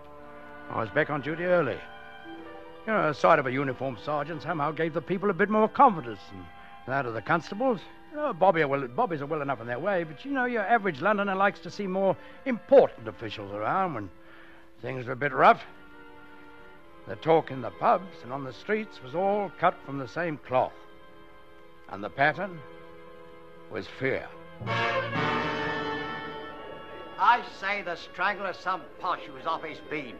I 0.69 0.81
was 0.81 0.89
back 0.89 1.09
on 1.09 1.21
duty 1.21 1.45
early. 1.45 1.79
You 2.85 2.93
know, 2.93 3.07
the 3.07 3.13
sight 3.13 3.39
of 3.39 3.47
a 3.47 3.51
uniformed 3.51 3.99
sergeant 4.03 4.41
somehow 4.41 4.71
gave 4.71 4.93
the 4.93 5.01
people 5.01 5.29
a 5.29 5.33
bit 5.33 5.49
more 5.49 5.69
confidence 5.69 6.19
than 6.31 6.45
that 6.87 7.05
of 7.05 7.13
the 7.13 7.21
constables. 7.21 7.79
Oh, 8.21 8.33
Bobby 8.33 8.61
are 8.61 8.67
well, 8.67 8.85
Bobbies 8.85 9.21
are 9.21 9.25
well 9.25 9.41
enough 9.41 9.61
in 9.61 9.67
their 9.67 9.79
way, 9.79 10.03
but 10.03 10.25
you 10.25 10.31
know, 10.31 10.43
your 10.43 10.63
average 10.63 10.99
Londoner 10.99 11.35
likes 11.35 11.61
to 11.61 11.71
see 11.71 11.87
more 11.87 12.17
important 12.45 13.07
officials 13.07 13.53
around 13.53 13.93
when 13.93 14.09
things 14.81 15.07
are 15.07 15.13
a 15.13 15.15
bit 15.15 15.31
rough. 15.31 15.63
The 17.07 17.15
talk 17.15 17.49
in 17.49 17.61
the 17.61 17.71
pubs 17.71 18.17
and 18.21 18.33
on 18.33 18.43
the 18.43 18.51
streets 18.51 19.01
was 19.01 19.15
all 19.15 19.49
cut 19.57 19.73
from 19.85 19.99
the 19.99 20.07
same 20.07 20.37
cloth. 20.37 20.73
And 21.87 22.03
the 22.03 22.09
pattern 22.09 22.59
was 23.71 23.87
fear. 23.87 24.27
I 27.17 27.41
say 27.61 27.83
the 27.83 27.95
strangler's 27.95 28.57
some 28.57 28.81
posh 28.99 29.21
who's 29.21 29.45
off 29.45 29.63
his 29.63 29.79
bean. 29.89 30.17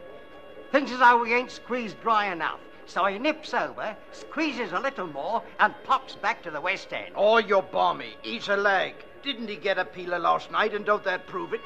Thinks 0.71 0.91
as 0.91 0.99
how 0.99 1.21
we 1.21 1.33
ain't 1.33 1.51
squeezed 1.51 1.99
dry 2.01 2.31
enough. 2.31 2.61
So 2.89 3.05
he 3.05 3.19
nips 3.19 3.53
over, 3.53 3.95
squeezes 4.11 4.71
a 4.71 4.79
little 4.79 5.05
more, 5.05 5.43
and 5.59 5.75
pops 5.83 6.15
back 6.15 6.41
to 6.41 6.49
the 6.49 6.59
West 6.59 6.91
End. 6.91 7.13
Oh, 7.15 7.37
you're 7.37 7.61
balmy. 7.61 8.15
He's 8.23 8.49
a 8.49 8.57
leg. 8.57 8.95
Didn't 9.21 9.47
he 9.47 9.57
get 9.57 9.77
a 9.77 9.85
peeler 9.85 10.17
last 10.17 10.49
night, 10.51 10.73
and 10.73 10.83
don't 10.83 11.03
that 11.03 11.27
prove 11.27 11.53
it? 11.53 11.61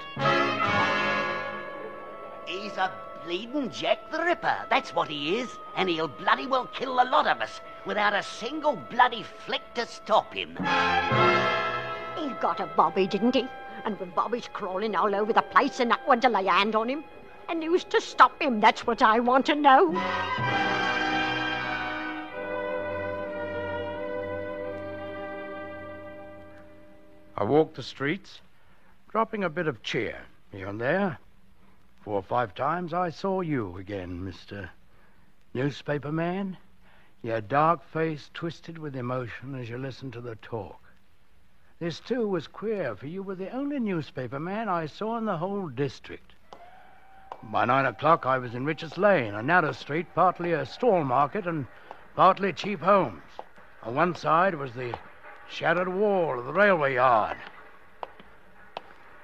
He's 2.46 2.76
a 2.76 2.92
bleeding 3.24 3.72
Jack 3.72 4.12
the 4.12 4.22
Ripper. 4.22 4.66
That's 4.70 4.94
what 4.94 5.08
he 5.08 5.38
is. 5.38 5.50
And 5.78 5.88
he'll 5.88 6.10
bloody 6.10 6.46
well 6.46 6.66
kill 6.66 7.02
a 7.02 7.08
lot 7.08 7.26
of 7.26 7.40
us 7.40 7.62
without 7.86 8.14
a 8.14 8.22
single 8.22 8.76
bloody 8.76 9.24
flick 9.24 9.62
to 9.76 9.86
stop 9.88 10.34
him. 10.34 10.58
He 12.18 12.30
got 12.42 12.60
a 12.60 12.70
Bobby, 12.76 13.08
didn't 13.08 13.36
he? 13.36 13.48
And 13.86 13.98
with 13.98 14.14
Bobby's 14.14 14.50
crawling 14.52 14.94
all 14.94 15.16
over 15.16 15.32
the 15.32 15.42
place 15.42 15.80
and 15.80 15.88
not 15.88 16.06
one 16.06 16.20
to 16.20 16.28
lay 16.28 16.48
hand 16.48 16.76
on 16.76 16.90
him. 16.90 17.06
And 17.48 17.64
who's 17.64 17.86
to 17.86 18.02
stop 18.02 18.42
him? 18.42 18.60
That's 18.60 18.86
what 18.86 19.02
I 19.02 19.22
want 19.22 19.46
to 19.46 19.56
know. 19.56 19.94
I 27.36 27.44
walked 27.44 27.76
the 27.76 27.84
streets, 27.84 28.42
dropping 29.10 29.44
a 29.44 29.50
bit 29.50 29.68
of 29.68 29.82
cheer 29.82 30.22
here 30.52 30.68
and 30.68 30.80
there. 30.80 31.18
Four 32.02 32.16
or 32.16 32.24
five 32.24 32.54
times 32.54 32.94
I 32.94 33.10
saw 33.10 33.42
you 33.42 33.78
again, 33.78 34.22
Mr. 34.22 34.70
Newspaper 35.54 36.12
Man, 36.12 36.58
your 37.24 37.42
dark 37.42 37.84
face 37.84 38.30
twisted 38.34 38.78
with 38.78 38.96
emotion 38.96 39.56
as 39.56 39.70
you 39.70 39.78
listened 39.78 40.14
to 40.14 40.22
the 40.22 40.36
talk. 40.36 40.80
This, 41.80 42.00
too, 42.00 42.28
was 42.28 42.48
queer, 42.48 42.96
for 42.96 43.08
you 43.08 43.24
were 43.24 43.36
the 43.36 43.50
only 43.50 43.80
newspaper 43.80 44.40
man 44.40 44.70
I 44.70 44.86
saw 44.86 45.18
in 45.18 45.26
the 45.26 45.38
whole 45.38 45.70
district. 45.70 46.34
By 47.42 47.66
nine 47.66 47.86
o'clock, 47.86 48.26
I 48.26 48.38
was 48.38 48.54
in 48.54 48.64
Richards 48.64 48.98
Lane, 48.98 49.34
a 49.34 49.42
narrow 49.42 49.72
street, 49.72 50.06
partly 50.14 50.52
a 50.52 50.66
stall 50.66 51.04
market 51.04 51.48
and 51.48 51.66
partly 52.16 52.54
cheap 52.54 52.82
homes. 52.82 53.24
On 53.82 53.96
one 53.96 54.16
side 54.16 54.56
was 54.56 54.74
the 54.74 54.98
shattered 55.50 55.88
wall 55.88 56.40
of 56.40 56.46
the 56.46 56.54
railway 56.54 56.96
yard. 56.96 57.38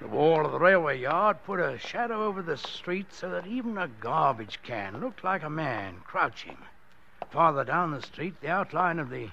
The 0.02 0.08
wall 0.08 0.46
of 0.46 0.52
the 0.52 0.60
railway 0.60 1.00
yard 1.00 1.44
put 1.44 1.60
a 1.60 1.78
shadow 1.78 2.24
over 2.24 2.42
the 2.42 2.58
street 2.58 3.12
so 3.12 3.30
that 3.32 3.48
even 3.48 3.78
a 3.78 3.88
garbage 3.88 4.60
can 4.64 5.02
looked 5.02 5.24
like 5.24 5.44
a 5.44 5.50
man 5.50 6.02
crouching. 6.06 6.58
Farther 7.32 7.64
down 7.64 7.92
the 7.92 8.02
street, 8.02 8.40
the 8.40 8.50
outline 8.50 9.00
of 9.00 9.10
the 9.10 9.30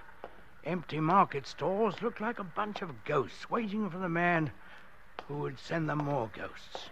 empty 0.64 0.98
market 0.98 1.46
stalls 1.46 2.02
looked 2.02 2.20
like 2.20 2.38
a 2.38 2.44
bunch 2.44 2.82
of 2.82 3.04
ghosts 3.04 3.48
waiting 3.48 3.88
for 3.88 3.98
the 3.98 4.08
man 4.08 4.50
who 5.28 5.38
would 5.38 5.58
send 5.58 5.88
them 5.88 5.98
more 5.98 6.30
ghosts. 6.34 6.90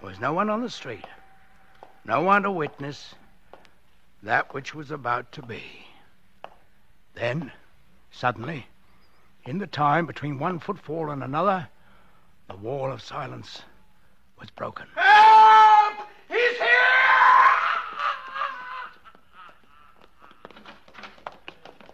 There 0.00 0.10
was 0.10 0.18
no 0.18 0.32
one 0.32 0.50
on 0.50 0.62
the 0.62 0.70
street, 0.70 1.06
no 2.04 2.22
one 2.22 2.42
to 2.42 2.50
witness 2.50 3.14
that 4.22 4.52
which 4.52 4.74
was 4.74 4.90
about 4.90 5.30
to 5.32 5.42
be. 5.42 5.62
Then, 7.14 7.52
suddenly, 8.18 8.66
in 9.44 9.58
the 9.58 9.66
time 9.66 10.04
between 10.04 10.40
one 10.40 10.58
footfall 10.58 11.10
and 11.10 11.22
another, 11.22 11.68
the 12.48 12.56
wall 12.56 12.90
of 12.90 13.00
silence 13.00 13.62
was 14.40 14.50
broken. 14.50 14.86
Help! 14.96 15.94
He's 16.28 16.56
here! 16.56 16.68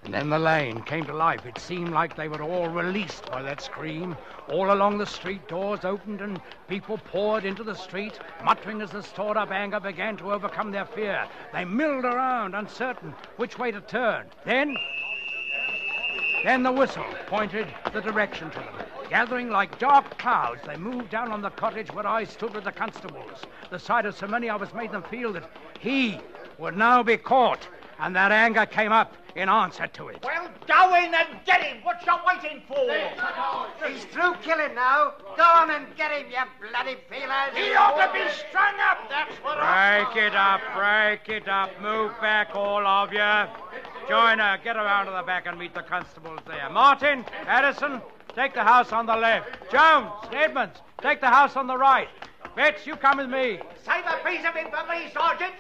And 0.04 0.14
then 0.14 0.30
the 0.30 0.38
lane 0.38 0.80
came 0.82 1.04
to 1.04 1.12
life. 1.12 1.44
It 1.44 1.58
seemed 1.58 1.90
like 1.90 2.16
they 2.16 2.28
were 2.28 2.42
all 2.42 2.68
released 2.68 3.30
by 3.30 3.42
that 3.42 3.60
scream. 3.60 4.16
All 4.48 4.72
along 4.72 4.96
the 4.96 5.06
street, 5.06 5.46
doors 5.46 5.84
opened 5.84 6.22
and 6.22 6.40
people 6.68 6.96
poured 6.96 7.44
into 7.44 7.64
the 7.64 7.74
street, 7.74 8.18
muttering 8.42 8.80
as 8.80 8.90
the 8.90 9.02
stored 9.02 9.36
up 9.36 9.50
anger 9.50 9.80
began 9.80 10.16
to 10.18 10.32
overcome 10.32 10.70
their 10.70 10.86
fear. 10.86 11.26
They 11.52 11.66
milled 11.66 12.06
around, 12.06 12.54
uncertain 12.54 13.14
which 13.36 13.58
way 13.58 13.72
to 13.72 13.82
turn. 13.82 14.30
Then. 14.46 14.74
Then 16.44 16.62
the 16.62 16.70
whistle 16.70 17.06
pointed 17.26 17.66
the 17.90 18.02
direction 18.02 18.50
to 18.50 18.58
them. 18.58 18.74
Gathering 19.08 19.48
like 19.48 19.78
dark 19.78 20.18
clouds, 20.18 20.60
they 20.66 20.76
moved 20.76 21.08
down 21.08 21.32
on 21.32 21.40
the 21.40 21.48
cottage 21.48 21.90
where 21.94 22.06
I 22.06 22.24
stood 22.24 22.54
with 22.54 22.64
the 22.64 22.72
constables. 22.72 23.40
The 23.70 23.78
sight 23.78 24.04
of 24.04 24.14
so 24.14 24.26
many 24.26 24.50
of 24.50 24.60
us 24.60 24.74
made 24.74 24.92
them 24.92 25.04
feel 25.04 25.32
that 25.32 25.50
he 25.80 26.18
would 26.58 26.76
now 26.76 27.02
be 27.02 27.16
caught, 27.16 27.66
and 27.98 28.14
that 28.14 28.30
anger 28.30 28.66
came 28.66 28.92
up 28.92 29.14
in 29.36 29.48
answer 29.48 29.86
to 29.86 30.08
it. 30.08 30.22
Well, 30.22 30.50
go 30.66 30.94
in 30.96 31.14
and 31.14 31.28
get 31.46 31.62
him. 31.62 31.82
What 31.82 32.04
you 32.04 32.12
waiting 32.26 32.62
for? 32.68 33.88
He's 33.88 34.04
through 34.04 34.34
killing 34.42 34.74
now. 34.74 35.14
Go 35.38 35.42
on 35.42 35.70
and 35.70 35.86
get 35.96 36.12
him, 36.12 36.26
you 36.30 36.68
bloody 36.68 36.98
feelers. 37.08 37.56
He 37.56 37.74
ought 37.74 38.06
to 38.06 38.12
be 38.12 38.30
strung 38.48 38.74
up. 38.90 38.98
That's 39.08 39.34
what 39.42 39.56
I... 39.58 40.04
Break 40.12 40.24
it 40.26 40.34
up, 40.34 40.60
break 40.76 41.42
it 41.42 41.48
up. 41.48 41.70
Move 41.80 42.12
back, 42.20 42.54
all 42.54 42.86
of 42.86 43.14
you. 43.14 43.18
Joyner, 44.08 44.58
get 44.62 44.76
around 44.76 45.06
to 45.06 45.12
the 45.12 45.22
back 45.22 45.46
and 45.46 45.58
meet 45.58 45.74
the 45.74 45.82
constables 45.82 46.40
there. 46.46 46.68
Martin, 46.70 47.24
Addison, 47.46 48.00
take 48.34 48.54
the 48.54 48.62
house 48.62 48.92
on 48.92 49.06
the 49.06 49.16
left. 49.16 49.70
Jones, 49.70 50.10
Edmonds, 50.32 50.80
take 51.00 51.20
the 51.20 51.28
house 51.28 51.56
on 51.56 51.66
the 51.66 51.76
right. 51.76 52.08
Betts, 52.56 52.86
you 52.86 52.96
come 52.96 53.18
with 53.18 53.28
me. 53.28 53.58
Save 53.84 54.04
a 54.06 54.28
piece 54.28 54.44
of 54.44 54.56
it 54.56 54.70
for 54.70 54.86
me, 54.92 55.10
Sergeant. 55.12 55.54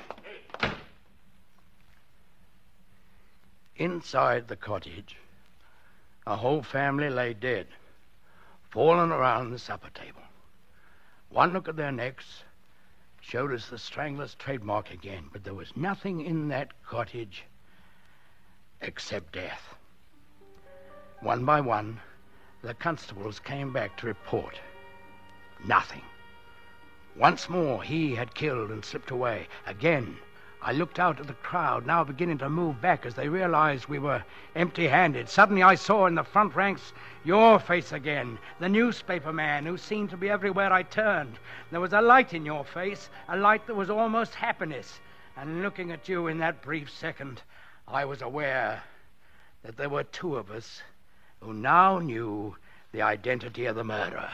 Inside 3.76 4.46
the 4.46 4.56
cottage, 4.56 5.16
a 6.26 6.36
whole 6.36 6.62
family 6.62 7.10
lay 7.10 7.34
dead, 7.34 7.66
fallen 8.70 9.10
around 9.10 9.50
the 9.50 9.58
supper 9.58 9.90
table. 9.90 10.22
One 11.30 11.52
look 11.52 11.68
at 11.68 11.76
their 11.76 11.90
necks 11.90 12.44
showed 13.20 13.52
us 13.52 13.68
the 13.68 13.78
strangler's 13.78 14.34
trademark 14.34 14.92
again, 14.92 15.24
but 15.32 15.42
there 15.42 15.54
was 15.54 15.76
nothing 15.76 16.20
in 16.20 16.48
that 16.48 16.80
cottage 16.84 17.44
except 18.80 19.32
death. 19.32 19.74
One 21.20 21.44
by 21.44 21.60
one, 21.60 22.00
the 22.62 22.74
constables 22.74 23.38
came 23.38 23.72
back 23.72 23.96
to 23.98 24.06
report. 24.06 24.60
Nothing. 25.66 26.02
Once 27.16 27.48
more, 27.48 27.82
he 27.82 28.14
had 28.14 28.34
killed 28.34 28.70
and 28.70 28.84
slipped 28.84 29.10
away. 29.10 29.48
Again, 29.66 30.18
I 30.66 30.72
looked 30.72 30.98
out 30.98 31.20
at 31.20 31.26
the 31.26 31.34
crowd, 31.34 31.84
now 31.84 32.04
beginning 32.04 32.38
to 32.38 32.48
move 32.48 32.80
back 32.80 33.04
as 33.04 33.14
they 33.14 33.28
realized 33.28 33.86
we 33.86 33.98
were 33.98 34.24
empty 34.56 34.88
handed. 34.88 35.28
Suddenly, 35.28 35.62
I 35.62 35.74
saw 35.74 36.06
in 36.06 36.14
the 36.14 36.24
front 36.24 36.54
ranks 36.54 36.94
your 37.22 37.58
face 37.58 37.92
again, 37.92 38.38
the 38.60 38.68
newspaper 38.68 39.32
man 39.32 39.66
who 39.66 39.76
seemed 39.76 40.08
to 40.10 40.16
be 40.16 40.30
everywhere 40.30 40.72
I 40.72 40.82
turned. 40.82 41.38
There 41.70 41.82
was 41.82 41.92
a 41.92 42.00
light 42.00 42.32
in 42.32 42.46
your 42.46 42.64
face, 42.64 43.10
a 43.28 43.36
light 43.36 43.66
that 43.66 43.76
was 43.76 43.90
almost 43.90 44.34
happiness. 44.34 45.00
And 45.36 45.62
looking 45.62 45.92
at 45.92 46.08
you 46.08 46.28
in 46.28 46.38
that 46.38 46.62
brief 46.62 46.90
second, 46.90 47.42
I 47.86 48.04
was 48.04 48.22
aware 48.22 48.82
that 49.62 49.76
there 49.76 49.88
were 49.88 50.04
two 50.04 50.36
of 50.36 50.50
us 50.50 50.82
who 51.40 51.52
now 51.52 51.98
knew 51.98 52.56
the 52.92 53.02
identity 53.02 53.66
of 53.66 53.76
the 53.76 53.84
murderer. 53.84 54.30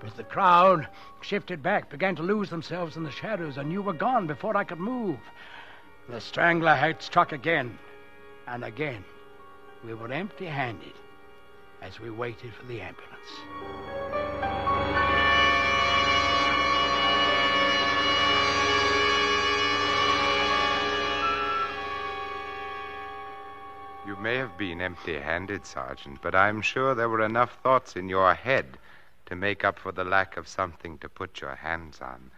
But 0.00 0.16
the 0.16 0.24
crowd 0.24 0.88
shifted 1.22 1.62
back, 1.62 1.90
began 1.90 2.16
to 2.16 2.22
lose 2.22 2.50
themselves 2.50 2.96
in 2.96 3.04
the 3.04 3.10
shadows, 3.10 3.56
and 3.56 3.72
you 3.72 3.82
were 3.82 3.92
gone 3.92 4.26
before 4.26 4.56
I 4.56 4.64
could 4.64 4.80
move. 4.80 5.18
The 6.08 6.20
strangler 6.20 6.74
had 6.74 7.02
struck 7.02 7.32
again, 7.32 7.78
and 8.46 8.64
again. 8.64 9.04
We 9.84 9.94
were 9.94 10.12
empty 10.12 10.46
handed 10.46 10.94
as 11.82 12.00
we 12.00 12.10
waited 12.10 12.52
for 12.54 12.64
the 12.66 12.80
ambulance. 12.80 14.33
May 24.24 24.36
have 24.38 24.56
been 24.56 24.80
empty 24.80 25.18
handed, 25.18 25.66
Sergeant, 25.66 26.18
but 26.22 26.34
I'm 26.34 26.62
sure 26.62 26.94
there 26.94 27.10
were 27.10 27.20
enough 27.20 27.58
thoughts 27.62 27.94
in 27.94 28.08
your 28.08 28.32
head 28.32 28.78
to 29.26 29.36
make 29.36 29.66
up 29.66 29.78
for 29.78 29.92
the 29.92 30.02
lack 30.02 30.38
of 30.38 30.48
something 30.48 30.96
to 31.00 31.10
put 31.10 31.42
your 31.42 31.54
hands 31.54 32.00
on. 32.00 32.30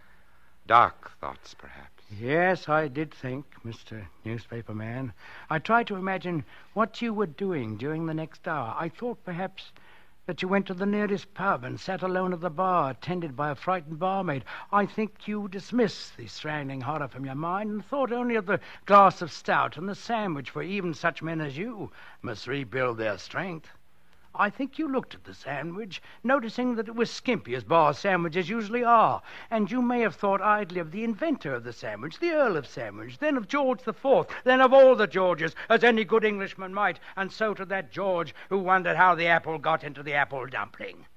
Dark 0.67 1.11
thoughts, 1.21 1.53
perhaps. 1.53 2.03
Yes, 2.11 2.67
I 2.67 2.89
did 2.89 3.13
think, 3.13 3.45
Mr. 3.65 4.05
Newspaper 4.25 4.73
Man. 4.73 5.13
I 5.49 5.59
tried 5.59 5.87
to 5.87 5.95
imagine 5.95 6.43
what 6.73 7.01
you 7.01 7.13
were 7.13 7.25
doing 7.25 7.77
during 7.77 8.05
the 8.05 8.13
next 8.13 8.45
hour. 8.49 8.75
I 8.77 8.89
thought 8.89 9.23
perhaps 9.23 9.71
that 10.27 10.41
you 10.41 10.47
went 10.47 10.67
to 10.67 10.73
the 10.73 10.85
nearest 10.85 11.33
pub 11.33 11.63
and 11.63 11.79
sat 11.79 12.03
alone 12.03 12.33
at 12.33 12.41
the 12.41 12.49
bar, 12.49 12.91
attended 12.91 13.33
by 13.35 13.49
a 13.49 13.55
frightened 13.55 13.97
barmaid. 13.97 14.43
I 14.73 14.85
think 14.85 15.25
you 15.25 15.47
dismissed 15.47 16.17
the 16.17 16.27
strangling 16.27 16.81
horror 16.81 17.07
from 17.07 17.25
your 17.25 17.33
mind 17.33 17.71
and 17.71 17.85
thought 17.85 18.11
only 18.11 18.35
of 18.35 18.45
the 18.45 18.59
glass 18.85 19.21
of 19.21 19.31
stout 19.31 19.77
and 19.77 19.87
the 19.87 19.95
sandwich, 19.95 20.49
for 20.49 20.61
even 20.61 20.93
such 20.93 21.23
men 21.23 21.39
as 21.39 21.57
you 21.57 21.91
must 22.21 22.45
rebuild 22.45 22.97
their 22.97 23.17
strength. 23.17 23.69
I 24.39 24.51
think 24.51 24.77
you 24.77 24.87
looked 24.87 25.15
at 25.15 25.23
the 25.23 25.33
sandwich, 25.33 25.99
noticing 26.23 26.75
that 26.75 26.87
it 26.87 26.95
was 26.95 27.09
skimpy 27.09 27.55
as 27.55 27.63
bar 27.63 27.95
sandwiches 27.95 28.49
usually 28.49 28.83
are, 28.83 29.23
and 29.49 29.71
you 29.71 29.81
may 29.81 30.01
have 30.01 30.13
thought 30.13 30.43
idly 30.43 30.79
of 30.79 30.91
the 30.91 31.03
inventor 31.03 31.55
of 31.55 31.63
the 31.63 31.73
sandwich, 31.73 32.19
the 32.19 32.29
Earl 32.29 32.55
of 32.55 32.67
Sandwich, 32.67 33.17
then 33.17 33.35
of 33.35 33.47
George 33.47 33.81
the 33.81 33.93
Fourth, 33.93 34.29
then 34.43 34.61
of 34.61 34.71
all 34.71 34.95
the 34.95 35.07
Georges, 35.07 35.55
as 35.69 35.83
any 35.83 36.03
good 36.03 36.23
Englishman 36.23 36.71
might, 36.71 36.99
and 37.15 37.31
so 37.31 37.55
to 37.55 37.65
that 37.65 37.91
George 37.91 38.35
who 38.49 38.59
wondered 38.59 38.95
how 38.95 39.15
the 39.15 39.25
apple 39.25 39.57
got 39.57 39.83
into 39.83 40.03
the 40.03 40.13
apple 40.13 40.45
dumpling. 40.45 41.07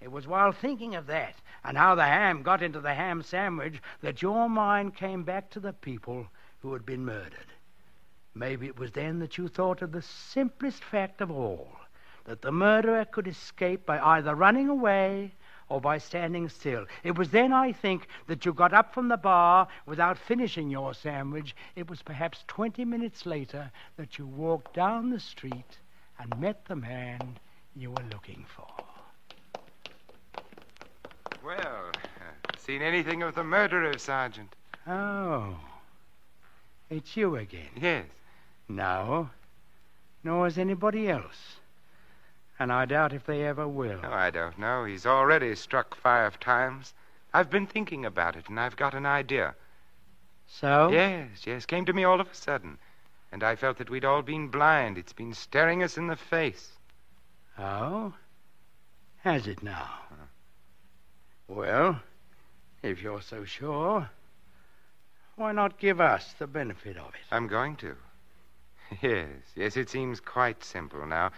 It 0.00 0.10
was 0.10 0.26
while 0.26 0.52
thinking 0.52 0.94
of 0.94 1.06
that 1.08 1.34
and 1.62 1.76
how 1.76 1.94
the 1.94 2.06
ham 2.06 2.42
got 2.42 2.62
into 2.62 2.80
the 2.80 2.94
ham 2.94 3.22
sandwich 3.22 3.82
that 4.00 4.22
your 4.22 4.48
mind 4.48 4.96
came 4.96 5.24
back 5.24 5.50
to 5.50 5.60
the 5.60 5.74
people 5.74 6.28
who 6.62 6.72
had 6.72 6.86
been 6.86 7.04
murdered. 7.04 7.52
Maybe 8.34 8.66
it 8.66 8.78
was 8.78 8.92
then 8.92 9.18
that 9.18 9.36
you 9.36 9.46
thought 9.46 9.82
of 9.82 9.92
the 9.92 10.00
simplest 10.00 10.82
fact 10.82 11.20
of 11.20 11.30
all 11.30 11.81
that 12.24 12.42
the 12.42 12.52
murderer 12.52 13.04
could 13.04 13.26
escape 13.26 13.84
by 13.86 13.98
either 13.98 14.34
running 14.34 14.68
away 14.68 15.32
or 15.68 15.80
by 15.80 15.98
standing 15.98 16.48
still. 16.48 16.84
It 17.02 17.16
was 17.16 17.30
then, 17.30 17.52
I 17.52 17.72
think, 17.72 18.06
that 18.26 18.44
you 18.44 18.52
got 18.52 18.74
up 18.74 18.92
from 18.92 19.08
the 19.08 19.16
bar 19.16 19.68
without 19.86 20.18
finishing 20.18 20.68
your 20.68 20.92
sandwich. 20.92 21.56
It 21.76 21.88
was 21.88 22.02
perhaps 22.02 22.44
20 22.48 22.84
minutes 22.84 23.24
later 23.24 23.70
that 23.96 24.18
you 24.18 24.26
walked 24.26 24.74
down 24.74 25.10
the 25.10 25.20
street 25.20 25.78
and 26.18 26.38
met 26.38 26.66
the 26.66 26.76
man 26.76 27.38
you 27.74 27.90
were 27.90 28.04
looking 28.12 28.44
for. 28.54 28.66
Well, 31.44 31.90
uh, 31.94 32.56
seen 32.58 32.82
anything 32.82 33.22
of 33.22 33.34
the 33.34 33.42
murderer, 33.42 33.96
Sergeant? 33.98 34.54
Oh, 34.86 35.56
it's 36.90 37.16
you 37.16 37.36
again. 37.36 37.70
Yes. 37.80 38.04
No, 38.68 39.30
nor 40.22 40.46
is 40.46 40.58
anybody 40.58 41.08
else. 41.08 41.56
And 42.62 42.72
I 42.72 42.84
doubt 42.84 43.12
if 43.12 43.26
they 43.26 43.44
ever 43.44 43.66
will. 43.66 43.98
Oh, 44.04 44.12
I 44.12 44.30
don't 44.30 44.56
know. 44.56 44.84
He's 44.84 45.04
already 45.04 45.56
struck 45.56 45.96
five 45.96 46.38
times. 46.38 46.94
I've 47.34 47.50
been 47.50 47.66
thinking 47.66 48.04
about 48.04 48.36
it, 48.36 48.48
and 48.48 48.60
I've 48.60 48.76
got 48.76 48.94
an 48.94 49.04
idea. 49.04 49.56
So? 50.46 50.88
Yes, 50.92 51.44
yes. 51.44 51.66
Came 51.66 51.84
to 51.86 51.92
me 51.92 52.04
all 52.04 52.20
of 52.20 52.30
a 52.30 52.34
sudden. 52.36 52.78
And 53.32 53.42
I 53.42 53.56
felt 53.56 53.78
that 53.78 53.90
we'd 53.90 54.04
all 54.04 54.22
been 54.22 54.46
blind. 54.46 54.96
It's 54.96 55.12
been 55.12 55.34
staring 55.34 55.82
us 55.82 55.98
in 55.98 56.06
the 56.06 56.14
face. 56.14 56.70
Oh? 57.58 58.14
Has 59.24 59.48
it 59.48 59.64
now? 59.64 59.98
Well, 61.48 62.00
if 62.84 63.02
you're 63.02 63.22
so 63.22 63.44
sure, 63.44 64.08
why 65.34 65.50
not 65.50 65.80
give 65.80 66.00
us 66.00 66.32
the 66.38 66.46
benefit 66.46 66.96
of 66.96 67.08
it? 67.08 67.26
I'm 67.32 67.48
going 67.48 67.74
to. 67.78 67.96
Yes, 69.00 69.26
yes, 69.56 69.76
it 69.76 69.90
seems 69.90 70.20
quite 70.20 70.62
simple 70.62 71.04
now. 71.06 71.32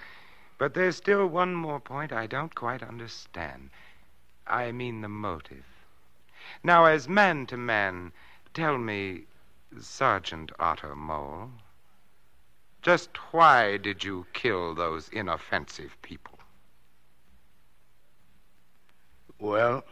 But 0.56 0.74
there's 0.74 0.96
still 0.96 1.26
one 1.26 1.54
more 1.54 1.80
point 1.80 2.12
I 2.12 2.26
don't 2.26 2.54
quite 2.54 2.82
understand. 2.82 3.70
I 4.46 4.72
mean 4.72 5.00
the 5.00 5.08
motive. 5.08 5.64
Now, 6.62 6.84
as 6.84 7.08
man 7.08 7.46
to 7.46 7.56
man, 7.56 8.12
tell 8.52 8.78
me, 8.78 9.24
Sergeant 9.80 10.52
Ottermole, 10.58 11.50
just 12.82 13.16
why 13.32 13.78
did 13.78 14.04
you 14.04 14.26
kill 14.32 14.74
those 14.74 15.08
inoffensive 15.08 15.96
people? 16.02 16.38
Well, 19.38 19.84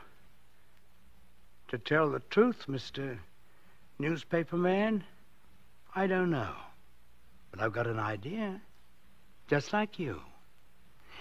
to 1.69 1.79
tell 1.79 2.11
the 2.11 2.21
truth, 2.21 2.67
Mr. 2.69 3.19
Newspaper 3.99 4.57
Man, 4.57 5.05
I 5.95 6.07
don't 6.07 6.31
know. 6.31 6.55
But 7.51 7.61
I've 7.61 7.73
got 7.73 7.87
an 7.87 7.99
idea, 7.99 8.61
just 9.49 9.73
like 9.73 9.99
you. 9.99 10.21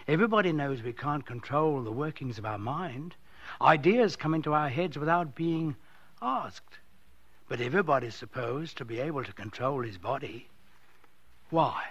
Everybody 0.07 0.51
knows 0.51 0.81
we 0.81 0.93
can't 0.93 1.25
control 1.25 1.81
the 1.81 1.91
workings 1.91 2.37
of 2.37 2.45
our 2.45 2.57
mind. 2.57 3.15
Ideas 3.61 4.15
come 4.15 4.33
into 4.33 4.53
our 4.53 4.69
heads 4.69 4.97
without 4.97 5.35
being 5.35 5.75
asked. 6.21 6.77
But 7.47 7.61
everybody's 7.61 8.15
supposed 8.15 8.77
to 8.77 8.85
be 8.85 8.99
able 8.99 9.23
to 9.23 9.33
control 9.33 9.81
his 9.81 9.97
body. 9.97 10.47
Why? 11.49 11.83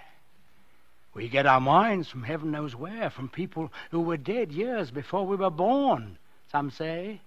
We 1.13 1.27
get 1.27 1.45
our 1.45 1.61
minds 1.61 2.07
from 2.09 2.23
heaven 2.23 2.51
knows 2.51 2.75
where, 2.75 3.09
from 3.09 3.29
people 3.29 3.71
who 3.91 4.01
were 4.01 4.17
dead 4.17 4.51
years 4.51 4.91
before 4.91 5.25
we 5.27 5.35
were 5.35 5.49
born, 5.49 6.17
some 6.51 6.71
say. 6.71 7.21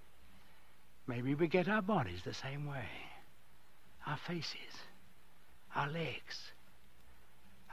Maybe 1.07 1.35
we 1.35 1.49
get 1.49 1.69
our 1.69 1.83
bodies 1.83 2.21
the 2.25 2.35
same 2.35 2.67
way. 2.67 2.89
Our 4.07 4.17
faces, 4.17 4.57
our 5.75 5.89
legs, 5.89 6.53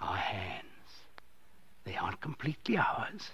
our 0.01 0.17
hands. 0.17 0.70
They 1.83 1.95
aren't 1.95 2.21
completely 2.21 2.77
ours. 2.77 3.31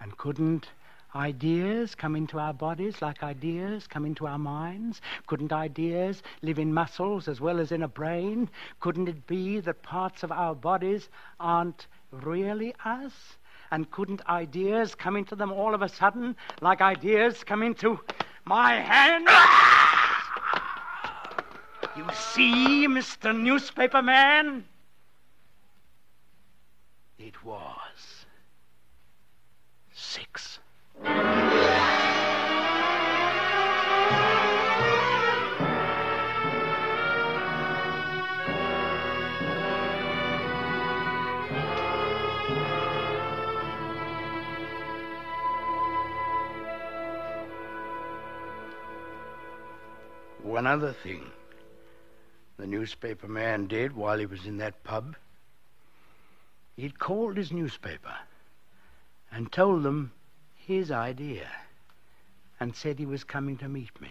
And 0.00 0.16
couldn't 0.16 0.68
ideas 1.14 1.94
come 1.94 2.16
into 2.16 2.38
our 2.38 2.54
bodies 2.54 3.02
like 3.02 3.22
ideas 3.22 3.86
come 3.86 4.04
into 4.04 4.26
our 4.26 4.38
minds? 4.38 5.00
Couldn't 5.26 5.52
ideas 5.52 6.22
live 6.42 6.58
in 6.58 6.72
muscles 6.72 7.28
as 7.28 7.40
well 7.40 7.60
as 7.60 7.72
in 7.72 7.82
a 7.82 7.88
brain? 7.88 8.48
Couldn't 8.80 9.08
it 9.08 9.26
be 9.26 9.60
that 9.60 9.82
parts 9.82 10.22
of 10.22 10.32
our 10.32 10.54
bodies 10.54 11.08
aren't 11.38 11.86
really 12.10 12.74
us? 12.84 13.12
And 13.70 13.90
couldn't 13.90 14.26
ideas 14.28 14.94
come 14.94 15.16
into 15.16 15.34
them 15.34 15.52
all 15.52 15.74
of 15.74 15.82
a 15.82 15.88
sudden 15.88 16.36
like 16.60 16.80
ideas 16.80 17.42
come 17.44 17.62
into 17.62 18.00
my 18.44 18.74
hand? 18.74 19.28
You 21.96 22.06
see, 22.14 22.86
Mr. 22.88 23.38
Newspaper 23.38 24.02
Man? 24.02 24.64
It 27.24 27.44
was 27.44 28.26
six. 29.92 30.58
One 50.42 50.66
other 50.66 50.92
thing 50.92 51.30
the 52.56 52.66
newspaper 52.66 53.28
man 53.28 53.68
did 53.68 53.94
while 53.94 54.18
he 54.18 54.26
was 54.26 54.44
in 54.44 54.56
that 54.58 54.82
pub. 54.82 55.14
He'd 56.82 56.98
called 56.98 57.36
his 57.36 57.52
newspaper 57.52 58.16
and 59.30 59.52
told 59.52 59.84
them 59.84 60.12
his 60.56 60.90
idea 60.90 61.48
and 62.58 62.74
said 62.74 62.98
he 62.98 63.06
was 63.06 63.22
coming 63.22 63.56
to 63.58 63.68
meet 63.68 64.00
me. 64.00 64.10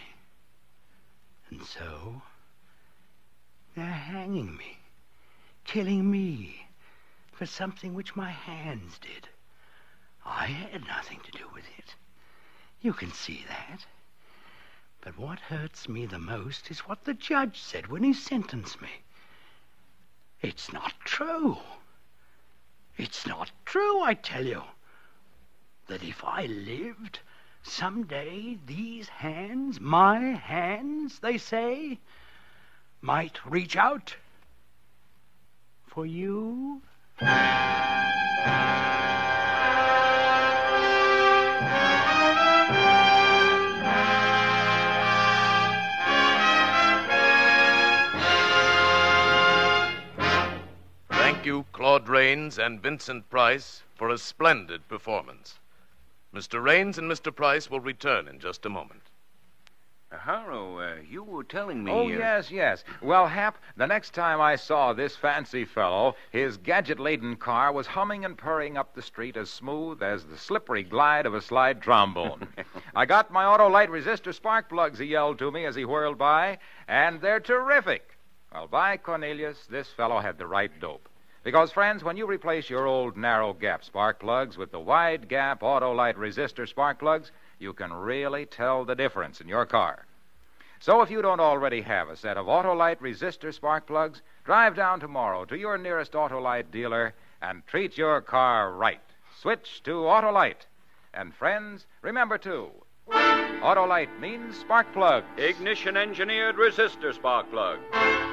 And 1.49 1.65
so 1.65 2.21
they're 3.75 3.85
hanging 3.85 4.55
me, 4.55 4.77
killing 5.65 6.09
me 6.09 6.67
for 7.33 7.45
something 7.45 7.93
which 7.93 8.15
my 8.15 8.29
hands 8.29 8.97
did. 8.99 9.27
I 10.25 10.45
had 10.45 10.87
nothing 10.87 11.19
to 11.25 11.31
do 11.31 11.49
with 11.53 11.65
it. 11.77 11.95
You 12.79 12.93
can 12.93 13.11
see 13.11 13.43
that. 13.49 13.85
But 15.01 15.17
what 15.17 15.39
hurts 15.39 15.89
me 15.89 16.05
the 16.05 16.19
most 16.19 16.71
is 16.71 16.87
what 16.87 17.03
the 17.03 17.15
judge 17.15 17.59
said 17.59 17.87
when 17.87 18.03
he 18.03 18.13
sentenced 18.13 18.81
me. 18.81 19.01
It's 20.41 20.71
not 20.71 20.93
true. 21.03 21.57
It's 23.01 23.25
not 23.25 23.49
true, 23.65 24.03
I 24.03 24.13
tell 24.13 24.45
you. 24.45 24.61
That 25.87 26.03
if 26.03 26.23
I 26.23 26.45
lived, 26.45 27.17
someday 27.63 28.59
these 28.67 29.09
hands, 29.09 29.81
my 29.81 30.19
hands, 30.19 31.17
they 31.17 31.39
say, 31.39 31.97
might 33.01 33.43
reach 33.43 33.75
out 33.75 34.15
for 35.87 36.05
you. 36.05 36.83
Thank 51.41 51.47
you, 51.47 51.65
Claude 51.73 52.07
Rains 52.07 52.59
and 52.59 52.79
Vincent 52.79 53.27
Price, 53.31 53.81
for 53.95 54.09
a 54.09 54.19
splendid 54.19 54.87
performance. 54.87 55.57
Mr. 56.31 56.63
Rains 56.63 56.99
and 56.99 57.09
Mr. 57.09 57.35
Price 57.35 57.67
will 57.67 57.79
return 57.79 58.27
in 58.27 58.37
just 58.37 58.63
a 58.63 58.69
moment. 58.69 59.01
Uh, 60.11 60.17
Harlow, 60.17 60.77
uh, 60.77 60.97
you 61.09 61.23
were 61.23 61.43
telling 61.43 61.83
me. 61.83 61.91
Oh, 61.91 62.03
uh, 62.03 62.09
yes, 62.09 62.51
yes. 62.51 62.83
Well, 63.01 63.25
Hap, 63.25 63.57
the 63.75 63.87
next 63.87 64.13
time 64.13 64.39
I 64.39 64.55
saw 64.55 64.93
this 64.93 65.15
fancy 65.15 65.65
fellow, 65.65 66.15
his 66.29 66.57
gadget 66.57 66.99
laden 66.99 67.35
car 67.37 67.71
was 67.71 67.87
humming 67.87 68.23
and 68.23 68.37
purring 68.37 68.77
up 68.77 68.93
the 68.93 69.01
street 69.01 69.35
as 69.35 69.49
smooth 69.49 70.03
as 70.03 70.23
the 70.23 70.37
slippery 70.37 70.83
glide 70.83 71.25
of 71.25 71.33
a 71.33 71.41
slide 71.41 71.81
trombone. 71.81 72.49
I 72.95 73.07
got 73.07 73.31
my 73.31 73.45
Autolite 73.45 73.89
resistor 73.89 74.31
spark 74.31 74.69
plugs, 74.69 74.99
he 74.99 75.05
yelled 75.05 75.39
to 75.39 75.49
me 75.49 75.65
as 75.65 75.73
he 75.73 75.85
whirled 75.85 76.19
by, 76.19 76.59
and 76.87 77.19
they're 77.19 77.39
terrific. 77.39 78.15
Well, 78.53 78.67
by 78.67 78.97
Cornelius, 78.97 79.65
this 79.65 79.91
fellow 79.91 80.19
had 80.19 80.37
the 80.37 80.45
right 80.45 80.71
dope. 80.79 81.07
Because, 81.43 81.71
friends, 81.71 82.03
when 82.03 82.17
you 82.17 82.27
replace 82.27 82.69
your 82.69 82.85
old 82.85 83.17
narrow 83.17 83.53
gap 83.53 83.83
spark 83.83 84.19
plugs 84.19 84.57
with 84.57 84.71
the 84.71 84.79
wide 84.79 85.27
gap 85.27 85.61
Autolite 85.61 86.15
resistor 86.15 86.67
spark 86.67 86.99
plugs, 86.99 87.31
you 87.57 87.73
can 87.73 87.91
really 87.91 88.45
tell 88.45 88.85
the 88.85 88.93
difference 88.93 89.41
in 89.41 89.47
your 89.47 89.65
car. 89.65 90.05
So 90.79 91.01
if 91.01 91.09
you 91.09 91.21
don't 91.21 91.39
already 91.39 91.81
have 91.81 92.09
a 92.09 92.15
set 92.15 92.37
of 92.37 92.45
Autolite 92.45 92.99
resistor 92.99 93.51
spark 93.53 93.87
plugs, 93.87 94.21
drive 94.45 94.75
down 94.75 94.99
tomorrow 94.99 95.45
to 95.45 95.57
your 95.57 95.79
nearest 95.79 96.11
Autolite 96.11 96.69
dealer 96.71 97.13
and 97.41 97.65
treat 97.65 97.97
your 97.97 98.21
car 98.21 98.71
right. 98.71 99.01
Switch 99.39 99.81
to 99.83 100.01
Autolite. 100.01 100.67
And 101.13 101.33
friends, 101.33 101.87
remember 102.03 102.37
too, 102.37 102.69
Autolite 103.11 104.19
means 104.19 104.57
spark 104.57 104.91
plug. 104.93 105.23
Ignition 105.37 105.95
engineered 105.95 106.55
resistor 106.55 107.13
spark 107.13 107.49
plug. 107.51 107.79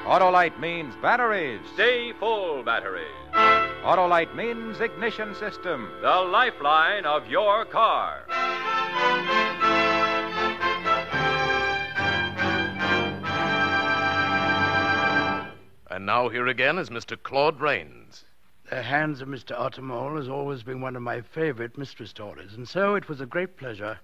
Autolite 0.06 0.58
means 0.58 0.94
batteries. 1.02 1.60
Stay 1.74 2.12
full 2.18 2.62
batteries. 2.62 3.04
Autolite 3.34 4.34
means 4.34 4.80
ignition 4.80 5.34
system. 5.34 5.90
The 6.00 6.08
lifeline 6.08 7.04
of 7.04 7.26
your 7.28 7.64
car. 7.66 8.24
And 15.90 16.06
now 16.06 16.28
here 16.28 16.46
again 16.46 16.78
is 16.78 16.90
Mr. 16.90 17.20
Claude 17.22 17.60
Rains. 17.60 18.24
The 18.70 18.82
Hands 18.82 19.20
of 19.20 19.28
Mr. 19.28 19.58
Ottermole 19.58 20.16
has 20.16 20.28
always 20.28 20.62
been 20.62 20.80
one 20.80 20.96
of 20.96 21.02
my 21.02 21.20
favorite 21.20 21.76
mystery 21.76 22.06
stories, 22.06 22.54
and 22.54 22.68
so 22.68 22.94
it 22.94 23.08
was 23.08 23.20
a 23.20 23.26
great 23.26 23.56
pleasure 23.56 23.98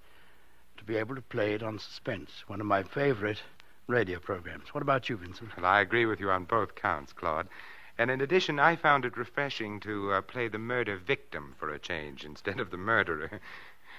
to 0.76 0.84
be 0.84 0.96
able 0.96 1.14
to 1.14 1.22
play 1.22 1.54
it 1.54 1.62
on 1.62 1.78
Suspense, 1.78 2.44
one 2.46 2.60
of 2.60 2.66
my 2.66 2.82
favorite 2.82 3.42
radio 3.86 4.18
programs. 4.18 4.72
What 4.72 4.82
about 4.82 5.08
you, 5.08 5.16
Vincent? 5.16 5.56
Well, 5.56 5.66
I 5.66 5.80
agree 5.80 6.06
with 6.06 6.20
you 6.20 6.30
on 6.30 6.44
both 6.44 6.74
counts, 6.74 7.12
Claude. 7.12 7.48
And 7.96 8.10
in 8.10 8.20
addition, 8.20 8.58
I 8.58 8.76
found 8.76 9.04
it 9.04 9.16
refreshing 9.16 9.78
to 9.80 10.12
uh, 10.12 10.20
play 10.22 10.48
the 10.48 10.58
murder 10.58 10.96
victim 10.96 11.54
for 11.58 11.70
a 11.70 11.78
change 11.78 12.24
instead 12.24 12.60
of 12.60 12.70
the 12.70 12.76
murderer. 12.76 13.40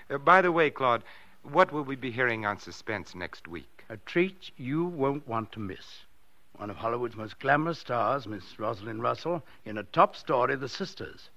Uh, 0.10 0.18
by 0.18 0.42
the 0.42 0.52
way, 0.52 0.70
Claude, 0.70 1.04
what 1.44 1.72
will 1.72 1.84
we 1.84 1.96
be 1.96 2.12
hearing 2.12 2.46
on 2.46 2.60
Suspense 2.60 3.16
next 3.16 3.48
week? 3.48 3.84
A 3.90 3.98
treat 3.98 4.52
you 4.58 4.86
won't 4.86 5.28
want 5.28 5.52
to 5.54 5.60
miss. 5.60 6.04
One 6.58 6.70
of 6.70 6.78
Hollywood's 6.78 7.16
most 7.16 7.40
glamorous 7.40 7.80
stars, 7.80 8.26
Miss 8.26 8.58
Rosalind 8.60 9.04
Russell, 9.04 9.44
in 9.66 9.78
a 9.78 9.84
top 9.84 10.16
story, 10.16 10.56
The 10.56 10.70
Sisters. 10.70 11.30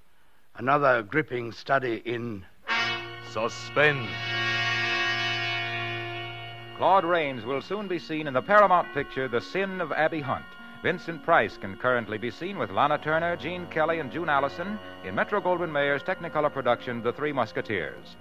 Another 0.54 1.02
gripping 1.02 1.52
study 1.52 2.02
in 2.04 2.44
Suspense. 3.30 4.08
Claude 6.78 7.04
Rains 7.04 7.44
will 7.44 7.60
soon 7.60 7.88
be 7.88 7.98
seen 7.98 8.28
in 8.28 8.34
the 8.34 8.40
Paramount 8.40 8.94
picture 8.94 9.26
The 9.26 9.40
Sin 9.40 9.80
of 9.80 9.90
Abby 9.90 10.20
Hunt. 10.20 10.44
Vincent 10.80 11.24
Price 11.24 11.56
can 11.56 11.74
currently 11.74 12.18
be 12.18 12.30
seen 12.30 12.56
with 12.56 12.70
Lana 12.70 12.98
Turner, 12.98 13.34
Gene 13.34 13.66
Kelly, 13.66 13.98
and 13.98 14.12
June 14.12 14.28
Allyson 14.28 14.78
in 15.04 15.12
Metro 15.12 15.40
Goldwyn 15.40 15.72
Mayer's 15.72 16.04
Technicolor 16.04 16.52
production 16.52 17.02
The 17.02 17.12
Three 17.12 17.32
Musketeers. 17.32 18.14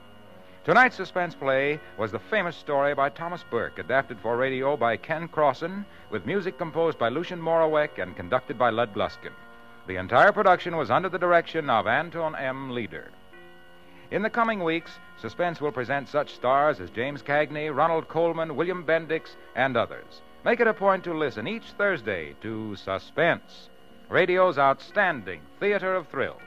Tonight's 0.66 0.95
suspense 0.95 1.36
play 1.36 1.80
was 1.99 2.12
the 2.12 2.18
famous 2.18 2.55
story 2.55 2.95
by 2.95 3.10
Thomas 3.10 3.43
Burke, 3.51 3.78
adapted 3.78 4.18
for 4.22 4.38
radio 4.38 4.76
by 4.76 4.97
Ken 4.97 5.28
Crossen, 5.28 5.86
with 6.10 6.26
music 6.26 6.58
composed 6.58 6.97
by 6.97 7.10
Lucien 7.10 7.39
Moraweck 7.39 8.01
and 8.01 8.16
conducted 8.16 8.58
by 8.58 8.72
Lud 8.72 8.91
Gluskin. 8.91 9.34
The 9.86 9.97
entire 9.97 10.32
production 10.32 10.78
was 10.78 10.89
under 10.89 11.10
the 11.10 11.20
direction 11.20 11.70
of 11.70 11.86
Anton 11.86 12.36
M. 12.36 12.72
Leader. 12.72 13.12
In 14.10 14.22
the 14.22 14.30
coming 14.30 14.64
weeks, 14.64 14.99
Suspense 15.20 15.60
will 15.60 15.74
present 15.74 16.08
such 16.08 16.34
stars 16.34 16.80
as 16.80 16.89
James 16.91 17.22
Cagney, 17.22 17.76
Ronald 17.76 18.08
Colman, 18.08 18.55
William 18.55 18.86
Bendix, 18.86 19.36
and 19.53 19.76
others. 19.76 20.22
Make 20.45 20.62
it 20.62 20.68
a 20.68 20.74
point 20.74 21.03
to 21.03 21.14
listen 21.14 21.45
each 21.45 21.72
Thursday 21.78 22.34
to 22.41 22.78
Suspense, 22.78 23.68
radio's 24.08 24.58
outstanding 24.58 25.41
theater 25.60 25.93
of 25.93 26.08
thrills. 26.08 26.41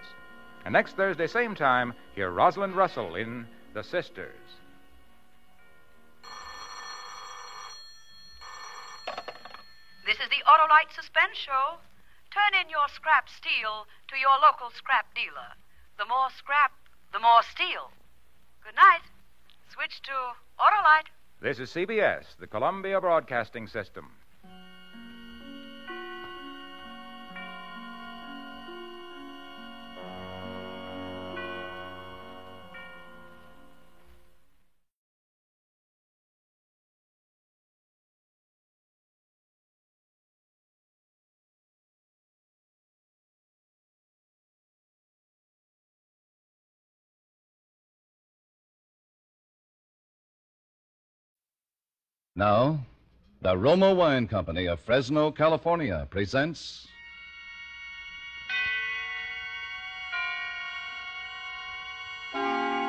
And 0.65 0.73
next 0.73 0.97
Thursday, 0.97 1.27
same 1.27 1.55
time, 1.55 1.93
hear 2.15 2.31
Rosalind 2.31 2.77
Russell 2.77 3.17
in 3.17 3.47
The 3.75 3.83
Sisters. 3.83 4.41
This 10.07 10.17
is 10.17 10.31
the 10.31 10.43
Autolite 10.49 10.95
Suspense 10.95 11.37
Show. 11.37 11.77
Turn 12.33 12.59
in 12.63 12.71
your 12.71 12.89
scrap 12.95 13.29
steel 13.29 13.87
to 14.09 14.17
your 14.17 14.41
local 14.41 14.71
scrap 14.75 15.15
dealer. 15.15 15.53
The 15.99 16.07
more 16.07 16.31
scrap, 16.39 16.73
the 17.13 17.19
more 17.19 17.43
steel. 17.43 17.91
Good 18.65 18.77
night. 18.77 19.03
Switch 19.73 20.01
to 20.03 20.13
Autolite. 20.59 21.09
This 21.41 21.59
is 21.59 21.71
CBS, 21.71 22.37
the 22.39 22.47
Columbia 22.47 23.01
Broadcasting 23.01 23.67
System. 23.67 24.11
Now, 52.41 52.81
the 53.43 53.55
Roma 53.55 53.93
Wine 53.93 54.27
Company 54.27 54.65
of 54.65 54.81
Fresno, 54.81 55.31
California 55.31 56.07
presents. 56.09 56.89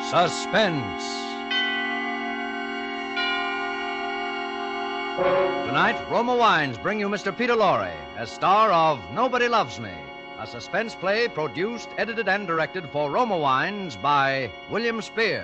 Suspense. 0.09 1.03
Tonight, 5.67 6.01
Roma 6.09 6.33
Wines 6.33 6.77
bring 6.77 7.01
you 7.01 7.09
Mr. 7.09 7.37
Peter 7.37 7.55
Lorre 7.55 7.91
as 8.15 8.31
star 8.31 8.71
of 8.71 9.01
Nobody 9.13 9.49
Loves 9.49 9.81
Me, 9.81 9.91
a 10.39 10.47
suspense 10.47 10.95
play 10.95 11.27
produced, 11.27 11.89
edited, 11.97 12.29
and 12.29 12.47
directed 12.47 12.87
for 12.87 13.11
Roma 13.11 13.37
Wines 13.37 13.97
by 13.97 14.49
William 14.69 15.01
Spier. 15.01 15.43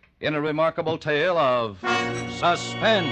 in 0.21 0.35
a 0.35 0.41
remarkable 0.41 0.97
tale 0.97 1.37
of 1.37 1.79
suspense. 2.37 3.09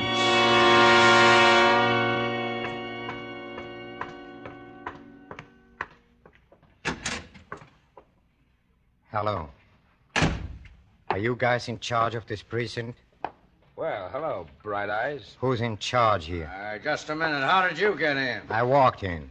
Hello. 9.11 9.49
Are 11.09 11.17
you 11.17 11.35
guys 11.35 11.67
in 11.67 11.79
charge 11.79 12.13
of 12.13 12.27
this 12.27 12.43
precinct? 12.43 12.99
Well, 13.75 14.09
hello, 14.11 14.45
Bright 14.61 14.89
Eyes. 14.89 15.35
Who's 15.39 15.61
in 15.61 15.77
charge 15.79 16.25
here? 16.25 16.51
Uh, 16.53 16.77
just 16.77 17.09
a 17.09 17.15
minute. 17.15 17.41
How 17.41 17.67
did 17.67 17.79
you 17.79 17.97
get 17.97 18.17
in? 18.17 18.41
I 18.49 18.61
walked 18.61 19.03
in. 19.03 19.29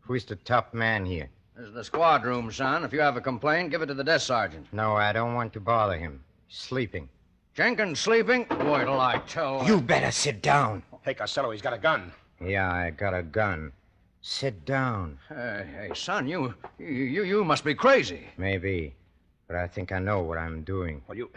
Who's 0.00 0.24
the 0.24 0.36
top 0.36 0.74
man 0.74 1.06
here? 1.06 1.28
This 1.56 1.68
is 1.68 1.74
the 1.74 1.84
squad 1.84 2.24
room, 2.24 2.50
son. 2.50 2.82
If 2.84 2.92
you 2.92 3.00
have 3.00 3.16
a 3.16 3.20
complaint, 3.20 3.70
give 3.70 3.82
it 3.82 3.86
to 3.86 3.94
the 3.94 4.02
desk 4.02 4.26
sergeant. 4.26 4.66
No, 4.72 4.96
I 4.96 5.12
don't 5.12 5.34
want 5.34 5.52
to 5.52 5.60
bother 5.60 5.96
him. 5.96 6.24
He's 6.52 6.60
sleeping. 6.60 7.08
Jenkins 7.54 7.98
sleeping? 7.98 8.44
Boy, 8.44 8.84
till 8.84 9.00
I 9.00 9.22
tell. 9.26 9.66
You 9.66 9.80
better 9.80 10.10
sit 10.10 10.42
down. 10.42 10.82
Hey, 11.00 11.14
Costello, 11.14 11.50
he's 11.50 11.62
got 11.62 11.72
a 11.72 11.78
gun. 11.78 12.12
Yeah, 12.44 12.70
I 12.70 12.90
got 12.90 13.14
a 13.14 13.22
gun. 13.22 13.72
Sit 14.20 14.66
down. 14.66 15.18
Hey, 15.30 15.66
hey, 15.74 15.90
son, 15.94 16.28
you, 16.28 16.52
you, 16.78 17.24
you 17.24 17.42
must 17.42 17.64
be 17.64 17.74
crazy. 17.74 18.26
Maybe. 18.36 18.94
But 19.48 19.56
I 19.56 19.66
think 19.66 19.92
I 19.92 19.98
know 19.98 20.20
what 20.20 20.36
I'm 20.36 20.62
doing. 20.62 21.00
Well, 21.08 21.16
you, 21.16 21.30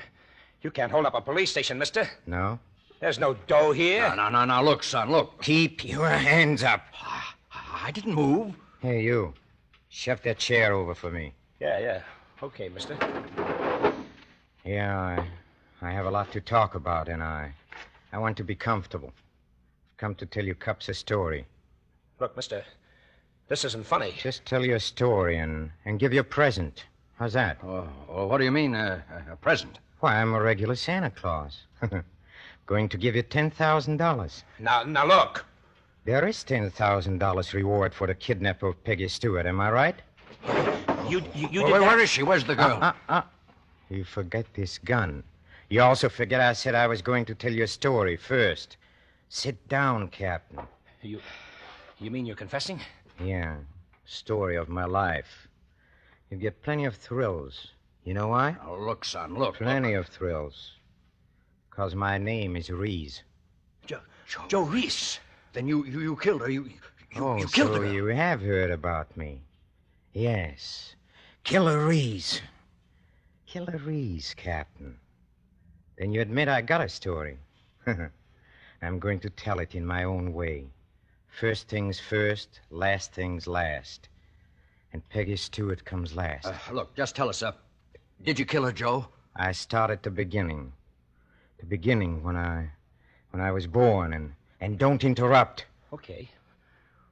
you 0.61 0.69
can't 0.69 0.91
hold 0.91 1.05
up 1.05 1.13
a 1.13 1.21
police 1.21 1.49
station, 1.49 1.77
mister. 1.77 2.09
No? 2.27 2.59
There's 2.99 3.17
no 3.17 3.35
dough 3.47 3.71
here. 3.71 4.09
No, 4.09 4.27
no, 4.27 4.43
no, 4.43 4.43
no. 4.43 4.63
Look, 4.63 4.83
son, 4.83 5.11
look. 5.11 5.41
Keep 5.41 5.85
your 5.85 6.09
hands 6.09 6.61
up. 6.61 6.81
Ah, 6.93 7.35
I 7.85 7.91
didn't 7.91 8.15
move. 8.15 8.53
Hey, 8.81 9.01
you. 9.03 9.33
Shove 9.87 10.21
that 10.23 10.39
chair 10.39 10.73
over 10.73 10.93
for 10.93 11.09
me. 11.09 11.31
Yeah, 11.61 11.79
yeah. 11.79 12.01
Okay, 12.43 12.67
mister. 12.67 12.97
Yeah, 14.65 14.99
I, 14.99 15.87
I 15.87 15.91
have 15.91 16.07
a 16.07 16.11
lot 16.11 16.31
to 16.31 16.41
talk 16.41 16.73
about, 16.73 17.07
and 17.07 17.21
I, 17.21 17.53
I 18.11 18.17
want 18.17 18.35
to 18.37 18.43
be 18.43 18.55
comfortable. 18.55 19.13
I've 19.13 19.97
come 19.97 20.15
to 20.15 20.25
tell 20.25 20.43
you 20.43 20.55
cops 20.55 20.89
a 20.89 20.93
story. 20.95 21.45
Look, 22.19 22.35
mister. 22.35 22.63
This 23.47 23.63
isn't 23.63 23.85
funny. 23.85 24.13
Just 24.17 24.43
tell 24.45 24.65
your 24.65 24.79
story 24.79 25.37
and, 25.37 25.69
and 25.85 25.99
give 25.99 26.13
you 26.13 26.21
a 26.21 26.23
present. 26.23 26.85
How's 27.19 27.33
that? 27.33 27.59
Oh, 27.63 27.87
well, 28.09 28.27
what 28.27 28.39
do 28.39 28.43
you 28.43 28.51
mean, 28.51 28.73
uh, 28.73 29.01
a 29.31 29.35
present? 29.35 29.77
Why, 29.99 30.19
I'm 30.19 30.33
a 30.33 30.41
regular 30.41 30.75
Santa 30.75 31.11
Claus. 31.11 31.61
Going 32.65 32.89
to 32.89 32.97
give 32.97 33.15
you 33.15 33.21
$10,000. 33.21 34.43
Now, 34.59 34.83
now 34.83 35.05
look. 35.05 35.45
There 36.05 36.27
is 36.27 36.37
$10,000 36.37 37.53
reward 37.53 37.93
for 37.93 38.07
the 38.07 38.15
kidnapper 38.15 38.69
of 38.69 38.83
Peggy 38.83 39.07
Stewart, 39.07 39.45
am 39.45 39.59
I 39.61 39.71
right? 39.71 39.95
You, 41.07 41.21
you, 41.35 41.47
you 41.51 41.61
did 41.63 41.71
Where 41.71 41.99
is 41.99 42.09
she? 42.09 42.23
Where's 42.23 42.43
the 42.43 42.55
girl? 42.55 42.79
Uh, 42.81 42.93
uh, 43.09 43.13
uh. 43.13 43.21
You 43.89 44.03
forget 44.03 44.45
this 44.53 44.77
gun. 44.77 45.23
You 45.69 45.81
also 45.81 46.09
forget 46.09 46.41
I 46.41 46.53
said 46.53 46.75
I 46.75 46.87
was 46.87 47.01
going 47.01 47.25
to 47.25 47.35
tell 47.35 47.51
you 47.51 47.63
a 47.63 47.67
story 47.67 48.17
first. 48.17 48.77
Sit 49.29 49.67
down, 49.67 50.07
Captain. 50.09 50.59
You, 51.01 51.19
you 51.99 52.11
mean 52.11 52.25
you're 52.25 52.35
confessing? 52.35 52.79
Yeah, 53.23 53.57
story 54.05 54.55
of 54.55 54.69
my 54.69 54.85
life. 54.85 55.47
You 56.29 56.37
get 56.37 56.61
plenty 56.61 56.85
of 56.85 56.95
thrills. 56.95 57.67
You 58.03 58.13
know 58.13 58.27
why? 58.27 58.55
Oh, 58.65 58.77
look, 58.77 59.05
son, 59.05 59.35
look. 59.35 59.55
Plenty 59.55 59.93
of 59.93 60.07
thrills. 60.07 60.73
Because 61.69 61.95
my 61.95 62.17
name 62.17 62.55
is 62.55 62.69
Reese. 62.69 63.23
Joe, 63.85 64.01
Joe 64.47 64.61
Reese. 64.61 65.19
Then 65.53 65.67
you, 65.67 65.85
you, 65.85 65.99
you 65.99 66.15
killed 66.15 66.41
her. 66.41 66.49
You, 66.49 66.65
you, 66.65 67.23
oh, 67.23 67.37
you 67.37 67.47
killed 67.47 67.75
so 67.75 67.81
her. 67.81 67.93
you 67.93 68.05
have 68.07 68.41
heard 68.41 68.71
about 68.71 69.15
me. 69.17 69.41
Yes. 70.13 70.95
Killer 71.43 71.85
Reese. 71.85 72.41
Killer 73.55 73.79
Reese, 73.85 74.33
Captain. 74.33 74.97
Then 75.97 76.11
you 76.11 76.19
admit 76.19 76.49
I 76.49 76.59
got 76.59 76.81
a 76.81 76.89
story. 76.89 77.37
I'm 78.81 78.99
going 78.99 79.21
to 79.21 79.29
tell 79.29 79.59
it 79.59 79.75
in 79.75 79.85
my 79.85 80.03
own 80.03 80.33
way. 80.33 80.65
First 81.29 81.69
things 81.69 81.97
first, 81.97 82.59
last 82.69 83.13
things 83.13 83.47
last. 83.47 84.09
And 84.91 85.07
Peggy 85.07 85.37
Stewart 85.37 85.85
comes 85.85 86.13
last. 86.17 86.47
Uh, 86.47 86.73
look, 86.73 86.93
just 86.97 87.15
tell 87.15 87.29
us, 87.29 87.41
uh, 87.41 87.53
did 88.25 88.37
you 88.37 88.45
kill 88.45 88.65
her, 88.65 88.73
Joe? 88.73 89.07
I 89.37 89.53
start 89.53 89.89
at 89.89 90.03
the 90.03 90.11
beginning. 90.11 90.73
The 91.59 91.65
beginning 91.65 92.25
when 92.25 92.35
I 92.35 92.71
when 93.31 93.41
I 93.41 93.51
was 93.51 93.67
born 93.67 94.11
and 94.11 94.33
and 94.59 94.77
don't 94.77 95.05
interrupt. 95.05 95.65
Okay. 95.93 96.29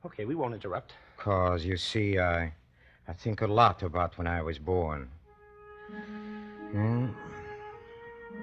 Okay, 0.06 0.26
we 0.26 0.36
won't 0.36 0.54
interrupt. 0.54 0.92
Cause 1.16 1.64
you 1.64 1.78
see, 1.78 2.20
I 2.20 2.52
I 3.08 3.14
think 3.14 3.40
a 3.40 3.48
lot 3.48 3.82
about 3.82 4.18
when 4.18 4.28
I 4.28 4.42
was 4.42 4.60
born. 4.60 5.08
Hmm? 6.74 7.10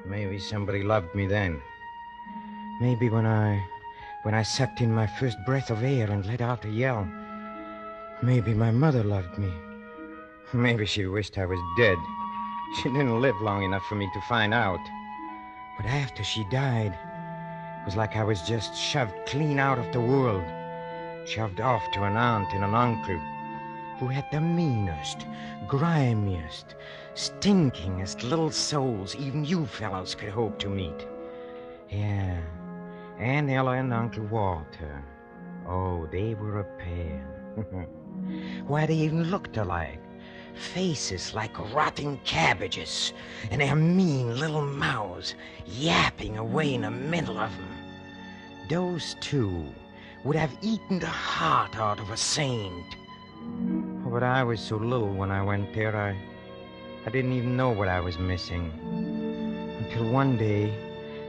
Maybe 0.06 0.38
somebody 0.38 0.84
loved 0.84 1.12
me 1.16 1.26
then. 1.26 1.60
Maybe 2.80 3.10
when 3.10 3.26
I 3.26 3.60
when 4.22 4.34
I 4.34 4.44
sucked 4.44 4.80
in 4.80 4.94
my 4.94 5.08
first 5.08 5.36
breath 5.44 5.68
of 5.68 5.82
air 5.82 6.08
and 6.08 6.24
let 6.24 6.40
out 6.40 6.64
a 6.64 6.68
yell. 6.68 7.08
Maybe 8.22 8.54
my 8.54 8.70
mother 8.70 9.02
loved 9.02 9.36
me. 9.36 9.52
Maybe 10.52 10.86
she 10.86 11.06
wished 11.06 11.38
I 11.38 11.46
was 11.46 11.58
dead. 11.76 11.98
She 12.76 12.84
didn't 12.90 13.20
live 13.20 13.40
long 13.40 13.64
enough 13.64 13.84
for 13.86 13.96
me 13.96 14.08
to 14.14 14.20
find 14.28 14.54
out. 14.54 14.84
But 15.76 15.86
after 15.86 16.22
she 16.22 16.44
died, 16.52 16.92
it 16.92 17.84
was 17.84 17.96
like 17.96 18.14
I 18.14 18.22
was 18.22 18.42
just 18.42 18.76
shoved 18.76 19.26
clean 19.26 19.58
out 19.58 19.80
of 19.80 19.92
the 19.92 20.00
world. 20.00 20.44
Shoved 21.26 21.60
off 21.60 21.82
to 21.94 22.04
an 22.04 22.16
aunt 22.16 22.52
and 22.52 22.62
an 22.62 22.74
uncle 22.74 23.20
who 24.00 24.08
had 24.08 24.24
the 24.32 24.40
meanest, 24.40 25.26
grimiest, 25.68 26.74
stinkingest 27.14 28.22
little 28.22 28.50
souls 28.50 29.14
even 29.14 29.44
you 29.44 29.66
fellows 29.66 30.14
could 30.14 30.30
hope 30.30 30.58
to 30.58 30.70
meet. 30.70 31.06
Yeah, 31.90 32.40
Aunt 33.18 33.50
Ella 33.50 33.72
and 33.72 33.92
Uncle 33.92 34.24
Walter. 34.24 35.04
Oh, 35.68 36.08
they 36.10 36.34
were 36.34 36.60
a 36.60 36.64
pair. 36.78 37.26
Why, 38.66 38.86
they 38.86 38.94
even 38.94 39.24
looked 39.24 39.58
alike. 39.58 40.00
Faces 40.54 41.34
like 41.34 41.74
rotting 41.74 42.18
cabbages, 42.24 43.12
and 43.50 43.60
their 43.60 43.76
mean 43.76 44.38
little 44.38 44.64
mouths 44.64 45.34
yapping 45.66 46.38
away 46.38 46.72
in 46.72 46.82
the 46.82 46.90
middle 46.90 47.38
of 47.38 47.50
them. 47.50 47.76
Those 48.70 49.14
two 49.20 49.66
would 50.24 50.36
have 50.36 50.56
eaten 50.62 50.98
the 50.98 51.06
heart 51.06 51.76
out 51.76 52.00
of 52.00 52.10
a 52.10 52.16
saint. 52.16 52.96
But 54.10 54.24
I 54.24 54.42
was 54.42 54.58
so 54.58 54.76
little 54.76 55.14
when 55.14 55.30
I 55.30 55.40
went 55.40 55.72
there, 55.72 55.94
I, 55.94 56.16
I 57.06 57.10
didn't 57.10 57.32
even 57.32 57.56
know 57.56 57.70
what 57.70 57.86
I 57.86 58.00
was 58.00 58.18
missing. 58.18 58.72
Until 59.78 60.10
one 60.10 60.36
day, 60.36 60.74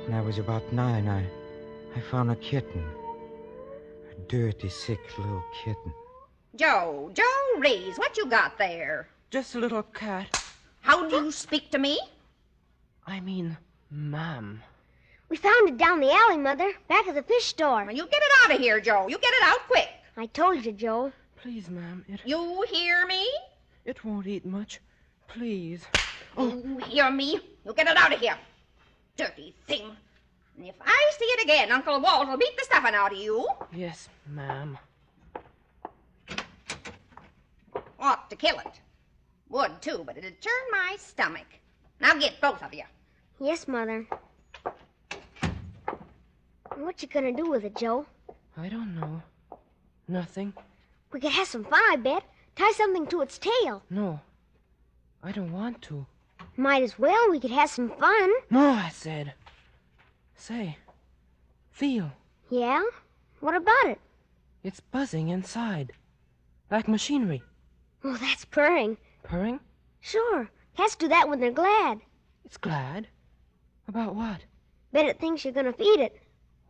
when 0.05 0.15
I 0.17 0.21
was 0.21 0.39
about 0.39 0.73
nine, 0.73 1.07
I, 1.07 1.23
I 1.95 2.01
found 2.01 2.31
a 2.31 2.35
kitten. 2.37 2.83
A 4.09 4.19
dirty, 4.27 4.67
sick 4.67 4.99
little 5.19 5.43
kitten. 5.63 5.93
Joe, 6.55 7.11
Joe 7.13 7.59
Reese, 7.59 7.99
what 7.99 8.17
you 8.17 8.25
got 8.25 8.57
there? 8.57 9.07
Just 9.29 9.53
a 9.53 9.59
little 9.59 9.83
cat. 9.83 10.43
How 10.81 11.07
do 11.07 11.17
you 11.17 11.31
speak 11.31 11.69
to 11.71 11.77
me? 11.77 11.99
I 13.05 13.19
mean, 13.19 13.57
ma'am. 13.91 14.63
We 15.29 15.37
found 15.37 15.69
it 15.69 15.77
down 15.77 15.99
the 15.99 16.11
alley, 16.11 16.37
Mother, 16.37 16.73
back 16.87 17.07
of 17.07 17.13
the 17.13 17.21
fish 17.21 17.45
store. 17.45 17.85
Well, 17.85 17.95
you 17.95 18.07
get 18.07 18.23
it 18.23 18.31
out 18.43 18.55
of 18.55 18.59
here, 18.59 18.79
Joe. 18.81 19.07
You 19.07 19.19
get 19.19 19.33
it 19.35 19.43
out 19.43 19.59
quick. 19.67 19.87
I 20.17 20.25
told 20.25 20.65
you, 20.65 20.71
Joe. 20.71 21.11
Please, 21.41 21.69
ma'am. 21.69 22.05
It 22.07 22.21
You 22.25 22.63
hear 22.69 23.07
me? 23.07 23.27
it 23.83 24.05
won't 24.05 24.27
eat 24.27 24.45
much. 24.45 24.79
Please. 25.27 25.85
Oh. 26.37 26.49
You 26.63 26.77
hear 26.85 27.09
me? 27.09 27.39
You 27.65 27.73
get 27.73 27.87
it 27.87 27.97
out 27.97 28.13
of 28.13 28.19
here. 28.19 28.37
Dirty 29.17 29.55
thing. 29.65 29.89
And 30.57 30.67
if 30.67 30.75
I 30.79 31.11
see 31.17 31.25
it 31.25 31.43
again, 31.43 31.71
Uncle 31.71 31.99
Walt 31.99 32.27
will 32.27 32.37
beat 32.37 32.55
the 32.57 32.63
stuffing 32.65 32.93
out 32.93 33.11
of 33.13 33.17
you. 33.17 33.47
Yes, 33.73 34.07
ma'am. 34.27 34.77
Ought 37.99 38.29
to 38.29 38.35
kill 38.35 38.59
it. 38.59 38.79
Would, 39.49 39.81
too, 39.81 40.03
but 40.05 40.17
it'd 40.17 40.41
turn 40.41 40.53
my 40.71 40.95
stomach. 40.99 41.47
Now 41.99 42.13
get 42.15 42.39
both 42.39 42.61
of 42.61 42.73
you. 42.73 42.83
Yes, 43.39 43.67
Mother. 43.67 44.05
What 46.75 47.01
you 47.01 47.07
gonna 47.07 47.31
do 47.33 47.49
with 47.49 47.63
it, 47.65 47.75
Joe? 47.75 48.05
I 48.57 48.69
don't 48.69 48.95
know. 48.95 49.21
Nothing. 50.07 50.53
We 51.11 51.19
could 51.19 51.31
have 51.31 51.47
some 51.47 51.63
fun, 51.63 51.81
I 51.91 51.97
bet. 51.97 52.23
Tie 52.55 52.71
something 52.71 53.07
to 53.07 53.21
its 53.21 53.37
tail. 53.37 53.83
No. 53.89 54.19
I 55.23 55.31
don't 55.31 55.51
want 55.51 55.81
to. 55.83 56.05
Might 56.57 56.83
as 56.83 56.97
well. 56.97 57.29
We 57.29 57.39
could 57.39 57.51
have 57.51 57.69
some 57.69 57.89
fun. 57.89 58.31
No, 58.49 58.69
I 58.71 58.89
said. 58.89 59.33
Say. 60.35 60.77
Feel. 61.71 62.11
Yeah? 62.49 62.83
What 63.39 63.55
about 63.55 63.85
it? 63.85 63.99
It's 64.63 64.79
buzzing 64.79 65.29
inside. 65.29 65.93
Like 66.69 66.87
machinery. 66.87 67.41
Oh, 68.03 68.15
that's 68.17 68.45
purring. 68.45 68.97
Purring? 69.23 69.59
Sure. 69.99 70.49
Cats 70.77 70.95
do 70.95 71.07
that 71.09 71.27
when 71.27 71.39
they're 71.39 71.51
glad. 71.51 71.99
It's 72.45 72.57
glad. 72.57 73.07
About 73.87 74.15
what? 74.15 74.41
Bet 74.93 75.05
it 75.05 75.19
thinks 75.19 75.43
you're 75.43 75.53
gonna 75.53 75.73
feed 75.73 75.99
it. 75.99 76.21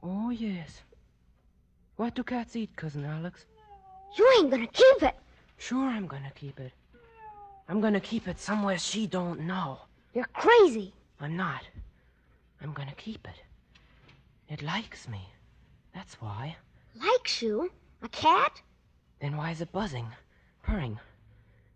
Oh, 0.03 0.30
yes. 0.30 0.82
What 1.95 2.16
do 2.16 2.24
cats 2.24 2.56
eat, 2.56 2.76
Cousin 2.76 3.06
Alex? 3.06 3.45
You 4.18 4.30
ain't 4.38 4.52
gonna 4.52 4.68
keep 4.68 5.04
it. 5.04 5.16
Sure, 5.58 5.88
I'm 5.88 6.08
gonna 6.08 6.32
keep 6.36 6.60
it. 6.60 6.74
I'm 7.70 7.80
gonna 7.80 8.02
keep 8.02 8.28
it 8.28 8.40
somewhere 8.40 8.78
she 8.78 9.08
don't 9.08 9.42
know. 9.42 9.80
You're 10.14 10.30
crazy. 10.34 10.94
I'm 11.20 11.38
not. 11.38 11.62
I'm 12.62 12.74
gonna 12.74 12.96
keep 12.98 13.26
it. 13.28 13.42
It 14.50 14.62
likes 14.62 15.08
me. 15.08 15.30
That's 15.94 16.16
why. 16.16 16.58
Likes 17.00 17.42
you? 17.42 17.72
A 18.02 18.10
cat? 18.10 18.62
Then 19.22 19.38
why 19.38 19.52
is 19.52 19.62
it 19.62 19.72
buzzing? 19.72 20.08
Purring? 20.64 21.00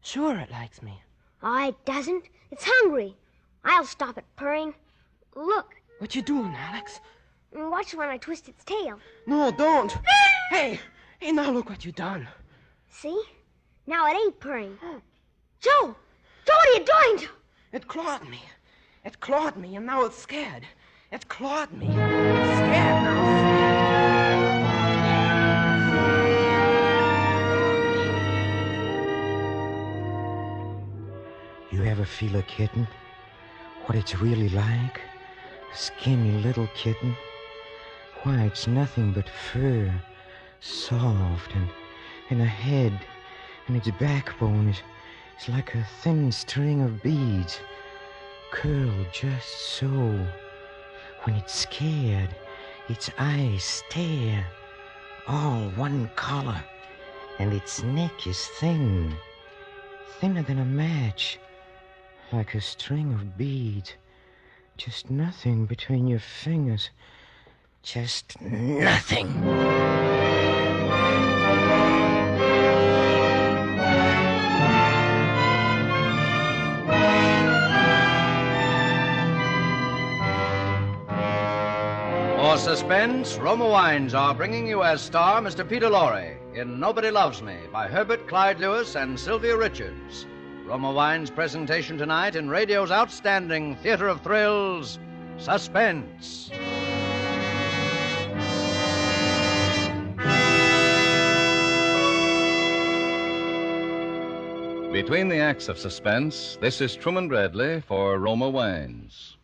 Sure, 0.02 0.38
it 0.38 0.52
likes 0.52 0.82
me. 0.82 1.02
Oh, 1.42 1.68
it 1.70 1.86
doesn't. 1.86 2.26
It's 2.52 2.66
hungry. 2.66 3.16
I'll 3.64 3.86
stop 3.86 4.18
it 4.18 4.26
purring. 4.36 4.74
Look. 5.36 5.76
What 6.00 6.16
you 6.16 6.22
doing, 6.22 6.54
Alex? 6.56 7.00
Watch 7.54 7.94
when 7.94 8.10
I 8.10 8.18
twist 8.18 8.50
its 8.50 8.64
tail. 8.66 9.00
No, 9.26 9.52
don't. 9.52 9.98
hey, 10.50 10.80
hey, 11.20 11.32
now 11.32 11.52
look 11.52 11.70
what 11.70 11.86
you 11.86 11.92
done. 11.92 12.28
See? 12.90 13.22
Now 13.88 14.08
it 14.08 14.16
ain't 14.16 14.40
purring. 14.40 14.78
Joe! 15.62 15.96
Joe, 16.46 16.54
what 16.54 16.70
are 16.70 16.80
you 16.80 16.86
doing? 16.86 17.30
It 17.72 17.88
clawed 17.88 18.28
me. 18.30 18.42
It 19.04 19.20
clawed 19.20 19.58
me, 19.58 19.76
and 19.76 19.86
now 19.86 20.06
it's 20.06 20.18
scared. 20.18 20.66
It 21.12 21.28
clawed 21.28 21.72
me. 21.74 21.88
It's 21.88 22.58
scared 22.58 23.04
now. 23.04 23.56
You 31.72 31.84
ever 31.86 32.06
feel 32.06 32.36
a 32.36 32.44
kitten? 32.44 32.88
What 33.86 33.98
it's 33.98 34.16
really 34.20 34.50
like? 34.50 35.02
A 35.74 35.78
skinny 35.78 36.42
little 36.42 36.68
kitten? 36.76 37.16
Why, 38.24 38.44
it's 38.46 38.66
nothing 38.66 39.12
but 39.12 39.30
fur. 39.30 39.94
Soft 40.60 41.54
and, 41.54 41.70
and 42.30 42.42
a 42.42 42.46
head. 42.46 43.00
And 43.68 43.78
its 43.78 43.90
backbone 44.00 44.70
is, 44.70 44.82
is 45.40 45.50
like 45.50 45.76
a 45.76 45.88
thin 46.02 46.32
string 46.32 46.82
of 46.82 47.02
beads. 47.02 47.60
Curled 48.52 49.08
just 49.12 49.50
so. 49.78 49.88
When 51.24 51.36
it's 51.36 51.54
scared, 51.54 52.36
its 52.90 53.10
eyes 53.18 53.64
stare. 53.64 54.46
All 55.28 55.70
one 55.72 56.10
color. 56.16 56.64
And 57.40 57.52
its 57.52 57.84
neck 57.84 58.28
is 58.28 58.46
thin, 58.60 59.14
thinner 60.20 60.44
than 60.44 60.60
a 60.60 60.66
match, 60.66 61.38
like 62.32 62.56
a 62.56 62.62
string 62.62 63.14
of 63.14 63.38
beads. 63.38 63.94
Just 64.78 65.10
nothing 65.10 65.66
between 65.66 66.08
your 66.08 66.20
fingers. 66.20 66.90
Just 67.84 68.40
nothing. 68.42 70.05
Suspense, 82.66 83.38
Roma 83.38 83.70
Wines 83.70 84.16
are 84.16 84.34
bringing 84.34 84.66
you 84.66 84.82
as 84.82 85.00
star 85.00 85.40
Mr. 85.40 85.70
Peter 85.70 85.88
Lorre 85.88 86.36
in 86.56 86.80
Nobody 86.80 87.12
Loves 87.12 87.44
Me 87.44 87.56
by 87.72 87.88
Herbert 87.88 88.28
Clyde 88.28 88.60
Lewis 88.60 88.96
and 88.96 89.20
Sylvia 89.20 89.56
Richards. 89.56 90.26
Roma 90.66 90.92
Wines' 90.92 91.30
presentation 91.30 91.96
tonight 91.96 92.36
in 92.36 92.50
radio's 92.50 92.90
outstanding 92.90 93.76
theater 93.76 94.08
of 94.08 94.22
thrills, 94.22 94.98
Suspense. 95.38 96.50
Between 104.92 105.28
the 105.28 105.38
acts 105.38 105.70
of 105.70 105.78
suspense, 105.78 106.58
this 106.60 106.82
is 106.82 106.96
Truman 106.96 107.28
Bradley 107.28 107.82
for 107.82 108.18
Roma 108.18 108.50
Wines. 108.50 109.38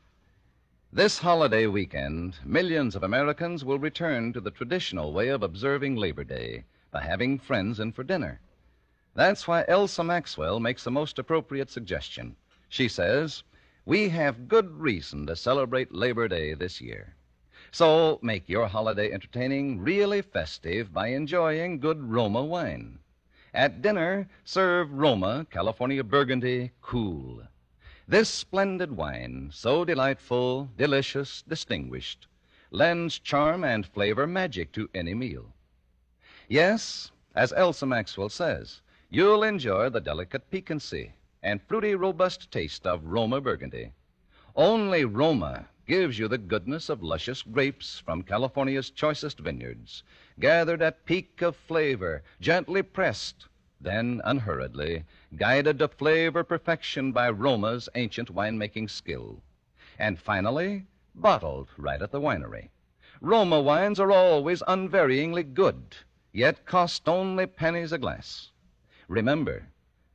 This 0.94 1.20
holiday 1.20 1.68
weekend, 1.68 2.40
millions 2.44 2.98
of 2.98 3.04
Americans 3.04 3.64
will 3.64 3.80
return 3.80 4.34
to 4.34 4.42
the 4.42 4.52
traditional 4.52 5.14
way 5.14 5.30
of 5.30 5.42
observing 5.42 5.96
Labor 5.96 6.26
Day 6.26 6.66
by 6.92 7.02
having 7.02 7.40
friends 7.40 7.80
in 7.80 7.94
for 7.94 8.04
dinner. 8.04 8.42
That's 9.16 9.48
why 9.48 9.64
Elsa 9.70 10.04
Maxwell 10.04 10.60
makes 10.60 10.84
the 10.84 10.92
most 10.92 11.18
appropriate 11.18 11.70
suggestion. 11.70 12.36
She 12.68 12.90
says, 12.90 13.42
We 13.86 14.10
have 14.10 14.50
good 14.50 14.82
reason 14.82 15.26
to 15.28 15.36
celebrate 15.38 15.94
Labor 15.94 16.28
Day 16.28 16.56
this 16.56 16.82
year. 16.82 17.16
So 17.72 18.20
make 18.22 18.50
your 18.50 18.68
holiday 18.68 19.14
entertaining 19.14 19.80
really 19.80 20.22
festive 20.22 20.92
by 20.92 21.08
enjoying 21.08 21.80
good 21.80 22.04
Roma 22.04 22.44
wine. 22.44 23.00
At 23.54 23.82
dinner, 23.82 24.28
serve 24.44 24.92
Roma 24.92 25.48
California 25.50 26.04
Burgundy 26.04 26.72
cool. 26.82 27.44
This 28.12 28.28
splendid 28.28 28.92
wine, 28.98 29.52
so 29.54 29.86
delightful, 29.86 30.70
delicious, 30.76 31.44
distinguished, 31.48 32.28
lends 32.70 33.18
charm 33.18 33.64
and 33.64 33.86
flavor 33.86 34.28
magic 34.28 34.74
to 34.74 34.90
any 34.94 35.14
meal. 35.14 35.54
Yes, 36.50 37.12
as 37.34 37.54
Elsa 37.54 37.86
Maxwell 37.86 38.28
says, 38.28 38.82
you'll 39.10 39.44
enjoy 39.44 39.88
the 39.88 40.02
delicate 40.02 40.52
piquancy 40.52 41.14
and 41.42 41.62
fruity, 41.62 41.96
robust 41.96 42.52
taste 42.52 42.86
of 42.86 43.06
Roma 43.06 43.40
Burgundy. 43.40 43.94
Only 44.58 45.06
Roma 45.06 45.70
gives 45.88 46.20
you 46.20 46.28
the 46.28 46.38
goodness 46.38 46.90
of 46.90 47.02
luscious 47.02 47.42
grapes 47.42 47.98
from 47.98 48.24
California's 48.24 48.90
choicest 48.90 49.40
vineyards, 49.40 50.04
gathered 50.38 50.82
at 50.82 51.06
peak 51.06 51.42
of 51.42 51.56
flavor, 51.56 52.24
gently 52.42 52.84
pressed, 52.84 53.48
then 53.80 54.20
unhurriedly, 54.26 55.06
guided 55.38 55.80
to 55.80 55.88
flavor 55.88 56.44
perfection 56.44 57.12
by 57.12 57.30
Roma's 57.30 57.88
ancient 57.96 58.34
winemaking 58.34 58.90
skill, 58.90 59.42
and 59.98 60.20
finally, 60.20 60.86
bottled 61.16 61.68
right 61.78 62.02
at 62.02 62.12
the 62.12 62.22
winery. 62.22 62.70
Roma 63.22 63.62
wines 63.62 64.00
are 64.00 64.12
always 64.12 64.62
unvaryingly 64.68 65.54
good, 65.54 65.96
yet 66.32 66.66
cost 66.66 67.08
only 67.08 67.46
pennies 67.46 67.92
a 67.92 67.98
glass. 67.98 68.52
Remember, 69.08 69.68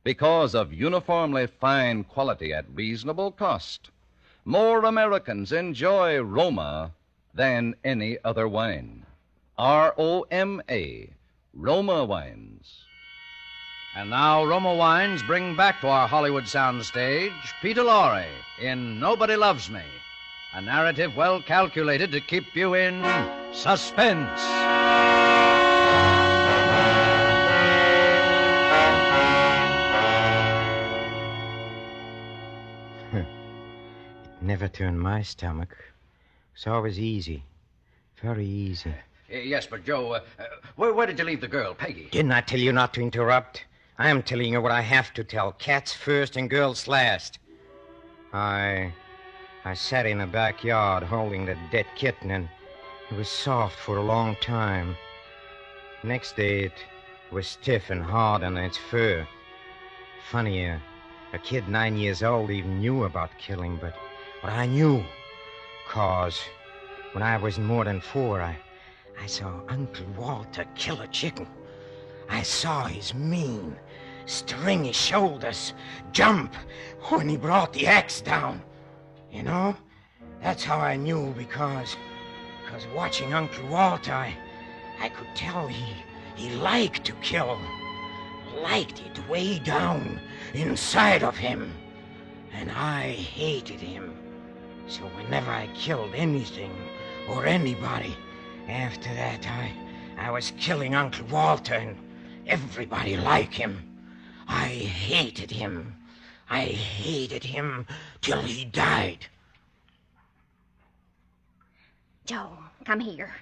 because 0.03 0.55
of 0.55 0.73
uniformly 0.73 1.47
fine 1.47 2.03
quality 2.03 2.53
at 2.53 2.65
reasonable 2.73 3.31
cost, 3.31 3.91
more 4.45 4.85
Americans 4.85 5.51
enjoy 5.51 6.19
Roma 6.21 6.93
than 7.33 7.75
any 7.83 8.17
other 8.23 8.47
wine. 8.47 9.05
R 9.57 9.93
O 9.97 10.25
M 10.31 10.61
A, 10.69 11.09
Roma 11.53 12.05
wines. 12.05 12.86
And 13.97 14.11
now 14.11 14.45
Roma 14.45 14.75
Wines 14.75 15.23
bring 15.23 15.55
back 15.55 15.81
to 15.81 15.87
our 15.87 16.07
Hollywood 16.07 16.43
soundstage 16.43 17.33
Peter 17.63 17.81
Lorre 17.81 18.27
in 18.61 18.99
Nobody 18.99 19.35
Loves 19.35 19.71
Me, 19.71 19.81
a 20.53 20.61
narrative 20.61 21.15
well 21.15 21.41
calculated 21.41 22.11
to 22.11 22.21
keep 22.21 22.55
you 22.55 22.75
in 22.75 23.01
suspense. 23.51 24.39
it 33.13 33.25
never 34.41 34.67
turned 34.67 35.01
my 35.01 35.23
stomach. 35.23 35.75
It's 36.53 36.67
always 36.67 36.99
easy. 36.99 37.41
Very 38.21 38.45
easy. 38.45 38.93
Uh, 39.33 39.37
yes, 39.37 39.65
but 39.65 39.83
Joe, 39.83 40.11
uh, 40.11 40.19
uh, 40.37 40.43
where, 40.75 40.93
where 40.93 41.07
did 41.07 41.17
you 41.17 41.25
leave 41.25 41.41
the 41.41 41.47
girl, 41.47 41.73
Peggy? 41.73 42.09
Didn't 42.11 42.31
I 42.31 42.41
tell 42.41 42.59
you 42.59 42.71
not 42.71 42.93
to 42.93 43.01
interrupt? 43.01 43.65
I 43.99 44.09
am 44.09 44.21
telling 44.21 44.53
you 44.53 44.61
what 44.61 44.71
I 44.71 44.81
have 44.81 45.11
to 45.15 45.23
tell. 45.23 45.53
Cats 45.53 45.91
first 45.91 46.37
and 46.37 46.49
girls 46.49 46.87
last. 46.87 47.39
I. 48.31 48.93
I 49.65 49.73
sat 49.73 50.05
in 50.05 50.19
the 50.19 50.27
backyard 50.27 51.03
holding 51.03 51.45
the 51.45 51.57
dead 51.71 51.87
kitten, 51.95 52.29
and 52.29 52.47
it 53.09 53.17
was 53.17 53.27
soft 53.27 53.75
for 53.75 53.97
a 53.97 54.03
long 54.03 54.35
time. 54.35 54.95
Next 56.03 56.35
day, 56.35 56.65
it 56.65 56.85
was 57.31 57.47
stiff 57.47 57.89
and 57.89 58.03
hard 58.03 58.43
on 58.43 58.55
its 58.55 58.77
fur. 58.77 59.27
Funny, 60.29 60.65
a, 60.65 60.79
kid 61.43 61.67
nine 61.67 61.97
years 61.97 62.21
old 62.21 62.51
even 62.51 62.79
knew 62.79 63.03
about 63.03 63.37
killing, 63.39 63.77
but, 63.81 63.95
but 64.43 64.51
I 64.51 64.67
knew. 64.67 65.03
Cause 65.89 66.39
when 67.13 67.23
I 67.23 67.37
was 67.37 67.57
more 67.57 67.83
than 67.83 67.99
four, 67.99 68.41
I, 68.41 68.57
I 69.19 69.25
saw 69.25 69.61
Uncle 69.67 70.05
Walter 70.15 70.65
kill 70.75 71.01
a 71.01 71.07
chicken. 71.07 71.47
I 72.29 72.43
saw 72.43 72.85
his 72.85 73.13
mean, 73.13 73.75
stringy 74.27 74.91
shoulders 74.91 75.73
jump 76.11 76.53
when 77.09 77.27
he 77.27 77.37
brought 77.37 77.73
the 77.73 77.87
axe 77.87 78.21
down. 78.21 78.61
You 79.31 79.43
know, 79.43 79.75
that's 80.41 80.63
how 80.63 80.79
I 80.79 80.97
knew 80.97 81.33
because, 81.37 81.95
because 82.63 82.85
watching 82.93 83.33
Uncle 83.33 83.67
Walter, 83.67 84.13
I, 84.13 84.35
I 84.99 85.09
could 85.09 85.33
tell 85.33 85.67
he, 85.67 85.93
he 86.35 86.55
liked 86.57 87.05
to 87.05 87.13
kill, 87.13 87.57
liked 88.61 89.01
it 89.01 89.27
way 89.29 89.59
down 89.59 90.19
inside 90.53 91.23
of 91.23 91.37
him, 91.37 91.73
and 92.51 92.69
I 92.71 93.11
hated 93.11 93.79
him. 93.79 94.13
So 94.87 95.03
whenever 95.03 95.51
I 95.51 95.67
killed 95.73 96.13
anything 96.13 96.75
or 97.29 97.45
anybody, 97.45 98.15
after 98.67 99.13
that 99.13 99.47
I, 99.47 99.71
I 100.17 100.31
was 100.31 100.51
killing 100.57 100.95
Uncle 100.95 101.25
Walter 101.27 101.75
and 101.75 101.95
everybody 102.45 103.15
like 103.15 103.53
him. 103.53 103.96
I 104.47 104.67
hated 104.67 105.51
him. 105.51 105.95
I 106.49 106.61
hated 106.61 107.43
him 107.43 107.85
till 108.21 108.41
he 108.41 108.65
died. 108.65 109.25
Joe, 112.25 112.57
come 112.85 112.99
here. 112.99 113.35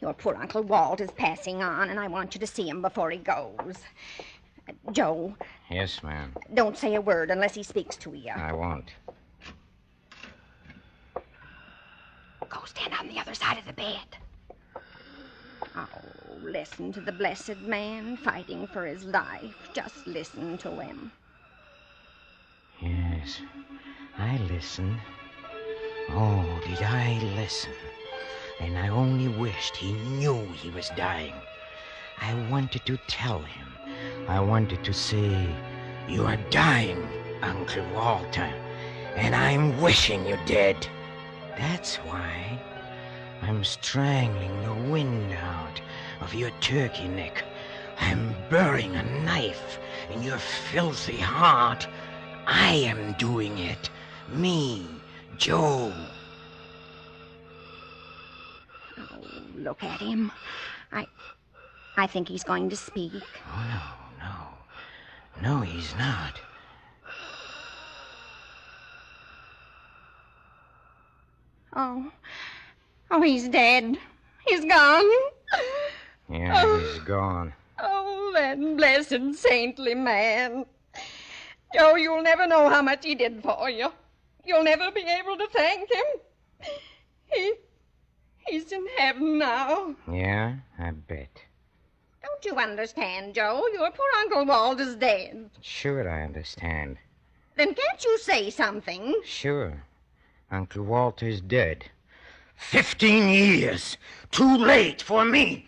Your 0.00 0.14
poor 0.14 0.34
Uncle 0.36 0.62
Walt 0.62 1.00
is 1.00 1.10
passing 1.10 1.62
on, 1.62 1.90
and 1.90 2.00
I 2.00 2.08
want 2.08 2.34
you 2.34 2.40
to 2.40 2.46
see 2.46 2.68
him 2.68 2.80
before 2.80 3.10
he 3.10 3.18
goes. 3.18 3.74
Uh, 4.68 4.72
Joe, 4.92 5.34
Yes, 5.70 6.02
ma'am. 6.02 6.32
don't 6.54 6.76
say 6.76 6.94
a 6.94 7.00
word 7.00 7.30
unless 7.30 7.54
he 7.54 7.62
speaks 7.62 7.96
to 7.96 8.14
you. 8.14 8.30
I 8.34 8.52
won't. 8.52 8.90
Go 12.48 12.60
stand 12.64 12.94
on 12.98 13.06
the 13.08 13.18
other 13.20 13.34
side 13.34 13.58
of 13.58 13.66
the 13.66 13.72
bed. 13.74 14.16
Oh, 15.76 15.88
listen 16.42 16.92
to 16.92 17.00
the 17.00 17.12
blessed 17.12 17.60
man 17.60 18.16
fighting 18.16 18.66
for 18.66 18.86
his 18.86 19.04
life. 19.04 19.70
Just 19.72 20.06
listen 20.06 20.58
to 20.58 20.80
him. 20.80 21.12
Yes, 22.80 23.40
I 24.18 24.36
listen. 24.38 24.98
Oh, 26.10 26.60
did 26.66 26.82
I 26.82 27.20
listen? 27.36 27.72
And 28.60 28.76
I 28.76 28.88
only 28.88 29.28
wished 29.28 29.76
he 29.76 29.92
knew 29.92 30.44
he 30.52 30.70
was 30.70 30.90
dying. 30.96 31.34
I 32.20 32.34
wanted 32.50 32.84
to 32.86 32.98
tell 33.06 33.40
him. 33.40 33.68
I 34.28 34.40
wanted 34.40 34.84
to 34.84 34.92
say, 34.92 35.48
You 36.08 36.26
are 36.26 36.38
dying, 36.50 37.06
Uncle 37.42 37.84
Walter, 37.94 38.52
and 39.16 39.34
I'm 39.34 39.80
wishing 39.80 40.26
you 40.26 40.38
dead. 40.46 40.86
That's 41.56 41.96
why 41.96 42.60
I'm 43.42 43.64
strangling 43.64 44.62
the 44.62 44.90
wind 44.90 45.32
out 45.32 45.80
of 46.20 46.34
your 46.34 46.50
turkey 46.60 47.08
neck. 47.08 47.44
I'm 47.98 48.34
burying 48.48 48.94
a 48.96 49.02
knife 49.22 49.78
in 50.12 50.22
your 50.22 50.38
filthy 50.38 51.16
heart. 51.16 51.86
I 52.46 52.72
am 52.72 53.14
doing 53.14 53.58
it. 53.58 53.90
Me, 54.32 54.86
Joe. 55.36 55.92
Oh, 58.98 59.04
look 59.56 59.82
at 59.82 60.00
him. 60.00 60.30
I. 60.92 61.06
I 61.96 62.06
think 62.06 62.28
he's 62.28 62.44
going 62.44 62.70
to 62.70 62.76
speak. 62.76 63.22
Oh, 63.48 63.66
no, 64.18 64.26
no. 64.26 65.56
No, 65.56 65.60
he's 65.60 65.94
not. 65.96 66.40
Oh. 71.74 72.10
Oh, 73.10 73.20
he's 73.22 73.48
dead. 73.48 73.96
He's 74.46 74.64
gone. 74.64 75.10
Yeah, 76.28 76.62
Oh. 76.64 76.78
he's 76.78 77.02
gone. 77.02 77.52
Oh, 77.78 78.30
that 78.34 78.58
blessed 78.76 79.34
saintly 79.34 79.94
man. 79.94 80.64
Joe, 81.74 81.96
you'll 81.96 82.22
never 82.22 82.46
know 82.46 82.68
how 82.68 82.82
much 82.82 83.04
he 83.04 83.14
did 83.14 83.42
for 83.42 83.68
you. 83.70 83.88
You'll 84.44 84.62
never 84.64 84.90
be 84.90 85.00
able 85.02 85.36
to 85.36 85.46
thank 85.52 85.90
him. 85.92 86.70
He. 87.26 87.52
He's 88.46 88.72
in 88.72 88.86
heaven 88.96 89.38
now. 89.38 89.94
Yeah, 90.10 90.56
I 90.78 90.90
bet. 90.90 91.42
Don't 92.22 92.44
you 92.44 92.54
understand, 92.56 93.34
Joe? 93.34 93.64
Your 93.72 93.90
poor 93.90 94.06
Uncle 94.18 94.44
Walt 94.46 94.80
is 94.80 94.96
dead. 94.96 95.50
Sure, 95.60 96.08
I 96.08 96.22
understand. 96.24 96.96
Then 97.56 97.74
can't 97.74 98.04
you 98.04 98.18
say 98.18 98.50
something? 98.50 99.20
Sure. 99.24 99.84
Uncle 100.50 100.82
Walter's 100.84 101.40
dead. 101.40 101.90
Fifteen 102.60 103.28
years. 103.30 103.96
Too 104.30 104.56
late 104.56 105.02
for 105.02 105.24
me. 105.24 105.66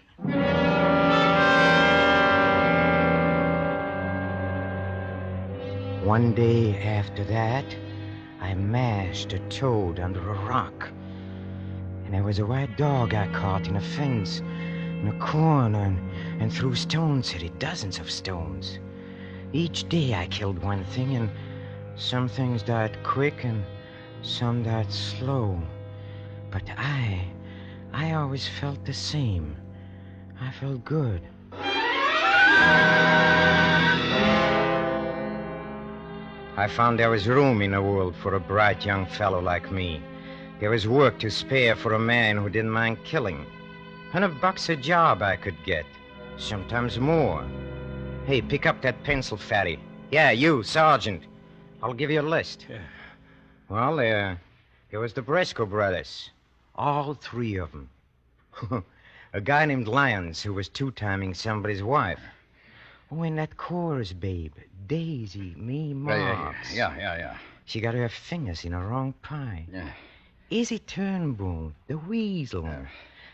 One 6.05 6.33
day 6.37 6.81
after 6.85 7.25
that, 7.25 7.65
I 8.41 8.55
mashed 8.55 9.33
a 9.33 9.41
toad 9.49 9.99
under 9.99 10.21
a 10.21 10.39
rock. 10.45 10.91
And 12.05 12.15
there 12.15 12.23
was 12.23 12.39
a 12.39 12.47
white 12.47 12.77
dog 12.77 13.15
I 13.15 13.27
caught 13.33 13.67
in 13.67 13.75
a 13.75 13.81
fence, 13.81 14.39
in 14.39 15.09
a 15.09 15.19
corner, 15.19 15.81
and, 15.81 15.99
and 16.41 16.53
threw 16.53 16.77
stones 16.77 17.35
at 17.35 17.43
it, 17.43 17.59
dozens 17.59 17.99
of 17.99 18.09
stones. 18.11 18.79
Each 19.53 19.89
day 19.89 20.15
I 20.15 20.27
killed 20.27 20.63
one 20.63 20.85
thing, 20.85 21.17
and 21.17 21.31
some 21.97 22.29
things 22.29 22.63
died 22.63 22.97
quick, 23.03 23.45
and 23.45 23.65
some 24.23 24.63
died 24.63 24.93
slow. 24.93 25.61
But 26.53 26.69
I, 26.77 27.25
I 27.95 28.13
always 28.13 28.47
felt 28.47 28.85
the 28.85 28.93
same. 28.93 29.57
I 30.39 30.51
felt 30.53 30.85
good. 30.85 31.23
I 36.55 36.69
found 36.69 36.99
there 36.99 37.09
was 37.09 37.27
room 37.27 37.63
in 37.63 37.71
the 37.71 37.81
world 37.81 38.15
for 38.15 38.35
a 38.35 38.41
bright 38.41 38.85
young 38.85 39.07
fellow 39.07 39.41
like 39.41 39.73
me. 39.73 40.03
There 40.61 40.69
was 40.69 40.87
work 40.87 41.19
to 41.21 41.31
spare 41.31 41.75
for 41.75 41.95
a 41.95 41.99
man 41.99 42.37
who 42.37 42.51
didn't 42.51 42.71
mind 42.71 43.03
killing. 43.05 43.47
Hundred 44.11 44.39
bucks 44.41 44.69
a 44.69 44.77
job 44.77 45.23
I 45.23 45.37
could 45.37 45.57
get. 45.65 45.87
Sometimes 46.37 47.01
more. 47.01 47.45
Hey, 48.27 48.43
pick 48.43 48.67
up 48.67 48.83
that 48.83 49.03
pencil, 49.05 49.39
Fatty. 49.39 49.79
Yeah, 50.11 50.31
you, 50.31 50.63
Sergeant. 50.63 51.23
I'll 51.83 51.95
give 51.95 52.11
you 52.11 52.21
a 52.21 52.23
list. 52.23 52.67
Well, 53.71 53.97
there, 53.97 54.39
there 54.91 55.01
was 55.01 55.15
the 55.15 55.23
Bresco 55.23 55.65
brothers. 55.65 56.31
All 56.75 57.15
three 57.15 57.57
of 57.57 57.71
them. 57.73 57.91
a 59.33 59.41
guy 59.41 59.65
named 59.65 59.89
Lyons 59.89 60.43
who 60.43 60.55
was 60.55 60.69
two-timing 60.69 61.35
somebody's 61.35 61.83
wife. 61.83 62.21
Oh, 63.11 63.23
and 63.23 63.39
that 63.39 63.57
chorus 63.57 64.13
babe, 64.13 64.55
Daisy, 64.87 65.55
me, 65.57 65.93
Marks. 65.93 66.75
yeah, 66.75 66.97
yeah, 66.97 66.99
yeah, 66.99 67.19
yeah. 67.19 67.39
She 67.65 67.81
got 67.81 67.95
her 67.95 68.09
fingers 68.09 68.65
in 68.65 68.73
the 68.73 68.79
wrong 68.79 69.15
pie. 69.23 69.67
Yeah. 69.73 69.89
Izzy 70.51 70.79
Turnbull, 70.81 71.73
the 71.87 71.99
weasel. 71.99 72.69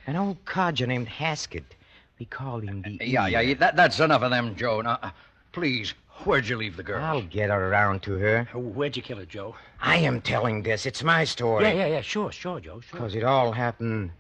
An 0.07 0.17
old 0.17 0.45
codger 0.45 0.87
named 0.87 1.09
Haskett. 1.09 1.75
We 2.19 2.27
call 2.27 2.61
him 2.61 2.83
the 2.83 2.99
Yeah, 3.07 3.27
yeah, 3.27 3.41
yeah, 3.41 3.55
that, 3.55 3.77
that's 3.77 4.01
enough 4.01 4.23
of 4.23 4.31
them, 4.31 4.57
Joe. 4.57 4.81
Now, 4.81 4.99
uh, 5.03 5.11
please, 5.53 5.95
where'd 6.25 6.49
you 6.49 6.57
leave 6.57 6.77
the 6.77 6.83
girl? 6.83 7.03
I'll 7.03 7.23
get 7.23 7.51
around 7.51 8.03
to 8.03 8.13
her. 8.19 8.49
Uh, 8.55 8.59
where'd 8.59 8.97
you 8.97 9.03
kill 9.03 9.19
her, 9.19 9.25
Joe? 9.25 9.55
I 9.81 9.99
am 9.99 10.21
telling 10.21 10.63
this. 10.63 10.87
It's 10.87 11.03
my 11.03 11.25
story. 11.25 11.65
Yeah, 11.65 11.73
yeah, 11.73 11.87
yeah. 11.87 12.01
Sure, 12.01 12.33
sure, 12.33 12.61
Joe. 12.61 12.81
Sure. 12.81 12.99
Because 13.01 13.15
it 13.15 13.25
all 13.25 13.53
happened 13.53 14.11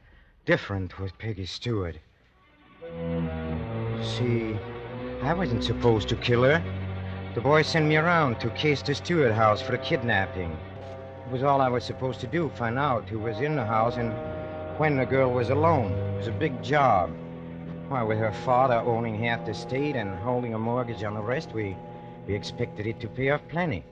different 0.46 0.98
with 0.98 1.16
Peggy 1.18 1.46
Stewart. 1.46 1.96
See, 4.02 4.56
I 5.22 5.34
wasn't 5.34 5.64
supposed 5.64 6.08
to 6.08 6.16
kill 6.16 6.44
her. 6.44 6.62
The 7.34 7.40
boy 7.40 7.62
sent 7.62 7.86
me 7.86 7.96
around 7.96 8.40
to 8.40 8.50
case 8.50 8.82
the 8.82 8.94
Stewart 8.94 9.32
house 9.32 9.60
for 9.60 9.72
the 9.72 9.78
kidnapping. 9.78 10.50
It 11.26 11.32
was 11.32 11.42
all 11.42 11.60
I 11.60 11.68
was 11.68 11.84
supposed 11.84 12.20
to 12.20 12.26
do, 12.26 12.50
find 12.54 12.78
out 12.78 13.08
who 13.08 13.18
was 13.18 13.40
in 13.40 13.54
the 13.56 13.64
house 13.64 13.96
and 13.96 14.12
when 14.78 14.96
the 14.96 15.04
girl 15.04 15.30
was 15.30 15.50
alone. 15.50 15.92
It 15.92 16.16
was 16.16 16.28
a 16.28 16.32
big 16.32 16.62
job. 16.62 17.10
Why, 17.88 18.02
with 18.02 18.18
her 18.18 18.32
father 18.44 18.76
owning 18.76 19.18
half 19.18 19.44
the 19.44 19.54
state 19.54 19.96
and 19.96 20.14
holding 20.20 20.54
a 20.54 20.58
mortgage 20.58 21.02
on 21.02 21.14
the 21.14 21.20
rest, 21.20 21.52
we, 21.52 21.76
we 22.28 22.34
expected 22.34 22.86
it 22.86 23.00
to 23.00 23.08
pay 23.08 23.30
off 23.30 23.40
plenty. 23.48 23.82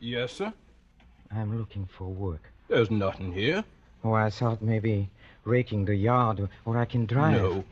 Yes, 0.00 0.32
sir. 0.32 0.52
I'm 1.34 1.58
looking 1.58 1.86
for 1.86 2.04
work. 2.08 2.42
There's 2.68 2.90
nothing 2.90 3.32
here. 3.32 3.64
Oh, 4.04 4.12
I 4.12 4.30
thought 4.30 4.62
maybe 4.62 5.10
raking 5.44 5.84
the 5.86 5.94
yard, 5.96 6.38
or, 6.40 6.48
or 6.64 6.78
I 6.78 6.84
can 6.84 7.04
drive. 7.04 7.42
No, 7.42 7.64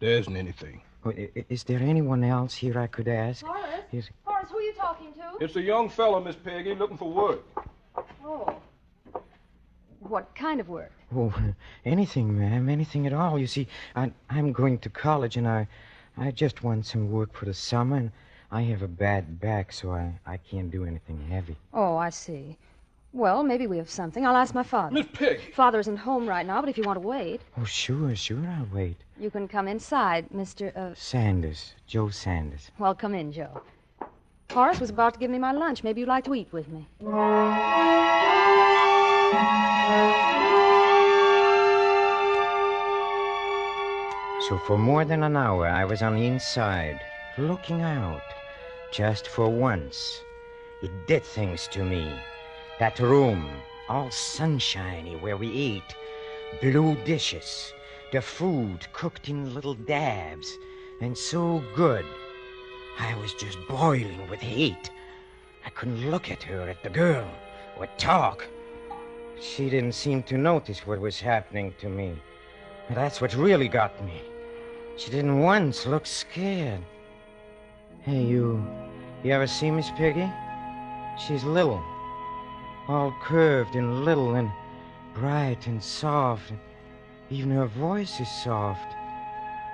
there 0.00 0.18
isn't 0.18 0.36
anything. 0.36 0.80
Oh, 1.04 1.10
i- 1.10 1.28
i- 1.36 1.44
Is 1.50 1.64
there 1.64 1.80
anyone 1.80 2.24
else 2.24 2.54
here 2.54 2.78
I 2.78 2.86
could 2.86 3.06
ask? 3.08 3.44
Horace? 3.44 3.84
Is- 3.92 4.10
Horace, 4.24 4.48
who 4.50 4.58
are 4.58 4.62
you 4.62 4.72
talking 4.72 5.12
to? 5.14 5.44
It's 5.44 5.56
a 5.56 5.60
young 5.62 5.88
fellow, 5.90 6.20
Miss 6.20 6.36
Peggy, 6.36 6.74
looking 6.74 6.96
for 6.96 7.10
work. 7.12 7.42
Oh. 8.24 8.54
What 10.00 10.34
kind 10.34 10.60
of 10.60 10.68
work? 10.68 10.92
Oh, 11.14 11.34
anything, 11.84 12.38
ma'am, 12.38 12.68
anything 12.70 13.06
at 13.06 13.12
all. 13.12 13.38
You 13.38 13.46
see, 13.46 13.66
I, 13.94 14.10
I'm 14.30 14.52
going 14.52 14.78
to 14.78 14.88
college, 14.88 15.36
and 15.36 15.46
I, 15.46 15.66
I 16.16 16.30
just 16.30 16.62
want 16.62 16.86
some 16.86 17.10
work 17.10 17.32
for 17.34 17.44
the 17.44 17.54
summer, 17.54 17.96
and 17.96 18.10
I 18.52 18.62
have 18.62 18.82
a 18.82 18.88
bad 18.88 19.40
back, 19.40 19.72
so 19.72 19.90
I, 19.92 20.12
I 20.26 20.36
can't 20.36 20.70
do 20.70 20.84
anything 20.84 21.20
heavy. 21.28 21.56
Oh, 21.72 21.96
I 21.96 22.10
see. 22.10 22.56
Well, 23.12 23.42
maybe 23.44 23.66
we 23.68 23.76
have 23.78 23.88
something. 23.90 24.26
I'll 24.26 24.36
ask 24.36 24.54
my 24.54 24.62
father. 24.64 24.94
Miss 24.94 25.06
Peggy. 25.12 25.52
Father 25.54 25.78
isn't 25.80 25.96
home 25.98 26.26
right 26.28 26.44
now, 26.46 26.60
but 26.60 26.68
if 26.68 26.76
you 26.76 26.82
want 26.84 27.00
to 27.00 27.06
wait, 27.06 27.40
Oh, 27.58 27.64
sure, 27.64 28.14
sure, 28.16 28.44
I'll 28.46 28.68
wait. 28.74 28.96
you 29.18 29.30
can 29.30 29.46
come 29.48 29.68
inside, 29.68 30.28
Mr. 30.34 30.76
Uh, 30.76 30.94
Sanders, 30.94 31.74
Joe 31.86 32.08
Sanders. 32.10 32.70
well, 32.78 32.94
come 32.94 33.14
in, 33.14 33.30
Joe. 33.32 33.62
Horace 34.50 34.80
was 34.80 34.90
about 34.90 35.14
to 35.14 35.20
give 35.20 35.30
me 35.30 35.38
my 35.38 35.52
lunch. 35.52 35.82
Maybe 35.84 36.00
you'd 36.00 36.08
like 36.08 36.24
to 36.24 36.34
eat 36.34 36.52
with 36.52 36.68
me. 36.68 36.86
So 44.48 44.58
for 44.58 44.76
more 44.76 45.06
than 45.06 45.22
an 45.22 45.38
hour, 45.38 45.66
I 45.66 45.86
was 45.86 46.02
on 46.02 46.16
the 46.16 46.26
inside, 46.26 47.00
looking 47.38 47.80
out, 47.80 48.20
just 48.92 49.26
for 49.26 49.48
once. 49.48 50.22
It 50.82 51.06
did 51.06 51.24
things 51.24 51.66
to 51.68 51.82
me. 51.82 52.12
That 52.78 52.98
room, 52.98 53.48
all 53.88 54.10
sunshiny, 54.10 55.16
where 55.16 55.38
we 55.38 55.50
ate, 55.56 55.96
blue 56.60 56.94
dishes, 57.06 57.72
the 58.12 58.20
food 58.20 58.86
cooked 58.92 59.30
in 59.30 59.54
little 59.54 59.72
dabs, 59.72 60.58
and 61.00 61.16
so 61.16 61.64
good. 61.74 62.04
I 62.98 63.14
was 63.14 63.32
just 63.32 63.56
boiling 63.66 64.28
with 64.28 64.40
hate. 64.40 64.90
I 65.64 65.70
couldn't 65.70 66.10
look 66.10 66.30
at 66.30 66.42
her, 66.42 66.68
at 66.68 66.82
the 66.82 66.90
girl, 66.90 67.30
or 67.78 67.86
talk. 67.96 68.46
She 69.40 69.70
didn't 69.70 69.94
seem 69.94 70.22
to 70.24 70.36
notice 70.36 70.86
what 70.86 71.00
was 71.00 71.18
happening 71.18 71.72
to 71.80 71.88
me. 71.88 72.20
That's 72.90 73.22
what 73.22 73.34
really 73.34 73.68
got 73.68 74.04
me. 74.04 74.20
She 74.96 75.10
didn't 75.10 75.40
once 75.40 75.86
look 75.86 76.06
scared. 76.06 76.80
Hey, 78.02 78.22
you. 78.22 78.64
You 79.24 79.32
ever 79.32 79.46
see 79.46 79.70
Miss 79.70 79.90
Peggy? 79.90 80.30
She's 81.18 81.42
little. 81.42 81.82
All 82.86 83.12
curved 83.22 83.74
and 83.74 84.04
little 84.04 84.34
and 84.34 84.50
bright 85.12 85.66
and 85.66 85.82
soft. 85.82 86.52
Even 87.28 87.50
her 87.50 87.66
voice 87.66 88.20
is 88.20 88.30
soft. 88.30 88.94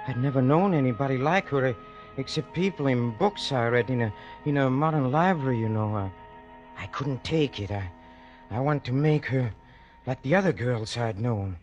I'd 0.09 0.17
never 0.17 0.41
known 0.41 0.73
anybody 0.73 1.19
like 1.19 1.49
her 1.49 1.67
eh, 1.67 1.75
except 2.17 2.55
people 2.55 2.87
in 2.87 3.11
books 3.19 3.53
I 3.53 3.69
read 3.69 3.91
in 3.91 4.01
a 4.03 4.13
in 4.47 4.57
a 4.57 4.71
modern 4.71 5.11
library, 5.13 5.59
you 5.59 5.69
know. 5.69 5.97
I, 5.97 6.11
I 6.79 6.87
couldn't 6.87 7.25
take 7.25 7.61
it. 7.61 7.71
I 7.71 7.91
I 8.51 8.61
want 8.61 8.85
to 8.85 8.93
make 8.93 9.27
her 9.27 9.53
like 10.07 10.23
the 10.23 10.35
other 10.35 10.53
girls 10.53 10.97
I'd 10.97 11.21
known. 11.21 11.57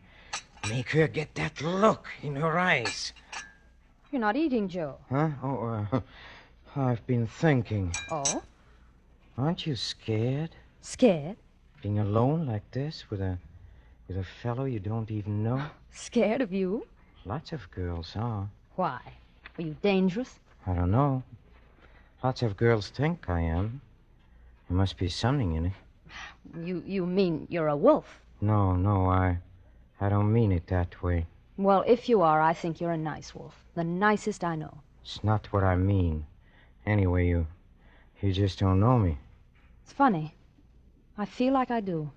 Make 0.69 0.89
her 0.91 1.07
get 1.07 1.33
that 1.35 1.61
look 1.61 2.07
in 2.21 2.35
her 2.35 2.59
eyes. 2.59 3.13
You're 4.11 4.21
not 4.21 4.37
eating, 4.37 4.69
Joe. 4.69 4.95
Huh? 5.09 5.29
Oh, 5.43 5.85
uh, 5.91 5.99
I've 6.77 7.05
been 7.05 7.27
thinking. 7.27 7.93
Oh? 8.09 8.41
Aren't 9.37 9.67
you 9.67 9.75
scared? 9.75 10.51
Scared? 10.81 11.35
Being 11.81 11.99
alone 11.99 12.45
like 12.47 12.69
this 12.71 13.03
with 13.09 13.19
a 13.21 13.37
with 14.07 14.17
a 14.17 14.23
fellow 14.23 14.63
you 14.63 14.79
don't 14.79 15.11
even 15.11 15.43
know? 15.43 15.61
Scared 15.91 16.41
of 16.41 16.53
you? 16.53 16.87
Lots 17.25 17.51
of 17.51 17.69
girls 17.71 18.13
are. 18.15 18.47
Why? 18.77 19.01
Are 19.57 19.61
you 19.61 19.75
dangerous? 19.81 20.39
I 20.65 20.73
don't 20.73 20.91
know. 20.91 21.23
Lots 22.23 22.41
of 22.41 22.55
girls 22.55 22.87
think 22.89 23.29
I 23.29 23.41
am. 23.41 23.81
There 24.69 24.77
must 24.77 24.97
be 24.97 25.09
something 25.09 25.53
in 25.55 25.65
it. 25.65 25.73
You 26.63 26.81
you 26.85 27.05
mean 27.05 27.47
you're 27.49 27.67
a 27.67 27.75
wolf? 27.75 28.05
No, 28.39 28.73
no, 28.73 29.09
I 29.09 29.39
I 29.99 30.07
don't 30.07 30.31
mean 30.31 30.53
it 30.53 30.67
that 30.67 31.03
way. 31.03 31.25
Well, 31.57 31.83
if 31.87 32.07
you 32.07 32.21
are, 32.21 32.39
I 32.39 32.53
think 32.53 32.79
you're 32.79 32.91
a 32.91 32.97
nice 32.97 33.33
wolf. 33.33 33.55
The 33.73 33.83
nicest 33.83 34.43
I 34.43 34.55
know. 34.55 34.77
It's 35.03 35.23
not 35.23 35.51
what 35.51 35.63
I 35.63 35.75
mean. 35.75 36.25
Anyway, 36.85 37.27
you. 37.27 37.47
You 38.21 38.31
just 38.31 38.59
don't 38.59 38.79
know 38.79 38.97
me. 38.99 39.17
It's 39.83 39.93
funny. 39.93 40.33
I 41.17 41.25
feel 41.25 41.53
like 41.53 41.71
I 41.71 41.81
do. 41.81 42.11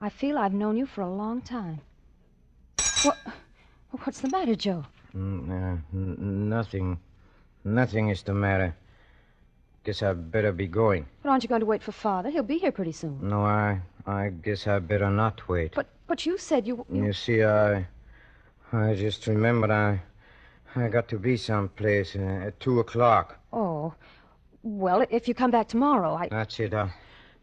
I 0.00 0.08
feel 0.10 0.38
I've 0.38 0.52
known 0.54 0.76
you 0.76 0.86
for 0.86 1.00
a 1.00 1.10
long 1.10 1.40
time. 1.40 1.80
What? 3.02 3.16
What's 4.04 4.20
the 4.20 4.28
matter, 4.28 4.54
Joe? 4.54 4.84
Mm, 5.16 5.50
uh, 5.50 5.76
n- 5.92 6.48
nothing. 6.48 6.98
Nothing 7.64 8.10
is 8.10 8.22
the 8.22 8.34
matter. 8.34 8.74
Guess 9.84 10.02
I'd 10.02 10.30
better 10.30 10.52
be 10.52 10.66
going. 10.66 11.06
But 11.22 11.30
aren't 11.30 11.42
you 11.42 11.48
going 11.48 11.60
to 11.60 11.66
wait 11.66 11.82
for 11.82 11.92
Father? 11.92 12.30
He'll 12.30 12.42
be 12.42 12.58
here 12.58 12.72
pretty 12.72 12.92
soon. 12.92 13.18
No, 13.22 13.44
I. 13.44 13.80
I 14.06 14.28
guess 14.28 14.66
I'd 14.66 14.86
better 14.86 15.10
not 15.10 15.48
wait. 15.48 15.74
But 15.74 15.88
but 16.06 16.26
you 16.26 16.38
said 16.38 16.66
you. 16.66 16.84
You 16.92 17.12
see, 17.12 17.42
I. 17.42 17.86
I 18.72 18.94
just 18.94 19.26
remembered 19.26 19.70
I. 19.70 20.02
I 20.74 20.88
got 20.88 21.08
to 21.08 21.18
be 21.18 21.36
someplace 21.38 22.14
uh, 22.16 22.46
at 22.48 22.60
two 22.60 22.80
o'clock. 22.80 23.38
Oh, 23.52 23.94
well, 24.62 25.06
if 25.10 25.26
you 25.26 25.32
come 25.34 25.50
back 25.50 25.68
tomorrow, 25.68 26.14
I 26.14 26.28
That's 26.28 26.60
it. 26.60 26.74
Uh, 26.74 26.88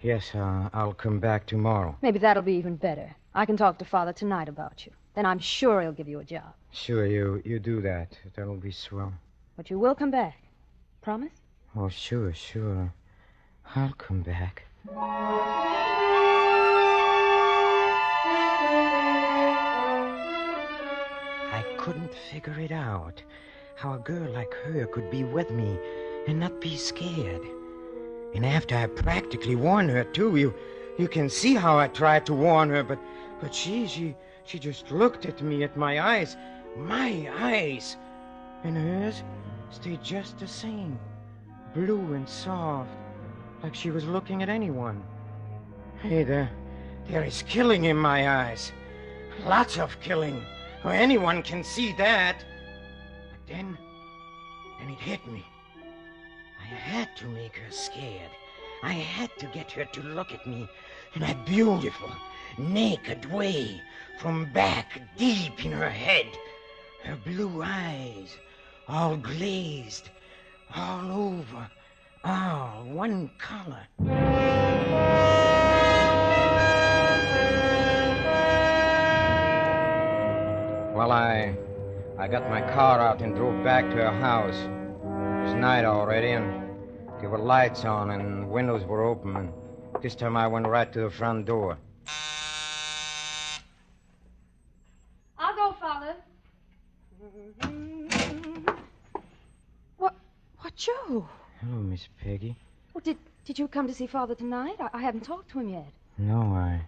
yes, 0.01 0.35
uh, 0.35 0.69
I'll 0.71 0.93
come 0.93 1.19
back 1.19 1.47
tomorrow. 1.47 1.95
maybe 2.03 2.19
that'll 2.19 2.43
be 2.43 2.53
even 2.53 2.75
better. 2.75 3.15
I 3.33 3.45
can 3.45 3.57
talk 3.57 3.79
to 3.79 3.85
Father 3.85 4.13
tonight 4.13 4.49
about 4.49 4.85
you. 4.85 4.91
Then 5.15 5.25
I'm 5.25 5.39
sure 5.39 5.81
he'll 5.81 5.93
give 5.93 6.07
you 6.07 6.19
a 6.19 6.23
job. 6.23 6.53
Sure, 6.71 7.05
you 7.07 7.41
you 7.45 7.59
do 7.59 7.81
that. 7.81 8.17
That'll 8.35 8.57
be 8.57 8.71
swell. 8.71 9.13
But 9.57 9.69
you 9.69 9.79
will 9.79 9.95
come 9.95 10.11
back. 10.11 10.37
Promise? 11.01 11.33
Oh, 11.75 11.89
sure, 11.89 12.33
sure. 12.33 12.93
I'll 13.75 13.93
come 13.97 14.21
back. 14.21 14.63
Couldn't 21.83 22.15
figure 22.31 22.57
it 22.61 22.71
out. 22.71 23.21
How 23.75 23.95
a 23.95 23.99
girl 23.99 24.31
like 24.31 24.53
her 24.63 24.85
could 24.85 25.11
be 25.11 25.25
with 25.25 25.51
me 25.51 25.77
and 26.27 26.39
not 26.39 26.61
be 26.61 26.77
scared. 26.77 27.41
And 28.33 28.45
after 28.45 28.73
I 28.77 28.85
practically 28.85 29.57
warned 29.57 29.89
her 29.89 30.05
too, 30.05 30.37
you 30.37 30.53
you 30.97 31.09
can 31.09 31.29
see 31.29 31.55
how 31.55 31.77
I 31.77 31.89
tried 31.89 32.25
to 32.27 32.33
warn 32.33 32.69
her, 32.69 32.83
but 32.83 32.99
but 33.41 33.53
she 33.53 33.85
she 33.85 34.15
she 34.45 34.59
just 34.59 34.91
looked 34.91 35.25
at 35.25 35.41
me 35.41 35.61
at 35.65 35.75
my 35.75 35.99
eyes. 35.99 36.37
My 36.77 37.29
eyes. 37.37 37.97
And 38.63 38.77
hers 38.77 39.21
stayed 39.69 40.01
just 40.01 40.39
the 40.39 40.47
same. 40.47 40.97
Blue 41.75 42.13
and 42.13 42.29
soft. 42.29 42.91
Like 43.61 43.75
she 43.75 43.91
was 43.91 44.05
looking 44.05 44.41
at 44.41 44.47
anyone. 44.47 45.03
Hey, 46.01 46.23
there 46.23 46.49
there 47.09 47.25
is 47.25 47.43
killing 47.43 47.83
in 47.83 47.97
my 47.97 48.19
eyes. 48.29 48.71
Lots 49.45 49.77
of 49.77 49.99
killing. 49.99 50.45
Well, 50.83 50.93
anyone 50.93 51.43
can 51.43 51.63
see 51.63 51.93
that. 51.93 52.43
But 53.31 53.53
then, 53.53 53.77
then 54.79 54.89
it 54.89 54.99
hit 54.99 55.25
me. 55.27 55.45
I 56.61 56.65
had 56.65 57.15
to 57.17 57.25
make 57.27 57.55
her 57.55 57.71
scared. 57.71 58.31
I 58.83 58.91
had 58.91 59.29
to 59.39 59.45
get 59.47 59.71
her 59.71 59.85
to 59.85 60.01
look 60.01 60.33
at 60.33 60.45
me 60.45 60.67
in 61.15 61.21
that 61.21 61.45
beautiful, 61.45 62.11
naked 62.57 63.31
way 63.31 63.81
from 64.19 64.51
back 64.51 65.01
deep 65.17 65.63
in 65.65 65.71
her 65.71 65.89
head. 65.89 66.27
Her 67.05 67.15
blue 67.15 67.63
eyes, 67.63 68.35
all 68.89 69.15
glazed, 69.15 70.09
all 70.75 71.11
over, 71.11 71.69
all 72.25 72.83
one 72.83 73.31
color. 73.37 73.87
Well, 80.93 81.11
I 81.11 81.57
I 82.19 82.27
got 82.27 82.47
my 82.51 82.61
car 82.61 82.99
out 82.99 83.23
and 83.23 83.35
drove 83.35 83.63
back 83.63 83.89
to 83.89 83.95
her 83.95 84.11
house. 84.11 84.55
It 84.55 85.45
was 85.47 85.55
night 85.55 85.85
already, 85.85 86.29
and 86.29 86.69
there 87.19 87.31
were 87.31 87.39
lights 87.39 87.83
on 87.83 88.11
and 88.11 88.47
windows 88.51 88.85
were 88.85 89.03
open. 89.03 89.35
And 89.35 89.51
this 90.03 90.13
time 90.13 90.37
I 90.37 90.47
went 90.47 90.67
right 90.67 90.93
to 90.93 91.01
the 91.01 91.09
front 91.09 91.47
door. 91.47 91.79
I'll 95.39 95.55
go, 95.55 95.75
Father. 95.79 96.15
What? 99.97 100.13
What, 100.59 100.75
Joe? 100.75 101.27
Hello, 101.59 101.77
Miss 101.81 102.07
Peggy. 102.21 102.55
Well, 102.93 103.01
did 103.03 103.17
did 103.45 103.57
you 103.57 103.67
come 103.67 103.87
to 103.87 103.95
see 103.95 104.05
Father 104.05 104.35
tonight? 104.35 104.75
I, 104.79 104.89
I 104.93 105.01
haven't 105.01 105.21
talked 105.21 105.49
to 105.53 105.59
him 105.59 105.69
yet. 105.69 105.91
No, 106.19 106.41
I 106.53 106.81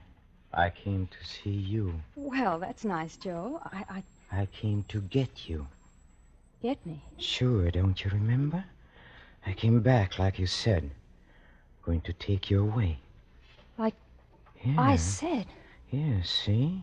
I 0.56 0.69
came 0.69 1.07
to 1.07 1.27
see 1.27 1.49
you. 1.52 2.02
Well, 2.15 2.60
that's 2.60 2.86
nice, 2.86 3.18
Joe. 3.18 3.61
I, 3.72 3.86
I 3.90 4.03
I 4.41 4.45
came 4.48 4.84
to 4.88 5.02
get 5.02 5.48
you. 5.49 5.68
get 6.61 6.84
me. 6.86 7.02
Sure, 7.18 7.69
don't 7.72 8.03
you 8.03 8.10
remember? 8.11 8.64
I 9.45 9.53
came 9.53 9.82
back 9.82 10.18
like 10.18 10.40
you 10.40 10.48
said. 10.48 10.90
Going 11.86 12.02
to 12.02 12.14
take 12.14 12.49
you 12.49 12.61
away. 12.61 12.98
Like 13.77 13.94
Yeah. 14.64 14.82
I 14.82 14.95
said. 14.95 15.45
Yes, 15.91 16.30
see? 16.30 16.82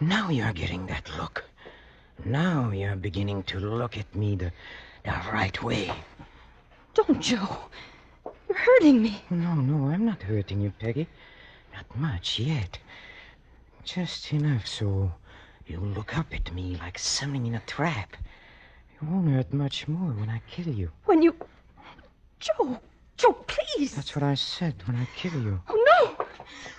Now 0.00 0.30
you're 0.30 0.52
getting 0.52 0.86
that 0.86 1.10
look. 1.18 1.44
Now 2.24 2.70
you're 2.70 2.96
beginning 2.96 3.42
to 3.44 3.58
look 3.60 3.98
at 3.98 4.14
me 4.14 4.36
the, 4.36 4.52
the 5.04 5.20
right 5.32 5.62
way. 5.62 5.92
Don't, 6.94 7.20
Joe. 7.20 7.58
You're 8.48 8.58
hurting 8.58 9.02
me. 9.02 9.22
No, 9.30 9.54
no, 9.54 9.90
I'm 9.92 10.04
not 10.06 10.22
hurting 10.22 10.60
you, 10.60 10.72
Peggy. 10.78 11.06
Not 11.74 11.96
much 11.96 12.38
yet. 12.38 12.78
Just 13.84 14.32
enough 14.32 14.64
so 14.66 15.12
you'll 15.66 15.82
look 15.82 16.16
up 16.16 16.32
at 16.32 16.54
me 16.54 16.76
like 16.80 16.98
something 16.98 17.46
in 17.46 17.56
a 17.56 17.62
trap. 17.66 18.16
It 18.94 19.02
won't 19.02 19.28
hurt 19.28 19.52
much 19.52 19.88
more 19.88 20.12
when 20.12 20.30
I 20.30 20.40
kill 20.48 20.68
you. 20.68 20.92
When 21.04 21.20
you. 21.20 21.34
Joe! 22.38 22.78
Joe, 23.16 23.32
please! 23.32 23.94
That's 23.94 24.14
what 24.14 24.22
I 24.22 24.34
said 24.34 24.74
when 24.86 24.96
I 24.96 25.08
kill 25.16 25.32
you. 25.32 25.60
Oh, 25.68 25.84
no! 25.90 26.26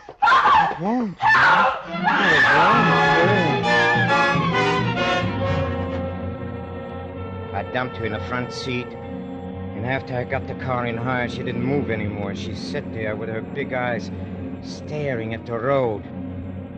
It 0.07 0.79
won't. 0.79 1.17
No, 1.21 1.73
it 2.31 2.43
won't. 2.55 3.65
I 7.53 7.69
dumped 7.73 7.97
her 7.97 8.05
in 8.05 8.13
the 8.13 8.19
front 8.21 8.53
seat. 8.53 8.87
And 8.87 9.85
after 9.85 10.15
I 10.15 10.23
got 10.23 10.47
the 10.47 10.55
car 10.55 10.85
in 10.87 10.95
high, 10.95 11.27
she 11.27 11.43
didn't 11.43 11.63
move 11.63 11.91
anymore. 11.91 12.33
She 12.33 12.55
sat 12.55 12.93
there 12.93 13.15
with 13.17 13.27
her 13.27 13.41
big 13.41 13.73
eyes 13.73 14.09
staring 14.65 15.33
at 15.33 15.45
the 15.45 15.57
road. 15.57 16.03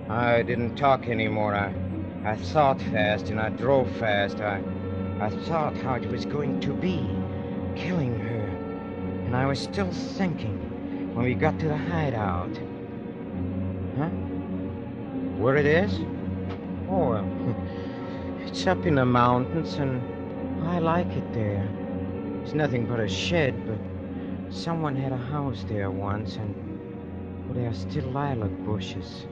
I 0.10 0.44
didn't 0.44 0.76
talk 0.76 1.08
anymore. 1.08 1.56
I, 1.56 1.74
I 2.26 2.36
thought 2.36 2.82
fast 2.82 3.30
and 3.30 3.40
I 3.40 3.50
drove 3.50 3.90
fast. 3.98 4.42
I, 4.42 4.62
I 5.20 5.30
thought 5.30 5.76
how 5.78 5.96
it 5.96 6.10
was 6.10 6.26
going 6.26 6.60
to 6.62 6.74
be, 6.74 7.08
killing 7.76 8.20
her. 8.20 8.46
And 9.26 9.36
I 9.36 9.46
was 9.46 9.60
still 9.60 9.92
thinking 9.92 11.14
when 11.16 11.26
we 11.26 11.34
got 11.34 11.60
to 11.60 11.68
the 11.68 11.78
hideout. 11.78 12.56
Huh? 13.98 14.10
Where 15.38 15.56
it 15.56 15.66
is? 15.66 16.00
Oh, 16.90 17.16
it's 18.46 18.68
up 18.68 18.86
in 18.86 18.96
the 18.96 19.06
mountains, 19.06 19.76
and 19.76 20.02
I 20.68 20.80
like 20.80 21.08
it 21.08 21.34
there. 21.34 21.68
It's 22.44 22.54
nothing 22.54 22.86
but 22.86 23.00
a 23.00 23.08
shed, 23.08 23.56
but 23.68 24.54
someone 24.54 24.96
had 24.96 25.12
a 25.12 25.18
house 25.18 25.66
there 25.68 25.92
once, 25.92 26.38
and 26.38 26.67
there 27.58 27.70
are 27.72 27.74
still 27.74 28.06
lilac 28.12 28.52
bushes 28.66 29.26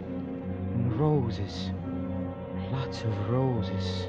and 0.74 1.00
roses. 1.00 1.70
Lots 2.72 3.04
of 3.04 3.30
roses. 3.30 4.08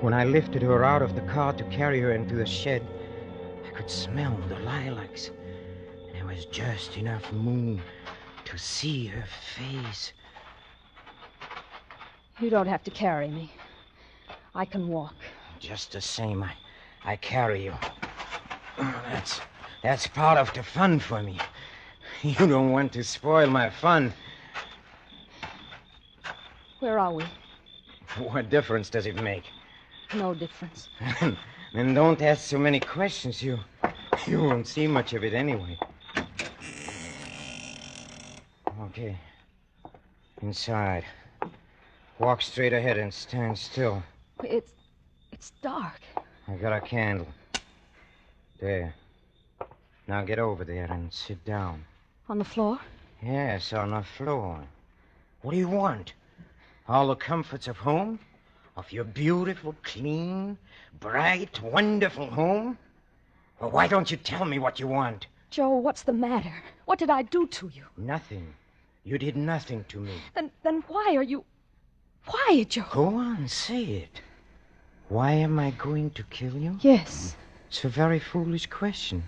When 0.00 0.14
I 0.14 0.24
lifted 0.24 0.62
her 0.62 0.84
out 0.84 1.02
of 1.02 1.16
the 1.16 1.20
car 1.22 1.52
to 1.54 1.64
carry 1.64 2.00
her 2.00 2.12
into 2.12 2.36
the 2.36 2.46
shed, 2.46 2.86
I 3.66 3.76
could 3.76 3.90
smell 3.90 4.38
the 4.48 4.60
lilacs. 4.60 5.32
And 6.06 6.14
there 6.14 6.24
was 6.24 6.46
just 6.46 6.96
enough 6.96 7.32
moon 7.32 7.82
to 8.44 8.56
see 8.56 9.06
her 9.06 9.24
face. 9.56 10.12
You 12.40 12.48
don't 12.48 12.68
have 12.68 12.84
to 12.84 12.90
carry 12.92 13.28
me. 13.28 13.52
I 14.54 14.64
can 14.64 14.86
walk. 14.86 15.14
Just 15.58 15.92
the 15.92 16.00
same, 16.00 16.44
I, 16.44 16.52
I 17.04 17.16
carry 17.16 17.64
you. 17.64 17.74
That's 18.78 19.40
that's 19.82 20.06
part 20.06 20.38
of 20.38 20.52
the 20.54 20.62
fun 20.62 21.00
for 21.00 21.22
me. 21.22 21.38
You 22.22 22.46
don't 22.46 22.70
want 22.70 22.92
to 22.92 23.02
spoil 23.02 23.48
my 23.48 23.70
fun. 23.70 24.12
Where 26.80 26.98
are 26.98 27.14
we? 27.14 27.24
What 28.18 28.50
difference 28.50 28.90
does 28.90 29.06
it 29.06 29.16
make? 29.16 29.44
No 30.14 30.34
difference. 30.34 30.90
then 31.72 31.94
don't 31.94 32.20
ask 32.20 32.42
so 32.42 32.58
many 32.58 32.78
questions. 32.78 33.42
You 33.42 33.58
you 34.26 34.42
won't 34.42 34.66
see 34.66 34.86
much 34.86 35.14
of 35.14 35.24
it 35.24 35.32
anyway. 35.32 35.78
Okay. 38.82 39.16
Inside. 40.42 41.04
Walk 42.18 42.42
straight 42.42 42.74
ahead 42.74 42.98
and 42.98 43.14
stand 43.14 43.56
still. 43.56 44.02
It's 44.44 44.72
it's 45.32 45.52
dark. 45.62 46.00
I 46.48 46.56
got 46.56 46.74
a 46.74 46.80
candle. 46.82 47.28
There. 48.60 48.94
Now 50.06 50.22
get 50.22 50.38
over 50.38 50.64
there 50.64 50.84
and 50.90 51.10
sit 51.10 51.42
down. 51.46 51.86
On 52.30 52.38
the 52.38 52.44
floor? 52.44 52.78
Yes, 53.20 53.72
on 53.72 53.90
the 53.90 54.04
floor. 54.04 54.60
What 55.42 55.50
do 55.50 55.58
you 55.58 55.66
want? 55.68 56.12
All 56.86 57.08
the 57.08 57.16
comforts 57.16 57.66
of 57.66 57.78
home? 57.78 58.20
Of 58.76 58.92
your 58.92 59.02
beautiful, 59.02 59.74
clean, 59.82 60.56
bright, 61.00 61.60
wonderful 61.60 62.30
home? 62.30 62.78
Well, 63.58 63.72
why 63.72 63.88
don't 63.88 64.12
you 64.12 64.16
tell 64.16 64.44
me 64.44 64.60
what 64.60 64.78
you 64.78 64.86
want? 64.86 65.26
Joe, 65.50 65.70
what's 65.70 66.02
the 66.02 66.12
matter? 66.12 66.54
What 66.84 67.00
did 67.00 67.10
I 67.10 67.22
do 67.22 67.48
to 67.48 67.68
you? 67.74 67.82
Nothing. 67.96 68.54
You 69.02 69.18
did 69.18 69.36
nothing 69.36 69.84
to 69.88 69.98
me. 69.98 70.12
Then, 70.36 70.52
then 70.62 70.84
why 70.86 71.16
are 71.16 71.24
you. 71.24 71.44
Why, 72.26 72.64
Joe? 72.68 72.84
Go 72.92 73.06
on, 73.06 73.48
say 73.48 73.82
it. 73.82 74.20
Why 75.08 75.32
am 75.32 75.58
I 75.58 75.72
going 75.72 76.10
to 76.10 76.22
kill 76.30 76.56
you? 76.56 76.78
Yes. 76.80 77.34
It's 77.68 77.84
a 77.84 77.88
very 77.88 78.20
foolish 78.20 78.68
question. 78.68 79.24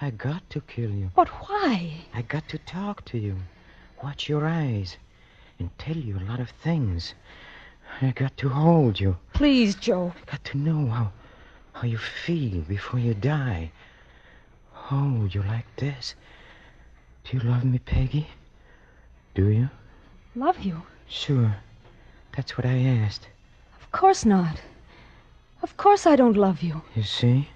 I 0.00 0.10
got 0.10 0.48
to 0.50 0.60
kill 0.60 0.90
you. 0.90 1.10
But 1.14 1.28
why? 1.28 2.04
I 2.14 2.22
got 2.22 2.48
to 2.50 2.58
talk 2.58 3.04
to 3.06 3.18
you, 3.18 3.36
watch 4.02 4.28
your 4.28 4.46
eyes, 4.46 4.96
and 5.58 5.70
tell 5.78 5.96
you 5.96 6.18
a 6.18 6.28
lot 6.28 6.40
of 6.40 6.50
things. 6.50 7.14
I 8.00 8.12
got 8.12 8.36
to 8.38 8.48
hold 8.48 9.00
you. 9.00 9.16
Please, 9.32 9.74
Joe. 9.74 10.12
I 10.22 10.30
got 10.30 10.44
to 10.44 10.58
know 10.58 10.86
how 10.86 11.12
how 11.72 11.86
you 11.86 11.98
feel 11.98 12.60
before 12.62 12.98
you 12.98 13.14
die. 13.14 13.70
Hold 14.72 15.34
you 15.34 15.42
like 15.42 15.66
this. 15.76 16.14
Do 17.24 17.36
you 17.36 17.42
love 17.48 17.64
me, 17.64 17.78
Peggy? 17.78 18.26
Do 19.34 19.48
you? 19.48 19.68
Love 20.34 20.58
you? 20.60 20.82
Sure. 21.08 21.54
That's 22.34 22.56
what 22.56 22.66
I 22.66 22.78
asked. 22.78 23.28
Of 23.80 23.92
course 23.92 24.24
not. 24.24 24.60
Of 25.62 25.76
course 25.76 26.06
I 26.06 26.16
don't 26.16 26.36
love 26.36 26.62
you. 26.62 26.82
You 26.96 27.04
see? 27.04 27.48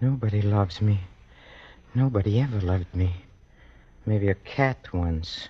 Nobody 0.00 0.42
loves 0.42 0.80
me. 0.80 1.00
Nobody 1.96 2.40
ever 2.40 2.60
loved 2.60 2.92
me. 2.92 3.14
Maybe 4.04 4.28
a 4.28 4.34
cat 4.34 4.92
once. 4.92 5.48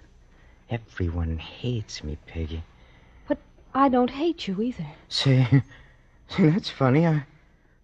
Everyone 0.69 1.39
hates 1.39 2.05
me, 2.05 2.19
Peggy. 2.27 2.63
But 3.27 3.39
I 3.75 3.89
don't 3.89 4.11
hate 4.11 4.47
you 4.47 4.61
either. 4.61 4.87
See, 5.09 5.47
see, 6.29 6.47
that's 6.51 6.69
funny. 6.69 7.07
I, 7.07 7.25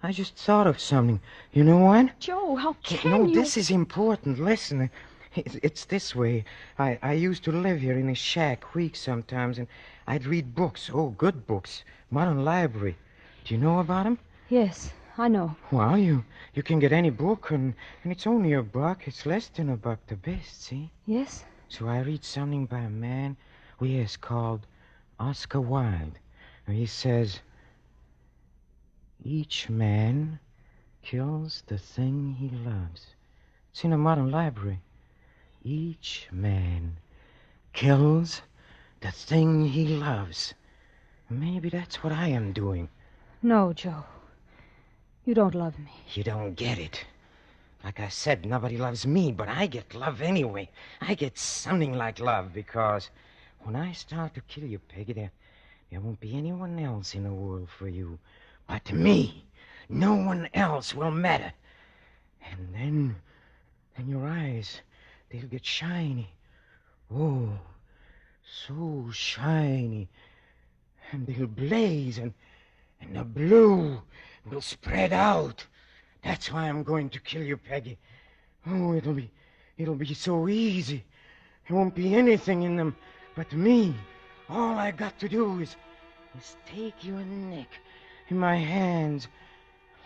I 0.02 0.12
just 0.12 0.36
thought 0.36 0.66
of 0.66 0.78
something. 0.78 1.20
You 1.52 1.64
know 1.64 1.78
what? 1.78 2.18
Joe, 2.20 2.54
how 2.56 2.74
can 2.82 3.10
no, 3.10 3.24
you? 3.24 3.34
this 3.34 3.56
is 3.56 3.70
important. 3.70 4.38
Listen, 4.38 4.90
it's, 5.34 5.56
it's 5.62 5.84
this 5.86 6.14
way. 6.14 6.44
I, 6.78 6.98
I 7.02 7.12
used 7.14 7.44
to 7.44 7.52
live 7.52 7.80
here 7.80 7.98
in 7.98 8.10
a 8.10 8.14
shack 8.14 8.74
weeks 8.74 9.00
sometimes, 9.00 9.58
and 9.58 9.68
I'd 10.06 10.26
read 10.26 10.54
books. 10.54 10.90
Oh, 10.92 11.14
good 11.16 11.46
books. 11.46 11.82
Modern 12.10 12.44
library. 12.44 12.96
Do 13.44 13.54
you 13.54 13.60
know 13.60 13.78
about 13.78 14.04
'em? 14.04 14.18
Yes, 14.50 14.92
I 15.20 15.28
know. 15.28 15.54
Well, 15.70 15.98
you 15.98 16.24
you 16.54 16.62
can 16.62 16.78
get 16.78 16.92
any 16.92 17.10
book, 17.10 17.50
and, 17.50 17.74
and 18.02 18.10
it's 18.10 18.26
only 18.26 18.54
a 18.54 18.62
buck. 18.62 19.06
It's 19.06 19.26
less 19.26 19.48
than 19.48 19.68
a 19.68 19.76
buck, 19.76 19.98
the 20.06 20.16
best, 20.16 20.62
see? 20.62 20.92
Yes? 21.04 21.44
So 21.68 21.88
I 21.88 22.00
read 22.00 22.24
something 22.24 22.64
by 22.64 22.78
a 22.78 22.88
man, 22.88 23.36
well, 23.78 23.90
yes, 23.90 24.16
called 24.16 24.66
Oscar 25.18 25.60
Wilde. 25.60 26.18
And 26.66 26.74
he 26.74 26.86
says, 26.86 27.40
Each 29.22 29.68
man 29.68 30.38
kills 31.02 31.64
the 31.66 31.76
thing 31.76 32.36
he 32.38 32.48
loves. 32.48 33.08
It's 33.72 33.84
in 33.84 33.92
a 33.92 33.98
modern 33.98 34.30
library. 34.30 34.80
Each 35.62 36.28
man 36.32 36.96
kills 37.74 38.40
the 39.00 39.12
thing 39.12 39.66
he 39.66 39.86
loves. 39.86 40.54
Maybe 41.28 41.68
that's 41.68 42.02
what 42.02 42.14
I 42.14 42.28
am 42.28 42.54
doing. 42.54 42.88
No, 43.42 43.74
Joe. 43.74 44.06
You 45.24 45.34
don't 45.34 45.54
love 45.54 45.78
me. 45.78 45.92
You 46.14 46.24
don't 46.24 46.54
get 46.54 46.78
it. 46.78 47.04
Like 47.84 48.00
I 48.00 48.08
said, 48.08 48.46
nobody 48.46 48.76
loves 48.76 49.06
me, 49.06 49.32
but 49.32 49.48
I 49.48 49.66
get 49.66 49.94
love 49.94 50.20
anyway. 50.20 50.70
I 51.00 51.14
get 51.14 51.38
something 51.38 51.96
like 51.96 52.20
love 52.20 52.52
because 52.52 53.10
when 53.60 53.76
I 53.76 53.92
start 53.92 54.34
to 54.34 54.40
kill 54.42 54.64
you, 54.64 54.78
Peggy, 54.78 55.12
there, 55.12 55.30
there 55.90 56.00
won't 56.00 56.20
be 56.20 56.36
anyone 56.36 56.78
else 56.78 57.14
in 57.14 57.24
the 57.24 57.32
world 57.32 57.68
for 57.68 57.88
you 57.88 58.18
but 58.70 58.92
me. 58.92 59.44
No 59.88 60.14
one 60.14 60.48
else 60.54 60.94
will 60.94 61.10
matter. 61.10 61.52
And 62.48 62.72
then, 62.72 63.16
then 63.96 64.08
your 64.08 64.26
eyes, 64.26 64.80
they'll 65.28 65.48
get 65.48 65.66
shiny. 65.66 66.30
Oh, 67.12 67.58
so 68.66 69.10
shiny. 69.12 70.08
And 71.10 71.26
they'll 71.26 71.48
blaze, 71.48 72.18
and, 72.18 72.32
and 73.00 73.16
the 73.16 73.24
blue 73.24 74.00
will 74.48 74.60
spread 74.60 75.12
out. 75.12 75.66
That's 76.22 76.52
why 76.52 76.68
I'm 76.68 76.82
going 76.82 77.10
to 77.10 77.20
kill 77.20 77.42
you, 77.42 77.56
Peggy. 77.56 77.98
Oh, 78.66 78.94
it'll 78.94 79.14
be 79.14 79.30
it'll 79.78 79.94
be 79.94 80.14
so 80.14 80.48
easy. 80.48 81.04
There 81.66 81.76
won't 81.76 81.94
be 81.94 82.14
anything 82.14 82.62
in 82.62 82.76
them 82.76 82.96
but 83.34 83.52
me. 83.52 83.94
All 84.48 84.78
I 84.78 84.90
got 84.90 85.18
to 85.20 85.28
do 85.28 85.60
is 85.60 85.76
is 86.38 86.56
take 86.66 87.04
your 87.04 87.20
neck 87.20 87.68
in 88.28 88.38
my 88.38 88.56
hands 88.56 89.28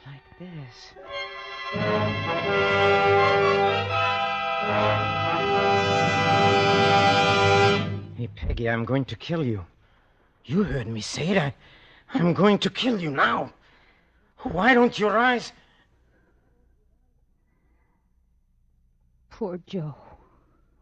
like 0.06 0.38
this. 0.38 0.94
Hey, 8.16 8.28
Peggy, 8.36 8.70
I'm 8.70 8.84
going 8.84 9.04
to 9.06 9.16
kill 9.16 9.44
you. 9.44 9.64
You 10.44 10.62
heard 10.62 10.86
me 10.86 11.00
say 11.00 11.28
it. 11.28 11.38
I, 11.38 11.54
I'm 12.14 12.32
going 12.32 12.58
to 12.58 12.70
kill 12.70 13.00
you 13.00 13.10
now. 13.10 13.52
Why 14.52 14.74
don't 14.74 14.98
you 14.98 15.08
rise? 15.08 15.52
Poor 19.30 19.58
Joe. 19.66 19.94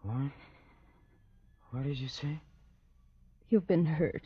What? 0.02 0.30
What 1.70 1.84
did 1.84 1.98
you 1.98 2.08
say? 2.08 2.38
You've 3.48 3.66
been 3.66 3.86
hurt. 3.86 4.24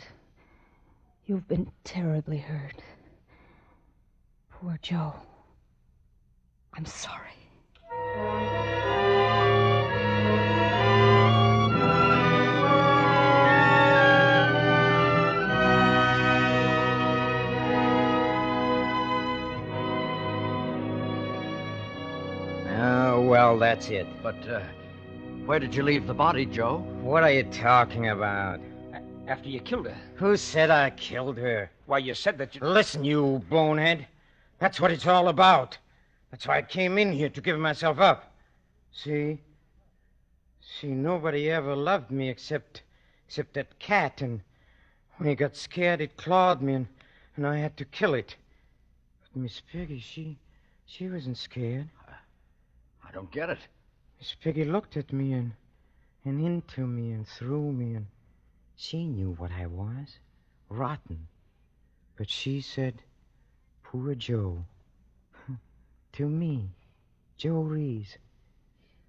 You've 1.27 1.47
been 1.47 1.71
terribly 1.85 2.39
hurt. 2.39 2.83
Poor 4.51 4.79
Joe. 4.83 5.15
I'm 6.73 6.87
sorry. 6.87 8.56
Well, 23.47 23.59
that's 23.61 23.91
it. 23.91 24.09
But, 24.25 24.49
uh, 24.49 24.61
where 25.45 25.61
did 25.61 25.73
you 25.73 25.85
leave 25.85 26.09
the 26.09 26.15
body, 26.15 26.47
Joe? 26.47 26.79
What 27.01 27.23
are 27.23 27.31
you 27.31 27.45
talking 27.45 28.09
about? 28.09 28.59
After 29.29 29.49
you 29.49 29.61
killed 29.61 29.87
her. 29.87 29.97
Who 30.17 30.37
said 30.37 30.69
I 30.69 30.91
killed 30.91 31.39
her? 31.39 31.71
Why, 31.87 31.99
you 31.99 32.15
said 32.15 32.39
that 32.39 32.57
you. 32.57 32.61
Listen, 32.63 33.05
you 33.05 33.45
bonehead. 33.49 34.09
That's 34.59 34.81
what 34.81 34.91
it's 34.91 35.07
all 35.07 35.29
about. 35.29 35.79
That's 36.33 36.49
why 36.49 36.59
I 36.59 36.63
came 36.63 36.99
in 36.99 37.13
here 37.13 37.29
to 37.29 37.41
give 37.41 37.57
myself 37.61 38.01
up. 38.01 38.35
See? 38.91 39.39
See, 40.61 40.89
nobody 40.89 41.49
ever 41.49 41.77
loved 41.77 42.11
me 42.11 42.29
except 42.29 42.83
except 43.29 43.55
that 43.55 43.79
cat, 43.79 44.23
and 44.23 44.41
when 45.19 45.29
he 45.29 45.37
got 45.37 45.55
scared 45.55 46.01
it 46.01 46.17
clawed 46.17 46.63
me 46.63 46.75
and, 46.75 46.89
and 47.37 47.47
I 47.47 47.59
had 47.59 47.77
to 47.77 47.85
kill 47.85 48.15
it. 48.15 48.35
But 49.23 49.43
Miss 49.43 49.63
Peggy, 49.73 50.01
she 50.01 50.37
she 50.85 51.09
wasn't 51.09 51.39
scared. 51.39 51.89
I 53.17 53.19
don't 53.19 53.31
get 53.31 53.49
it. 53.49 53.61
Miss 54.19 54.37
Peggy 54.45 54.67
looked 54.67 54.99
at 54.99 55.11
me 55.11 55.33
and 55.33 55.53
and 56.27 56.39
into 56.39 56.87
me 56.87 57.13
and 57.13 57.27
through 57.27 57.73
me 57.73 57.95
and 57.95 58.09
she 58.77 59.07
knew 59.07 59.35
what 59.39 59.53
I 59.53 59.65
was. 59.65 60.19
Rotten. 60.69 61.27
But 62.19 62.29
she 62.29 62.61
said, 62.61 63.01
Poor 63.83 64.15
Joe. 64.15 64.63
to 66.13 66.29
me, 66.29 66.69
Joe 67.39 67.63
Reese. 67.63 68.19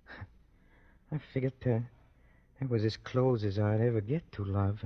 I 1.12 1.18
figured 1.34 1.52
uh, 1.66 1.80
that 2.62 2.70
was 2.70 2.86
as 2.86 2.96
close 2.96 3.44
as 3.44 3.60
I'd 3.60 3.82
ever 3.82 4.00
get 4.00 4.32
to 4.34 4.46
love. 4.46 4.86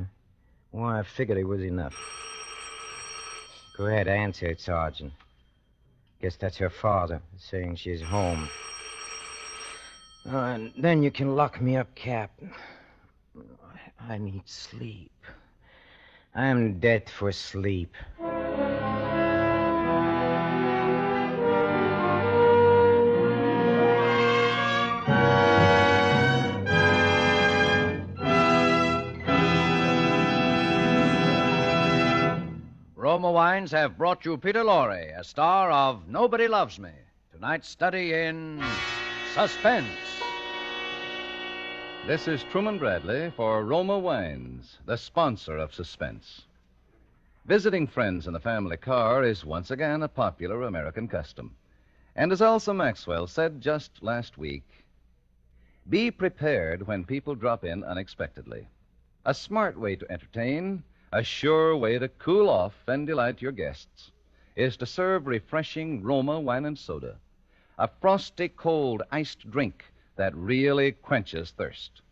Well, 0.71 0.85
I 0.85 1.03
figured 1.03 1.37
it 1.37 1.43
was 1.43 1.61
enough. 1.61 1.95
Go 3.77 3.85
ahead, 3.85 4.07
answer 4.07 4.47
it, 4.47 4.61
Sergeant. 4.61 5.13
Guess 6.23 6.37
that's 6.37 6.57
her 6.57 6.71
father 6.71 7.21
saying 7.37 7.75
she's 7.75 8.01
home. 8.01 8.49
Uh, 10.29 10.37
and 10.37 10.71
then 10.77 11.01
you 11.01 11.09
can 11.09 11.35
lock 11.35 11.59
me 11.59 11.77
up, 11.77 11.93
Captain. 11.95 12.51
I 14.07 14.17
need 14.17 14.47
sleep. 14.47 15.11
I'm 16.35 16.79
dead 16.79 17.09
for 17.09 17.31
sleep. 17.31 17.95
Roma 32.95 33.31
Wines 33.31 33.71
have 33.71 33.97
brought 33.97 34.23
you 34.23 34.37
Peter 34.37 34.63
Lorre, 34.63 35.19
a 35.19 35.23
star 35.23 35.71
of 35.71 36.07
Nobody 36.07 36.47
Loves 36.47 36.79
Me. 36.79 36.91
Tonight's 37.33 37.67
study 37.67 38.13
in 38.13 38.63
suspense. 39.33 39.87
This 42.05 42.27
is 42.27 42.43
Truman 42.51 42.77
Bradley 42.77 43.31
for 43.37 43.63
Roma 43.63 43.97
Wines, 43.97 44.77
the 44.85 44.97
sponsor 44.97 45.57
of 45.57 45.73
Suspense. 45.73 46.41
Visiting 47.45 47.87
friends 47.87 48.27
in 48.27 48.33
the 48.33 48.41
family 48.41 48.75
car 48.75 49.23
is 49.23 49.45
once 49.45 49.71
again 49.71 50.03
a 50.03 50.09
popular 50.09 50.63
American 50.63 51.07
custom. 51.07 51.55
And 52.13 52.33
as 52.33 52.41
Elsa 52.41 52.73
Maxwell 52.73 53.25
said 53.25 53.61
just 53.61 54.03
last 54.03 54.37
week, 54.37 54.67
be 55.89 56.11
prepared 56.11 56.85
when 56.85 57.05
people 57.05 57.33
drop 57.33 57.63
in 57.63 57.85
unexpectedly. 57.85 58.67
A 59.23 59.33
smart 59.33 59.79
way 59.79 59.95
to 59.95 60.11
entertain, 60.11 60.83
a 61.13 61.23
sure 61.23 61.77
way 61.77 61.97
to 61.97 62.09
cool 62.09 62.49
off 62.49 62.75
and 62.85 63.07
delight 63.07 63.41
your 63.41 63.53
guests, 63.53 64.11
is 64.57 64.75
to 64.75 64.85
serve 64.85 65.25
refreshing 65.25 66.03
Roma 66.03 66.37
wine 66.37 66.65
and 66.65 66.77
soda, 66.77 67.15
a 67.81 67.89
frosty, 67.99 68.47
cold, 68.47 69.01
iced 69.09 69.49
drink 69.49 69.83
that 70.15 70.35
really 70.35 70.91
quenches 70.91 71.49
thirst. 71.49 72.03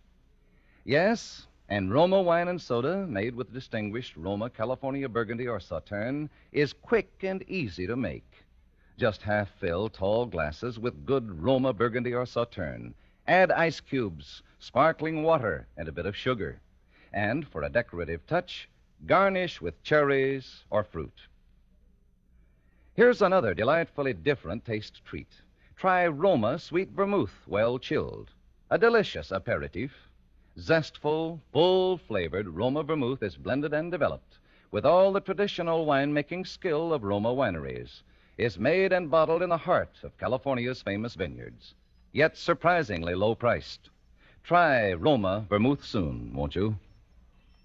Yes, 0.84 1.46
and 1.70 1.94
Roma 1.94 2.20
wine 2.24 2.48
and 2.48 2.60
soda, 2.60 3.06
made 3.06 3.36
with 3.36 3.54
distinguished 3.54 4.18
Roma 4.18 4.50
California 4.50 5.08
Burgundy 5.08 5.48
or 5.48 5.60
Sauterne, 5.60 6.28
is 6.52 6.74
quick 6.74 7.12
and 7.22 7.44
easy 7.48 7.86
to 7.86 7.96
make. 7.96 8.26
Just 8.98 9.22
half 9.22 9.48
fill 9.60 9.90
tall 9.90 10.26
glasses 10.26 10.80
with 10.80 11.06
good 11.06 11.40
Roma 11.40 11.72
Burgundy 11.72 12.16
or 12.16 12.26
Sauterne. 12.26 12.96
Add 13.28 13.52
ice 13.52 13.80
cubes, 13.80 14.42
sparkling 14.58 15.22
water, 15.22 15.68
and 15.78 15.88
a 15.88 15.92
bit 15.92 16.08
of 16.08 16.16
sugar. 16.16 16.60
And 17.14 17.48
for 17.48 17.62
a 17.62 17.70
decorative 17.70 18.26
touch, 18.26 18.68
garnish 19.06 19.62
with 19.62 19.84
cherries 19.84 20.64
or 20.72 20.84
fruit. 20.84 21.28
Here's 22.96 23.22
another 23.22 23.54
delightfully 23.54 24.14
different 24.14 24.66
taste 24.66 25.06
treat. 25.06 25.30
Try 25.80 26.06
Roma 26.08 26.60
Sweet 26.60 26.90
Vermouth, 26.90 27.48
well 27.48 27.80
chilled. 27.80 28.32
A 28.70 28.78
delicious 28.78 29.32
aperitif. 29.32 30.10
Zestful, 30.60 31.40
full 31.54 31.98
flavored 31.98 32.50
Roma 32.50 32.84
Vermouth 32.84 33.24
is 33.24 33.38
blended 33.38 33.74
and 33.74 33.90
developed 33.90 34.40
with 34.72 34.86
all 34.86 35.14
the 35.14 35.22
traditional 35.22 35.86
winemaking 35.86 36.46
skill 36.46 36.92
of 36.92 37.06
Roma 37.06 37.34
wineries. 37.34 38.02
Is 38.38 38.60
made 38.60 38.92
and 38.92 39.10
bottled 39.10 39.42
in 39.42 39.48
the 39.48 39.56
heart 39.56 40.04
of 40.04 40.18
California's 40.18 40.82
famous 40.82 41.16
vineyards, 41.16 41.76
yet 42.12 42.36
surprisingly 42.36 43.16
low 43.16 43.34
priced. 43.34 43.90
Try 44.44 44.92
Roma 44.92 45.46
Vermouth 45.48 45.86
soon, 45.86 46.34
won't 46.34 46.56
you? 46.56 46.76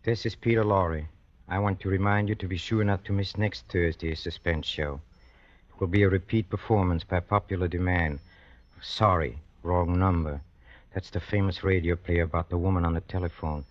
This 0.05 0.24
is 0.24 0.36
Peter 0.36 0.62
Lorre. 0.62 1.09
I 1.49 1.59
want 1.59 1.81
to 1.81 1.89
remind 1.89 2.28
you 2.28 2.36
to 2.36 2.47
be 2.47 2.59
sure 2.59 2.85
not 2.85 3.05
to 3.07 3.12
miss 3.12 3.36
next 3.36 3.66
Thursday's 3.66 4.20
suspense 4.20 4.69
show. 4.69 5.01
It 5.75 5.81
will 5.81 5.89
be 5.89 6.05
a 6.05 6.09
repeat 6.09 6.49
performance 6.49 7.03
by 7.03 7.19
popular 7.19 7.67
demand. 7.67 8.21
Sorry, 8.81 9.41
wrong 9.65 9.99
number. 9.99 10.41
That's 10.95 11.11
the 11.11 11.19
famous 11.19 11.65
radio 11.65 11.97
play 11.97 12.21
about 12.21 12.49
the 12.49 12.59
woman 12.59 12.85
on 12.85 12.95
the 12.95 13.01
telephone, 13.01 13.65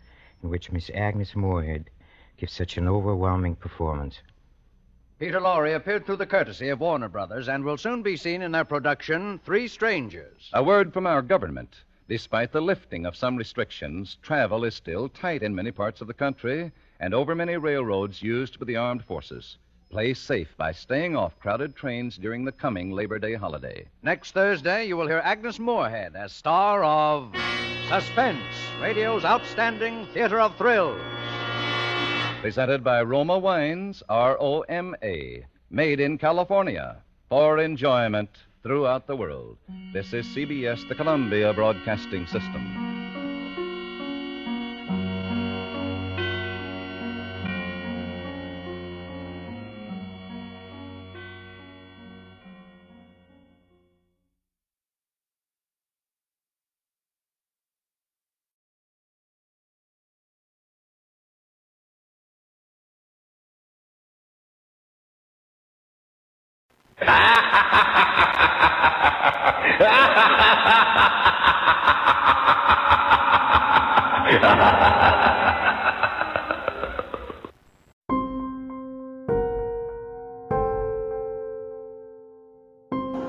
in 0.44 0.50
which 0.50 0.70
Miss 0.70 0.92
Agnes 0.94 1.34
Moorehead 1.34 1.90
gives 2.36 2.52
such 2.52 2.78
an 2.78 2.90
overwhelming 2.90 3.56
performance. 3.56 4.20
Peter 5.18 5.40
Lorre 5.40 5.74
appeared 5.74 6.06
through 6.06 6.18
the 6.18 6.26
courtesy 6.26 6.68
of 6.68 6.82
Warner 6.82 7.08
Brothers 7.08 7.48
and 7.48 7.64
will 7.64 7.78
soon 7.78 8.04
be 8.04 8.18
seen 8.18 8.42
in 8.42 8.52
their 8.52 8.66
production, 8.66 9.40
Three 9.40 9.70
Strangers. 9.70 10.50
A 10.52 10.62
word 10.62 10.92
from 10.92 11.08
our 11.08 11.22
government. 11.22 11.84
Despite 12.10 12.52
the 12.52 12.60
lifting 12.60 13.06
of 13.06 13.16
some 13.16 13.38
restrictions, 13.38 14.18
travel 14.22 14.66
is 14.66 14.76
still 14.76 15.08
tight 15.08 15.42
in 15.42 15.56
many 15.56 15.72
parts 15.72 16.02
of 16.02 16.08
the 16.08 16.14
country 16.14 16.74
and 17.00 17.14
over 17.14 17.34
many 17.34 17.56
railroads 17.56 18.22
used 18.22 18.60
by 18.60 18.66
the 18.66 18.76
armed 18.76 19.06
forces. 19.06 19.58
Play 19.94 20.16
safe 20.16 20.48
by 20.58 20.72
staying 20.72 21.16
off 21.16 21.40
crowded 21.40 21.76
trains 21.76 22.18
during 22.18 22.44
the 22.44 22.52
coming 22.52 22.90
Labor 22.90 23.20
Day 23.20 23.36
holiday. 23.36 23.86
Next 24.02 24.32
Thursday, 24.32 24.88
you 24.88 24.98
will 24.98 25.06
hear 25.06 25.22
Agnes 25.24 25.60
Moorehead 25.60 26.16
as 26.16 26.32
star 26.32 26.84
of 26.84 27.32
Suspense, 27.88 28.42
radio's 28.82 29.24
outstanding 29.24 30.08
theater 30.12 30.40
of 30.40 30.56
thrills. 30.58 31.00
Presented 32.42 32.84
by 32.84 33.04
Roma 33.04 33.38
Wines, 33.38 34.02
R 34.10 34.36
O 34.40 34.62
M 34.62 34.96
A, 35.04 35.46
made 35.70 36.00
in 36.00 36.18
California 36.18 36.96
for 37.30 37.60
enjoyment 37.60 38.32
throughout 38.64 39.06
the 39.06 39.16
world. 39.16 39.60
This 39.94 40.12
is 40.12 40.26
CBS, 40.26 40.88
the 40.90 40.96
Columbia 40.96 41.54
Broadcasting 41.54 42.26
System. 42.26 42.93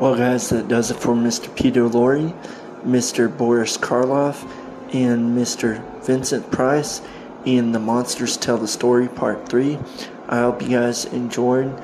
Well, 0.01 0.17
guys, 0.17 0.51
that 0.51 0.69
does 0.69 0.91
it 0.91 0.99
for 0.99 1.15
Mr. 1.15 1.55
Peter 1.57 1.89
Lorre, 1.89 2.33
Mr. 2.85 3.35
Boris 3.35 3.79
Karloff, 3.79 4.45
and 4.95 5.37
Mr. 5.37 5.83
Vincent 6.05 6.51
Price 6.51 7.01
in 7.45 7.73
The 7.73 7.79
Monsters 7.79 8.37
Tell 8.37 8.59
the 8.59 8.69
Story 8.69 9.09
Part 9.09 9.49
3. 9.49 9.79
I 10.29 10.39
hope 10.41 10.63
you 10.63 10.69
guys 10.69 11.07
enjoyed 11.07 11.83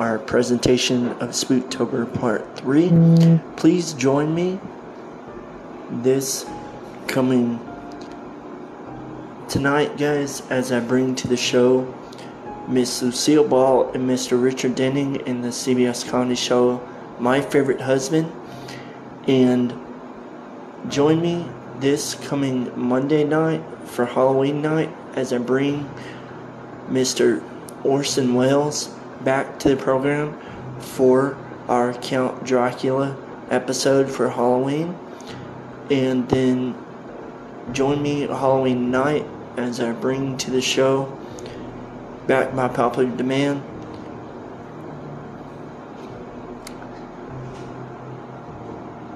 our 0.00 0.18
presentation 0.18 1.08
of 1.20 1.28
Spooktober 1.32 2.10
Part 2.18 2.56
3. 2.56 3.38
Please 3.56 3.92
join 3.92 4.34
me 4.34 4.58
this 5.90 6.46
coming 7.06 7.60
tonight, 9.46 9.98
guys, 9.98 10.40
as 10.48 10.72
I 10.72 10.80
bring 10.80 11.14
to 11.16 11.28
the 11.28 11.36
show 11.36 11.94
Miss 12.66 13.02
Lucille 13.02 13.46
Ball 13.46 13.90
and 13.92 14.08
Mr. 14.08 14.42
Richard 14.42 14.74
Denning 14.74 15.16
in 15.26 15.42
the 15.42 15.48
CBS 15.48 16.08
Comedy 16.08 16.34
Show 16.34 16.80
My 17.18 17.42
Favorite 17.42 17.82
Husband. 17.82 18.32
And 19.28 19.74
join 20.88 21.20
me 21.20 21.46
this 21.78 22.14
coming 22.14 22.72
Monday 22.74 23.22
night 23.22 23.62
for 23.84 24.06
Halloween 24.06 24.62
night 24.62 24.88
as 25.12 25.34
I 25.34 25.36
bring 25.36 25.90
Mr. 26.88 27.44
Orson 27.84 28.32
Welles 28.32 28.96
back 29.24 29.58
to 29.60 29.70
the 29.70 29.76
program 29.76 30.38
for 30.78 31.36
our 31.68 31.92
Count 31.94 32.44
Dracula 32.44 33.16
episode 33.50 34.10
for 34.10 34.28
Halloween. 34.30 34.96
And 35.90 36.28
then 36.28 36.74
join 37.72 38.00
me 38.02 38.22
Halloween 38.22 38.90
night 38.90 39.26
as 39.56 39.80
I 39.80 39.92
bring 39.92 40.36
to 40.38 40.50
the 40.50 40.60
show, 40.60 41.18
back 42.26 42.54
by 42.54 42.68
popular 42.68 43.14
demand, 43.16 43.62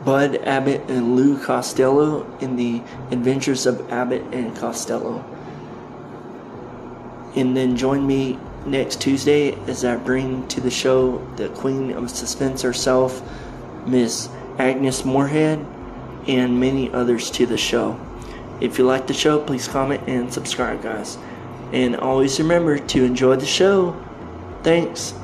Bud 0.05 0.37
Abbott 0.45 0.83
and 0.89 1.17
Lou 1.17 1.43
Costello 1.43 2.27
in 2.41 2.57
the 2.57 2.83
Adventures 3.11 3.65
of 3.65 3.91
Abbott 3.91 4.23
and 4.33 4.55
Costello. 4.55 5.25
And 7.35 7.57
then 7.57 7.77
join 7.77 8.07
me 8.07 8.39
next 8.67 9.01
Tuesday 9.01 9.55
as 9.67 9.85
I 9.85 9.97
bring 9.97 10.47
to 10.49 10.61
the 10.61 10.71
show 10.71 11.19
the 11.37 11.49
Queen 11.51 11.93
of 11.93 12.11
Suspense 12.11 12.63
herself, 12.63 13.23
Miss 13.87 14.29
Agnes 14.59 15.05
Moorehead, 15.05 15.65
and 16.27 16.59
many 16.59 16.93
others 16.93 17.31
to 17.33 17.47
the 17.47 17.59
show. 17.59 17.99
If 18.61 18.79
you 18.79 18.85
like 18.85 19.07
the 19.07 19.15
show, 19.15 19.41
please 19.41 19.69
comment 19.69 20.03
and 20.07 20.33
subscribe, 20.33 20.83
guys. 20.83 21.19
And 21.73 21.97
always 21.97 22.39
remember 22.39 22.79
to 22.79 23.05
enjoy 23.05 23.37
the 23.37 23.47
show. 23.47 24.01
Thanks. 24.63 25.15